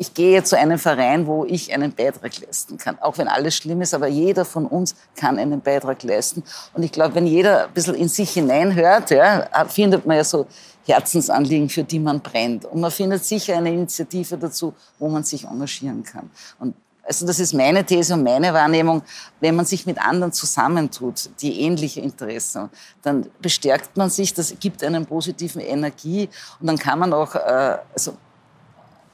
ich 0.00 0.14
gehe 0.14 0.42
zu 0.42 0.56
einem 0.56 0.78
Verein, 0.78 1.26
wo 1.26 1.44
ich 1.44 1.74
einen 1.74 1.92
Beitrag 1.92 2.40
leisten 2.40 2.78
kann. 2.78 2.98
Auch 3.00 3.18
wenn 3.18 3.28
alles 3.28 3.54
schlimm 3.54 3.82
ist, 3.82 3.92
aber 3.92 4.06
jeder 4.06 4.46
von 4.46 4.64
uns 4.64 4.94
kann 5.14 5.38
einen 5.38 5.60
Beitrag 5.60 6.02
leisten. 6.02 6.42
Und 6.72 6.82
ich 6.82 6.90
glaube, 6.90 7.16
wenn 7.16 7.26
jeder 7.26 7.66
ein 7.66 7.74
bisschen 7.74 7.94
in 7.94 8.08
sich 8.08 8.30
hineinhört, 8.30 9.10
ja, 9.10 9.46
findet 9.68 10.06
man 10.06 10.16
ja 10.16 10.24
so 10.24 10.46
Herzensanliegen, 10.86 11.68
für 11.68 11.84
die 11.84 11.98
man 11.98 12.20
brennt. 12.20 12.64
Und 12.64 12.80
man 12.80 12.90
findet 12.90 13.26
sicher 13.26 13.58
eine 13.58 13.70
Initiative 13.74 14.38
dazu, 14.38 14.72
wo 14.98 15.10
man 15.10 15.22
sich 15.22 15.44
engagieren 15.44 16.02
kann. 16.02 16.30
Und 16.58 16.74
also 17.04 17.26
das 17.26 17.38
ist 17.38 17.52
meine 17.52 17.84
These 17.84 18.14
und 18.14 18.22
meine 18.22 18.54
Wahrnehmung. 18.54 19.02
Wenn 19.38 19.54
man 19.54 19.66
sich 19.66 19.84
mit 19.84 19.98
anderen 19.98 20.32
zusammentut, 20.32 21.28
die 21.42 21.60
ähnliche 21.60 22.00
Interessen 22.00 22.62
haben, 22.62 22.70
dann 23.02 23.26
bestärkt 23.42 23.98
man 23.98 24.08
sich, 24.08 24.32
das 24.32 24.54
gibt 24.60 24.82
einen 24.82 25.04
positiven 25.04 25.60
Energie 25.60 26.30
und 26.58 26.68
dann 26.68 26.78
kann 26.78 26.98
man 26.98 27.12
auch, 27.12 27.34
äh, 27.34 27.78
also 27.92 28.14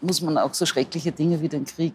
muss 0.00 0.20
man 0.20 0.38
auch 0.38 0.54
so 0.54 0.66
schreckliche 0.66 1.12
Dinge 1.12 1.40
wie 1.40 1.48
den 1.48 1.64
Krieg 1.64 1.94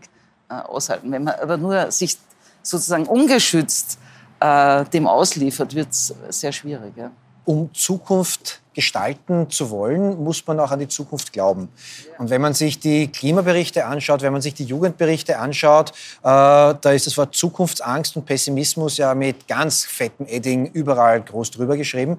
äh, 0.49 0.55
aushalten. 0.55 1.11
Wenn 1.11 1.23
man 1.23 1.35
aber 1.35 1.57
nur 1.57 1.91
sich 1.91 2.17
sozusagen 2.63 3.05
ungeschützt 3.05 3.97
äh, 4.39 4.85
dem 4.85 5.07
ausliefert, 5.07 5.75
wird 5.75 5.91
es 5.91 6.13
sehr 6.29 6.51
schwierig. 6.51 6.93
Ja. 6.95 7.11
Um 7.45 7.73
Zukunft 7.73 8.61
gestalten 8.73 9.49
zu 9.49 9.69
wollen, 9.69 10.23
muss 10.23 10.45
man 10.47 10.59
auch 10.59 10.71
an 10.71 10.79
die 10.79 10.87
Zukunft 10.87 11.33
glauben. 11.33 11.69
Und 12.17 12.29
wenn 12.29 12.39
man 12.39 12.53
sich 12.53 12.79
die 12.79 13.07
Klimaberichte 13.07 13.85
anschaut, 13.85 14.21
wenn 14.21 14.31
man 14.31 14.41
sich 14.41 14.53
die 14.53 14.63
Jugendberichte 14.63 15.37
anschaut, 15.37 15.89
äh, 15.89 15.93
da 16.23 16.91
ist 16.91 17.07
das 17.07 17.17
Wort 17.17 17.35
Zukunftsangst 17.35 18.15
und 18.15 18.25
Pessimismus 18.25 18.97
ja 18.97 19.13
mit 19.13 19.47
ganz 19.47 19.83
fettem 19.83 20.25
Edding 20.27 20.67
überall 20.67 21.21
groß 21.21 21.51
drüber 21.51 21.75
geschrieben. 21.77 22.17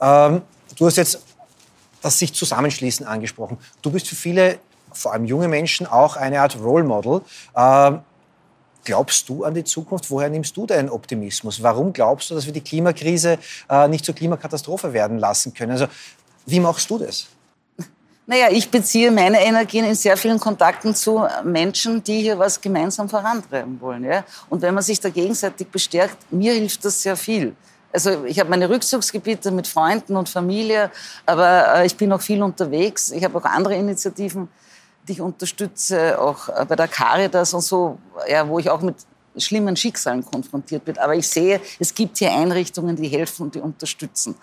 Ähm, 0.00 0.42
du 0.76 0.86
hast 0.86 0.96
jetzt 0.96 1.22
das 2.02 2.18
sich 2.18 2.34
zusammenschließen 2.34 3.06
angesprochen. 3.06 3.56
Du 3.80 3.90
bist 3.90 4.08
für 4.08 4.14
viele 4.14 4.58
vor 4.96 5.12
allem 5.12 5.24
junge 5.24 5.48
Menschen 5.48 5.86
auch 5.86 6.16
eine 6.16 6.40
Art 6.40 6.56
Role 6.60 6.84
Model. 6.84 7.20
Ähm, 7.56 8.00
glaubst 8.84 9.28
du 9.28 9.44
an 9.44 9.54
die 9.54 9.64
Zukunft? 9.64 10.10
Woher 10.10 10.28
nimmst 10.28 10.56
du 10.56 10.66
deinen 10.66 10.90
Optimismus? 10.90 11.62
Warum 11.62 11.92
glaubst 11.92 12.30
du, 12.30 12.34
dass 12.34 12.46
wir 12.46 12.52
die 12.52 12.60
Klimakrise 12.60 13.38
äh, 13.68 13.88
nicht 13.88 14.04
zur 14.04 14.14
Klimakatastrophe 14.14 14.92
werden 14.92 15.18
lassen 15.18 15.54
können? 15.54 15.72
Also, 15.72 15.86
wie 16.46 16.60
machst 16.60 16.88
du 16.90 16.98
das? 16.98 17.26
Naja, 18.26 18.48
ich 18.50 18.70
beziehe 18.70 19.10
meine 19.10 19.44
Energien 19.44 19.84
in 19.84 19.94
sehr 19.94 20.16
vielen 20.16 20.40
Kontakten 20.40 20.94
zu 20.94 21.26
Menschen, 21.44 22.02
die 22.02 22.22
hier 22.22 22.38
was 22.38 22.58
gemeinsam 22.58 23.06
vorantreiben 23.06 23.78
wollen. 23.82 24.04
Ja? 24.04 24.24
Und 24.48 24.62
wenn 24.62 24.72
man 24.72 24.82
sich 24.82 24.98
da 24.98 25.10
gegenseitig 25.10 25.68
bestärkt, 25.68 26.16
mir 26.32 26.54
hilft 26.54 26.84
das 26.86 27.02
sehr 27.02 27.16
viel. 27.16 27.54
Also 27.92 28.24
ich 28.24 28.40
habe 28.40 28.48
meine 28.48 28.68
Rückzugsgebiete 28.68 29.50
mit 29.50 29.66
Freunden 29.66 30.16
und 30.16 30.28
Familie, 30.28 30.90
aber 31.26 31.76
äh, 31.76 31.86
ich 31.86 31.96
bin 31.96 32.12
auch 32.12 32.20
viel 32.20 32.42
unterwegs. 32.42 33.12
Ich 33.12 33.22
habe 33.22 33.38
auch 33.38 33.44
andere 33.44 33.76
Initiativen 33.76 34.48
die 35.06 35.12
ich 35.12 35.20
unterstütze, 35.20 36.20
auch 36.20 36.48
äh, 36.48 36.64
bei 36.66 36.76
der 36.76 36.88
Caritas 36.88 37.54
und 37.54 37.62
so, 37.62 37.98
ja, 38.28 38.48
wo 38.48 38.58
ich 38.58 38.70
auch 38.70 38.80
mit 38.80 38.96
schlimmen 39.36 39.76
Schicksalen 39.76 40.24
konfrontiert 40.24 40.84
bin. 40.84 40.98
Aber 40.98 41.14
ich 41.14 41.28
sehe, 41.28 41.60
es 41.78 41.94
gibt 41.94 42.18
hier 42.18 42.32
Einrichtungen, 42.32 42.96
die 42.96 43.08
helfen 43.08 43.44
und 43.44 43.54
die 43.54 43.60
unterstützen. 43.60 44.34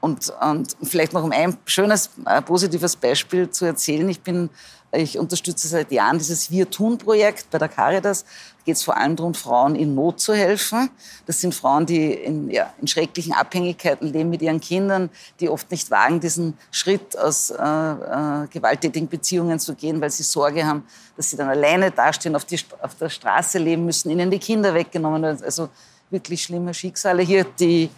Und, 0.00 0.32
und 0.40 0.76
vielleicht 0.82 1.12
noch 1.12 1.22
um 1.22 1.32
ein 1.32 1.56
schönes, 1.66 2.10
äh, 2.26 2.40
positives 2.42 2.96
Beispiel 2.96 3.50
zu 3.50 3.66
erzählen. 3.66 4.08
Ich 4.08 4.20
bin 4.20 4.48
ich 4.92 5.18
unterstütze 5.18 5.68
seit 5.68 5.92
Jahren 5.92 6.18
dieses 6.18 6.50
Wir-Tun-Projekt 6.50 7.48
bei 7.50 7.58
der 7.58 7.68
Caritas. 7.68 8.24
Da 8.24 8.64
geht 8.64 8.74
es 8.74 8.82
vor 8.82 8.96
allem 8.96 9.14
darum, 9.14 9.34
Frauen 9.34 9.76
in 9.76 9.94
Not 9.94 10.20
zu 10.20 10.34
helfen. 10.34 10.90
Das 11.26 11.40
sind 11.40 11.54
Frauen, 11.54 11.86
die 11.86 12.12
in, 12.12 12.50
ja, 12.50 12.72
in 12.80 12.88
schrecklichen 12.88 13.32
Abhängigkeiten 13.32 14.12
leben 14.12 14.30
mit 14.30 14.42
ihren 14.42 14.60
Kindern, 14.60 15.08
die 15.38 15.48
oft 15.48 15.70
nicht 15.70 15.90
wagen, 15.92 16.18
diesen 16.18 16.58
Schritt 16.72 17.16
aus 17.16 17.50
äh, 17.50 17.54
äh, 17.62 18.46
gewalttätigen 18.48 19.08
Beziehungen 19.08 19.60
zu 19.60 19.76
gehen, 19.76 20.00
weil 20.00 20.10
sie 20.10 20.24
Sorge 20.24 20.66
haben, 20.66 20.84
dass 21.16 21.30
sie 21.30 21.36
dann 21.36 21.48
alleine 21.48 21.92
dastehen, 21.92 22.34
auf, 22.34 22.44
die, 22.44 22.58
auf 22.82 22.96
der 22.96 23.08
Straße 23.08 23.58
leben 23.58 23.84
müssen, 23.84 24.10
ihnen 24.10 24.30
die 24.30 24.40
Kinder 24.40 24.74
weggenommen 24.74 25.22
werden. 25.22 25.42
Also 25.44 25.68
wirklich 26.10 26.42
schlimme 26.42 26.74
Schicksale. 26.74 27.22
Hier 27.22 27.44
die 27.44 27.88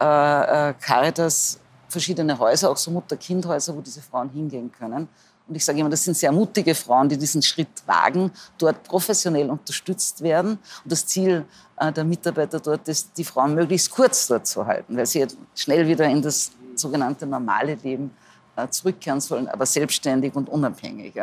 äh, 0.00 0.70
äh 0.70 0.74
Caritas 0.80 1.60
verschiedene 1.88 2.36
Häuser, 2.36 2.70
auch 2.70 2.76
so 2.76 2.90
Mutter-Kind-Häuser, 2.90 3.76
wo 3.76 3.80
diese 3.80 4.02
Frauen 4.02 4.30
hingehen 4.30 4.72
können. 4.72 5.08
Und 5.48 5.56
ich 5.56 5.64
sage 5.64 5.80
immer, 5.80 5.90
das 5.90 6.04
sind 6.04 6.16
sehr 6.16 6.32
mutige 6.32 6.74
Frauen, 6.74 7.08
die 7.08 7.18
diesen 7.18 7.42
Schritt 7.42 7.86
wagen, 7.86 8.30
dort 8.58 8.82
professionell 8.84 9.50
unterstützt 9.50 10.22
werden. 10.22 10.52
Und 10.84 10.92
das 10.92 11.06
Ziel 11.06 11.44
äh, 11.76 11.92
der 11.92 12.04
Mitarbeiter 12.04 12.60
dort 12.60 12.88
ist, 12.88 13.10
die 13.16 13.24
Frauen 13.24 13.54
möglichst 13.54 13.90
kurz 13.90 14.28
dort 14.28 14.46
zu 14.46 14.66
halten, 14.66 14.96
weil 14.96 15.06
sie 15.06 15.26
schnell 15.54 15.86
wieder 15.86 16.06
in 16.06 16.22
das 16.22 16.52
sogenannte 16.74 17.26
normale 17.26 17.74
Leben 17.74 18.12
äh, 18.56 18.68
zurückkehren 18.68 19.20
sollen, 19.20 19.48
aber 19.48 19.66
selbstständig 19.66 20.34
und 20.34 20.48
unabhängig. 20.48 21.14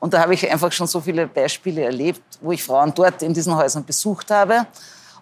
Und 0.00 0.12
da 0.12 0.20
habe 0.20 0.34
ich 0.34 0.50
einfach 0.50 0.72
schon 0.72 0.86
so 0.86 1.00
viele 1.00 1.26
Beispiele 1.26 1.82
erlebt, 1.82 2.22
wo 2.40 2.52
ich 2.52 2.62
Frauen 2.62 2.92
dort 2.94 3.22
in 3.22 3.32
diesen 3.32 3.56
Häusern 3.56 3.84
besucht 3.84 4.30
habe 4.30 4.66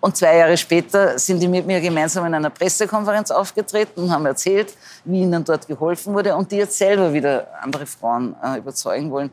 und 0.02 0.16
zwei 0.16 0.36
Jahre 0.36 0.56
später 0.56 1.16
sind 1.16 1.38
die 1.38 1.46
mit 1.46 1.64
mir 1.64 1.80
gemeinsam 1.80 2.26
in 2.26 2.34
einer 2.34 2.50
Pressekonferenz 2.50 3.30
aufgetreten 3.30 4.02
und 4.02 4.10
haben 4.10 4.26
erzählt, 4.26 4.76
wie 5.04 5.22
ihnen 5.22 5.44
dort 5.44 5.68
geholfen 5.68 6.12
wurde 6.12 6.34
und 6.34 6.50
die 6.50 6.56
jetzt 6.56 6.76
selber 6.76 7.12
wieder 7.12 7.46
andere 7.62 7.86
Frauen 7.86 8.34
äh, 8.42 8.58
überzeugen 8.58 9.12
wollen, 9.12 9.30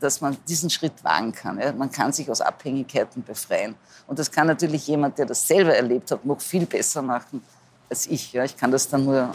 dass 0.00 0.22
man 0.22 0.38
diesen 0.48 0.70
Schritt 0.70 1.04
wagen 1.04 1.32
kann. 1.32 1.60
Ja? 1.60 1.70
Man 1.72 1.90
kann 1.90 2.14
sich 2.14 2.30
aus 2.30 2.40
Abhängigkeiten 2.40 3.22
befreien. 3.22 3.74
Und 4.06 4.18
das 4.18 4.30
kann 4.30 4.46
natürlich 4.46 4.86
jemand, 4.86 5.18
der 5.18 5.26
das 5.26 5.46
selber 5.46 5.76
erlebt 5.76 6.10
hat, 6.10 6.24
noch 6.24 6.40
viel 6.40 6.64
besser 6.64 7.02
machen 7.02 7.42
als 7.90 8.06
ich. 8.06 8.32
Ja? 8.32 8.42
Ich 8.42 8.56
kann 8.56 8.70
das 8.70 8.88
dann 8.88 9.04
nur 9.04 9.34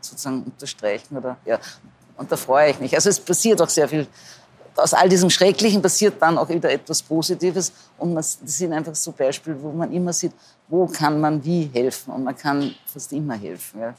sozusagen 0.00 0.42
unterstreichen. 0.42 1.16
Oder, 1.16 1.36
ja. 1.44 1.60
Und 2.16 2.32
da 2.32 2.36
freue 2.36 2.72
ich 2.72 2.80
mich. 2.80 2.92
Also 2.96 3.10
es 3.10 3.20
passiert 3.20 3.62
auch 3.62 3.68
sehr 3.68 3.88
viel 3.88 4.08
aus 4.76 4.94
all 4.94 5.08
diesem 5.08 5.30
Schrecklichen 5.30 5.82
passiert 5.82 6.14
dann 6.20 6.38
auch 6.38 6.48
wieder 6.48 6.70
etwas 6.70 7.02
Positives. 7.02 7.72
Und 7.98 8.14
das 8.14 8.38
sind 8.44 8.72
einfach 8.72 8.94
so 8.94 9.12
Beispiele, 9.12 9.56
wo 9.60 9.72
man 9.72 9.92
immer 9.92 10.12
sieht, 10.12 10.32
wo 10.68 10.86
kann 10.86 11.20
man 11.20 11.44
wie 11.44 11.70
helfen. 11.72 12.12
Und 12.12 12.24
man 12.24 12.36
kann 12.36 12.74
fast 12.86 13.12
immer 13.12 13.34
helfen. 13.34 13.80
Ja. 13.80 13.94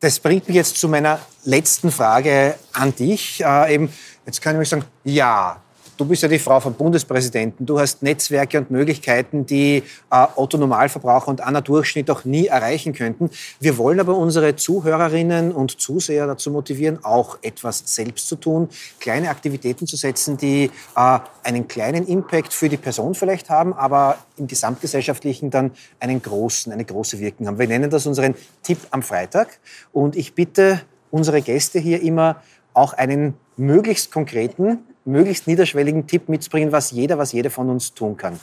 Das 0.00 0.18
bringt 0.18 0.46
mich 0.48 0.56
jetzt 0.56 0.76
zu 0.76 0.88
meiner 0.88 1.20
letzten 1.44 1.90
Frage 1.90 2.54
an 2.72 2.94
dich. 2.94 3.42
Äh, 3.44 3.74
eben, 3.74 3.92
jetzt 4.24 4.40
kann 4.40 4.54
ich 4.54 4.60
mich 4.60 4.68
sagen, 4.68 4.84
ja, 5.04 5.60
Du 6.00 6.06
bist 6.06 6.22
ja 6.22 6.28
die 6.30 6.38
Frau 6.38 6.58
vom 6.60 6.72
Bundespräsidenten. 6.72 7.66
Du 7.66 7.78
hast 7.78 8.02
Netzwerke 8.02 8.56
und 8.56 8.70
Möglichkeiten, 8.70 9.44
die 9.44 9.82
äh, 10.10 10.26
Otto 10.34 10.56
Normalverbraucher 10.56 11.28
und 11.28 11.42
Anna 11.42 11.60
Durchschnitt 11.60 12.10
auch 12.10 12.24
nie 12.24 12.46
erreichen 12.46 12.94
könnten. 12.94 13.28
Wir 13.60 13.76
wollen 13.76 14.00
aber 14.00 14.16
unsere 14.16 14.56
Zuhörerinnen 14.56 15.52
und 15.52 15.78
Zuseher 15.78 16.26
dazu 16.26 16.50
motivieren, 16.52 17.04
auch 17.04 17.36
etwas 17.42 17.82
selbst 17.84 18.28
zu 18.28 18.36
tun, 18.36 18.70
kleine 18.98 19.28
Aktivitäten 19.28 19.86
zu 19.86 19.96
setzen, 19.96 20.38
die 20.38 20.70
äh, 20.96 21.18
einen 21.42 21.68
kleinen 21.68 22.06
Impact 22.06 22.54
für 22.54 22.70
die 22.70 22.78
Person 22.78 23.14
vielleicht 23.14 23.50
haben, 23.50 23.74
aber 23.74 24.16
im 24.38 24.46
gesamtgesellschaftlichen 24.46 25.50
dann 25.50 25.70
einen 25.98 26.22
großen, 26.22 26.72
eine 26.72 26.86
große 26.86 27.20
Wirkung 27.20 27.46
haben. 27.46 27.58
Wir 27.58 27.68
nennen 27.68 27.90
das 27.90 28.06
unseren 28.06 28.34
Tipp 28.62 28.78
am 28.90 29.02
Freitag. 29.02 29.58
Und 29.92 30.16
ich 30.16 30.34
bitte 30.34 30.80
unsere 31.10 31.42
Gäste 31.42 31.78
hier 31.78 32.00
immer 32.00 32.40
auch 32.72 32.94
einen 32.94 33.34
möglichst 33.58 34.10
konkreten 34.10 34.78
möglichst 35.10 35.46
niederschwelligen 35.46 36.06
Tipp 36.06 36.28
mitzubringen, 36.28 36.72
was 36.72 36.90
jeder, 36.90 37.18
was 37.18 37.32
jede 37.32 37.50
von 37.50 37.68
uns 37.68 37.92
tun 37.94 38.16
kann. 38.16 38.38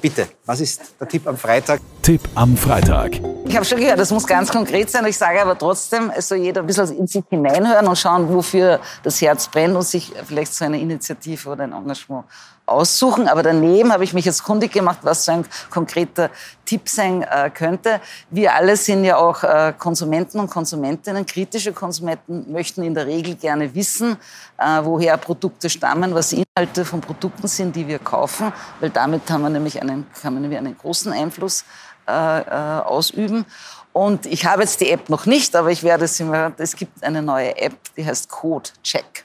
Bitte, 0.00 0.26
was 0.44 0.60
ist 0.60 0.94
der 1.00 1.08
Tipp 1.08 1.26
am 1.26 1.36
Freitag? 1.36 1.80
Tipp 2.02 2.20
am 2.34 2.56
Freitag. 2.56 3.20
Ich 3.46 3.54
habe 3.54 3.64
schon 3.64 3.78
gehört, 3.78 3.98
das 3.98 4.10
muss 4.10 4.26
ganz 4.26 4.50
konkret 4.50 4.90
sein. 4.90 5.06
Ich 5.06 5.16
sage 5.16 5.40
aber 5.40 5.56
trotzdem, 5.56 6.10
es 6.14 6.28
soll 6.28 6.38
jeder 6.38 6.62
ein 6.62 6.66
bisschen 6.66 6.98
in 6.98 7.06
sich 7.06 7.22
hineinhören 7.30 7.86
und 7.86 7.96
schauen, 7.96 8.28
wofür 8.32 8.80
das 9.04 9.20
Herz 9.20 9.48
brennt 9.48 9.76
und 9.76 9.82
sich 9.82 10.12
vielleicht 10.26 10.52
so 10.52 10.64
eine 10.64 10.80
Initiative 10.80 11.48
oder 11.48 11.64
ein 11.64 11.72
Engagement 11.72 12.24
aussuchen. 12.66 13.28
Aber 13.28 13.42
daneben 13.42 13.92
habe 13.92 14.04
ich 14.04 14.12
mich 14.14 14.24
jetzt 14.24 14.44
kundig 14.44 14.72
gemacht, 14.72 14.98
was 15.02 15.24
so 15.24 15.32
ein 15.32 15.44
konkreter 15.70 16.30
Tipp 16.64 16.88
sein 16.88 17.22
äh, 17.22 17.50
könnte. 17.50 18.00
Wir 18.30 18.54
alle 18.54 18.76
sind 18.76 19.04
ja 19.04 19.16
auch 19.16 19.42
äh, 19.42 19.74
Konsumenten 19.78 20.40
und 20.40 20.50
Konsumentinnen. 20.50 21.26
Kritische 21.26 21.72
Konsumenten 21.72 22.50
möchten 22.50 22.82
in 22.82 22.94
der 22.94 23.06
Regel 23.06 23.34
gerne 23.34 23.74
wissen, 23.74 24.16
äh, 24.58 24.80
woher 24.82 25.16
Produkte 25.18 25.68
stammen, 25.68 26.14
was 26.14 26.32
Inhalte 26.32 26.84
von 26.84 27.00
Produkten 27.00 27.48
sind, 27.48 27.76
die 27.76 27.86
wir 27.86 27.98
kaufen, 27.98 28.52
weil 28.80 28.90
damit 28.90 29.30
haben 29.30 29.42
wir 29.42 29.50
nämlich 29.50 29.80
einen, 29.80 30.06
kann 30.20 30.34
man 30.34 30.44
einen 30.44 30.76
großen 30.78 31.12
Einfluss 31.12 31.64
äh, 32.06 32.40
äh, 32.40 32.80
ausüben. 32.82 33.44
Und 33.92 34.26
ich 34.26 34.44
habe 34.44 34.62
jetzt 34.62 34.80
die 34.80 34.90
App 34.90 35.08
noch 35.08 35.24
nicht, 35.24 35.54
aber 35.54 35.70
ich 35.70 35.82
werde 35.82 36.06
es 36.06 36.18
immer, 36.18 36.52
es 36.58 36.74
gibt 36.74 37.04
eine 37.04 37.22
neue 37.22 37.56
App, 37.56 37.74
die 37.96 38.04
heißt 38.04 38.28
Code 38.28 38.70
Check. 38.82 39.23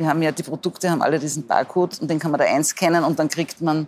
Wir 0.00 0.08
haben 0.08 0.22
ja 0.22 0.32
die 0.32 0.42
Produkte, 0.42 0.90
haben 0.90 1.02
alle 1.02 1.18
diesen 1.18 1.46
Barcode 1.46 2.00
und 2.00 2.10
den 2.10 2.18
kann 2.18 2.30
man 2.30 2.40
da 2.40 2.46
einscannen 2.46 3.04
und 3.04 3.18
dann 3.18 3.28
kriegt 3.28 3.60
man 3.60 3.86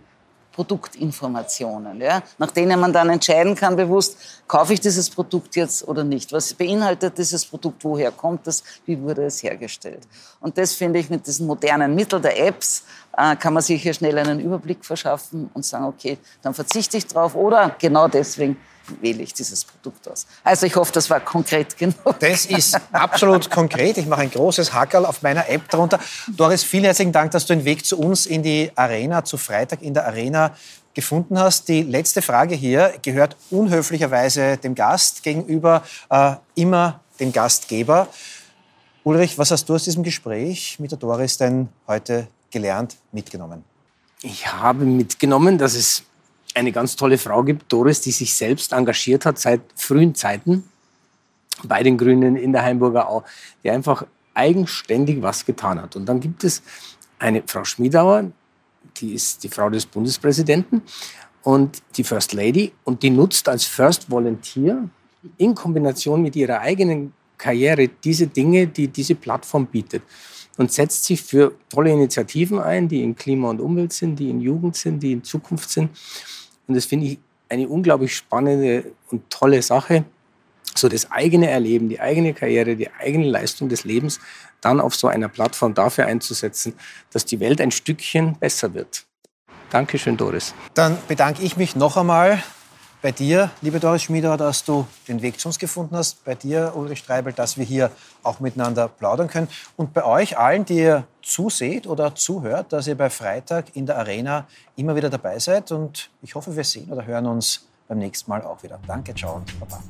Produktinformationen, 0.53 2.03
ja, 2.03 2.23
nach 2.37 2.51
denen 2.51 2.79
man 2.79 2.93
dann 2.93 3.09
entscheiden 3.09 3.55
kann 3.55 3.77
bewusst, 3.77 4.19
kaufe 4.47 4.75
ich 4.75 4.81
dieses 4.81 5.09
Produkt 5.09 5.57
jetzt 5.57 5.89
oder 5.89 6.05
nicht. 6.05 6.31
Was 6.31 6.53
beinhaltet 6.53 7.17
dieses 7.17 7.47
Produkt, 7.47 7.83
woher 7.83 8.11
kommt 8.11 8.47
es, 8.47 8.63
wie 8.85 9.01
wurde 9.01 9.25
es 9.25 9.43
hergestellt. 9.43 10.07
Und 10.39 10.59
das 10.59 10.75
finde 10.75 10.99
ich 10.99 11.09
mit 11.09 11.27
diesen 11.27 11.47
modernen 11.47 11.95
Mitteln 11.95 12.21
der 12.21 12.39
Apps, 12.47 12.85
äh, 13.17 13.35
kann 13.37 13.55
man 13.55 13.63
sich 13.63 13.83
hier 13.83 13.95
schnell 13.95 14.19
einen 14.19 14.39
Überblick 14.39 14.85
verschaffen 14.85 15.49
und 15.55 15.65
sagen, 15.65 15.87
okay, 15.87 16.19
dann 16.43 16.53
verzichte 16.53 16.99
ich 16.99 17.07
drauf 17.07 17.35
oder 17.35 17.75
genau 17.79 18.07
deswegen 18.07 18.59
wähle 19.01 19.23
ich 19.23 19.33
dieses 19.35 19.65
Produkt 19.65 20.09
aus. 20.09 20.27
Also 20.45 20.67
ich 20.67 20.77
hoffe, 20.77 20.93
das 20.93 21.09
war 21.11 21.21
konkret 21.21 21.77
genug. 21.79 22.19
Das 22.21 22.47
ist 22.47 22.79
absolut 22.93 23.51
konkret. 23.51 23.99
Ich 23.99 24.07
mache 24.07 24.23
ein 24.23 24.31
großes 24.31 24.73
Hackerl 24.73 25.07
auf 25.07 25.23
meiner 25.23 25.49
App 25.49 25.69
darunter. 25.71 25.99
Doris, 26.29 26.63
vielen 26.65 26.85
herzlichen 26.85 27.13
Dank, 27.13 27.31
dass 27.31 27.47
du 27.47 27.55
den 27.55 27.65
Weg 27.65 27.85
zu 27.85 27.99
uns 27.99 28.27
in 28.27 28.43
die 28.43 28.71
Arena, 28.75 29.25
zu 29.25 29.37
Freitag 29.37 29.83
in 29.83 29.95
der 29.95 30.07
Arena 30.07 30.55
gefunden 30.95 31.39
hast. 31.39 31.69
Die 31.69 31.83
letzte 31.83 32.23
Frage 32.23 32.55
hier 32.55 32.95
gehört 33.03 33.37
unhöflicherweise 33.51 34.57
dem 34.59 34.75
Gast 34.75 35.23
gegenüber, 35.23 35.83
äh, 36.11 36.35
immer 36.55 37.01
dem 37.19 37.33
Gastgeber. 37.33 38.09
Ulrich, 39.05 39.39
was 39.39 39.51
hast 39.51 39.69
du 39.69 39.75
aus 39.75 39.85
diesem 39.85 40.03
Gespräch 40.03 40.79
mit 40.79 40.91
der 40.91 40.99
Doris 40.99 41.37
denn 41.37 41.69
heute 41.87 42.29
gelernt, 42.51 42.97
mitgenommen? 43.11 43.65
Ich 44.23 44.47
habe 44.47 44.85
mitgenommen, 44.85 45.59
dass 45.59 45.75
es 45.75 46.05
eine 46.55 46.73
ganz 46.73 46.97
tolle 46.97 47.19
Frau 47.19 47.43
gibt, 47.43 47.73
Doris, 47.73 48.01
die 48.01 48.13
sich 48.13 48.35
selbst 48.35 48.73
engagiert 48.73 49.27
hat 49.27 49.39
seit 49.39 49.61
frühen 49.75 50.15
Zeiten 50.15 50.65
bei 51.65 51.83
den 51.83 51.97
Grünen 51.97 52.37
in 52.37 52.53
der 52.53 52.63
Heimburger 52.63 53.09
Au, 53.09 53.25
die 53.63 53.71
einfach 53.71 54.07
eigenständig 54.35 55.23
was 55.23 55.45
getan 55.45 55.81
hat. 55.81 55.97
Und 55.97 56.07
dann 56.07 56.21
gibt 56.21 56.45
es 56.45 56.63
eine 57.19 57.43
Frau 57.47 57.65
Schmiedauer, 57.65 58.31
die 58.97 59.15
ist 59.15 59.45
die 59.45 59.49
Frau 59.49 59.71
des 59.71 59.87
Bundespräsidenten 59.87 60.83
und 61.43 61.83
die 61.97 62.05
First 62.05 62.33
Lady 62.33 62.73
und 62.85 63.03
die 63.03 63.11
nutzt 63.11 63.49
als 63.49 63.65
First 63.65 64.11
Volunteer 64.11 64.89
in 65.39 65.55
Kombination 65.55 66.23
mit 66.23 66.37
ihrer 66.37 66.61
eigenen 66.61 67.13
Karriere 67.39 67.89
diese 67.89 68.27
Dinge, 68.27 68.67
die 68.67 68.89
diese 68.89 69.15
Plattform 69.15 69.67
bietet 69.67 70.03
und 70.57 70.73
setzt 70.73 71.05
sich 71.05 71.23
für 71.23 71.55
tolle 71.69 71.91
Initiativen 71.91 72.59
ein, 72.59 72.89
die 72.89 73.03
in 73.03 73.17
Klima 73.17 73.51
und 73.51 73.61
Umwelt 73.61 73.93
sind, 73.93 74.17
die 74.17 74.31
in 74.31 74.41
Jugend 74.41 74.77
sind, 74.77 75.03
die 75.03 75.13
in 75.13 75.25
Zukunft 75.25 75.71
sind. 75.71 75.91
Und 76.67 76.75
das 76.75 76.85
finde 76.85 77.07
ich 77.07 77.19
eine 77.49 77.69
unglaublich 77.69 78.17
spannende 78.17 78.93
und 79.11 79.29
tolle 79.31 79.63
Sache, 79.63 80.05
so 80.75 80.89
das 80.89 81.11
eigene 81.11 81.51
Erleben, 81.51 81.89
die 81.89 82.01
eigene 82.01 82.33
Karriere, 82.33 82.77
die 82.77 82.91
eigene 82.93 83.27
Leistung 83.27 83.69
des 83.69 83.85
Lebens 83.85 84.21
dann 84.61 84.81
auf 84.81 84.95
so 84.95 85.09
einer 85.09 85.29
Plattform 85.29 85.75
dafür 85.75 86.07
einzusetzen, 86.07 86.75
dass 87.11 87.25
die 87.25 87.41
Welt 87.41 87.61
ein 87.61 87.71
Stückchen 87.71 88.39
besser 88.39 88.73
wird. 88.75 89.05
Dankeschön, 89.71 90.17
Doris. 90.17 90.55
Dann 90.75 90.99
bedanke 91.09 91.43
ich 91.43 91.57
mich 91.57 91.77
noch 91.77 91.97
einmal 91.97 92.43
bei 93.03 93.11
dir, 93.11 93.51
liebe 93.61 93.81
Doris 93.81 94.05
Schmieder, 94.05 94.37
dass 94.37 94.65
du 94.65 94.87
den 95.09 95.21
Weg 95.21 95.39
zu 95.39 95.49
uns 95.49 95.59
gefunden 95.59 95.97
hast. 95.97 96.25
Bei 96.25 96.37
dir, 96.37 96.73
Ulrich 96.77 97.01
Streibel, 97.01 97.33
dass 97.33 97.59
wir 97.59 97.65
hier 97.65 97.91
auch 98.23 98.39
miteinander 98.39 98.87
plaudern 98.89 99.27
können. 99.27 99.49
Und 99.77 99.93
bei 99.93 100.05
euch 100.05 100.39
allen, 100.39 100.65
die 100.65 100.79
ihr 100.79 101.05
zuseht 101.21 101.87
oder 101.89 102.15
zuhört, 102.15 102.73
dass 102.73 102.87
ihr 102.87 102.97
bei 102.97 103.11
Freitag 103.11 103.75
in 103.75 103.87
der 103.87 103.99
Arena 103.99 104.47
immer 104.77 104.95
wieder 104.95 105.11
dabei 105.11 105.41
seid. 105.41 105.73
Und 105.73 106.11
ich 106.23 106.37
hoffe, 106.37 106.55
wir 106.57 106.65
sehen 106.65 106.91
oder 106.91 107.05
hören 107.05 107.27
uns 107.27 107.67
beim 107.89 107.99
nächsten 107.99 108.31
Mal 108.31 108.43
auch 108.43 108.63
wieder. 108.63 108.79
Danke, 108.87 109.15
ciao 109.15 109.35
und 109.35 109.61
baba. 109.61 109.83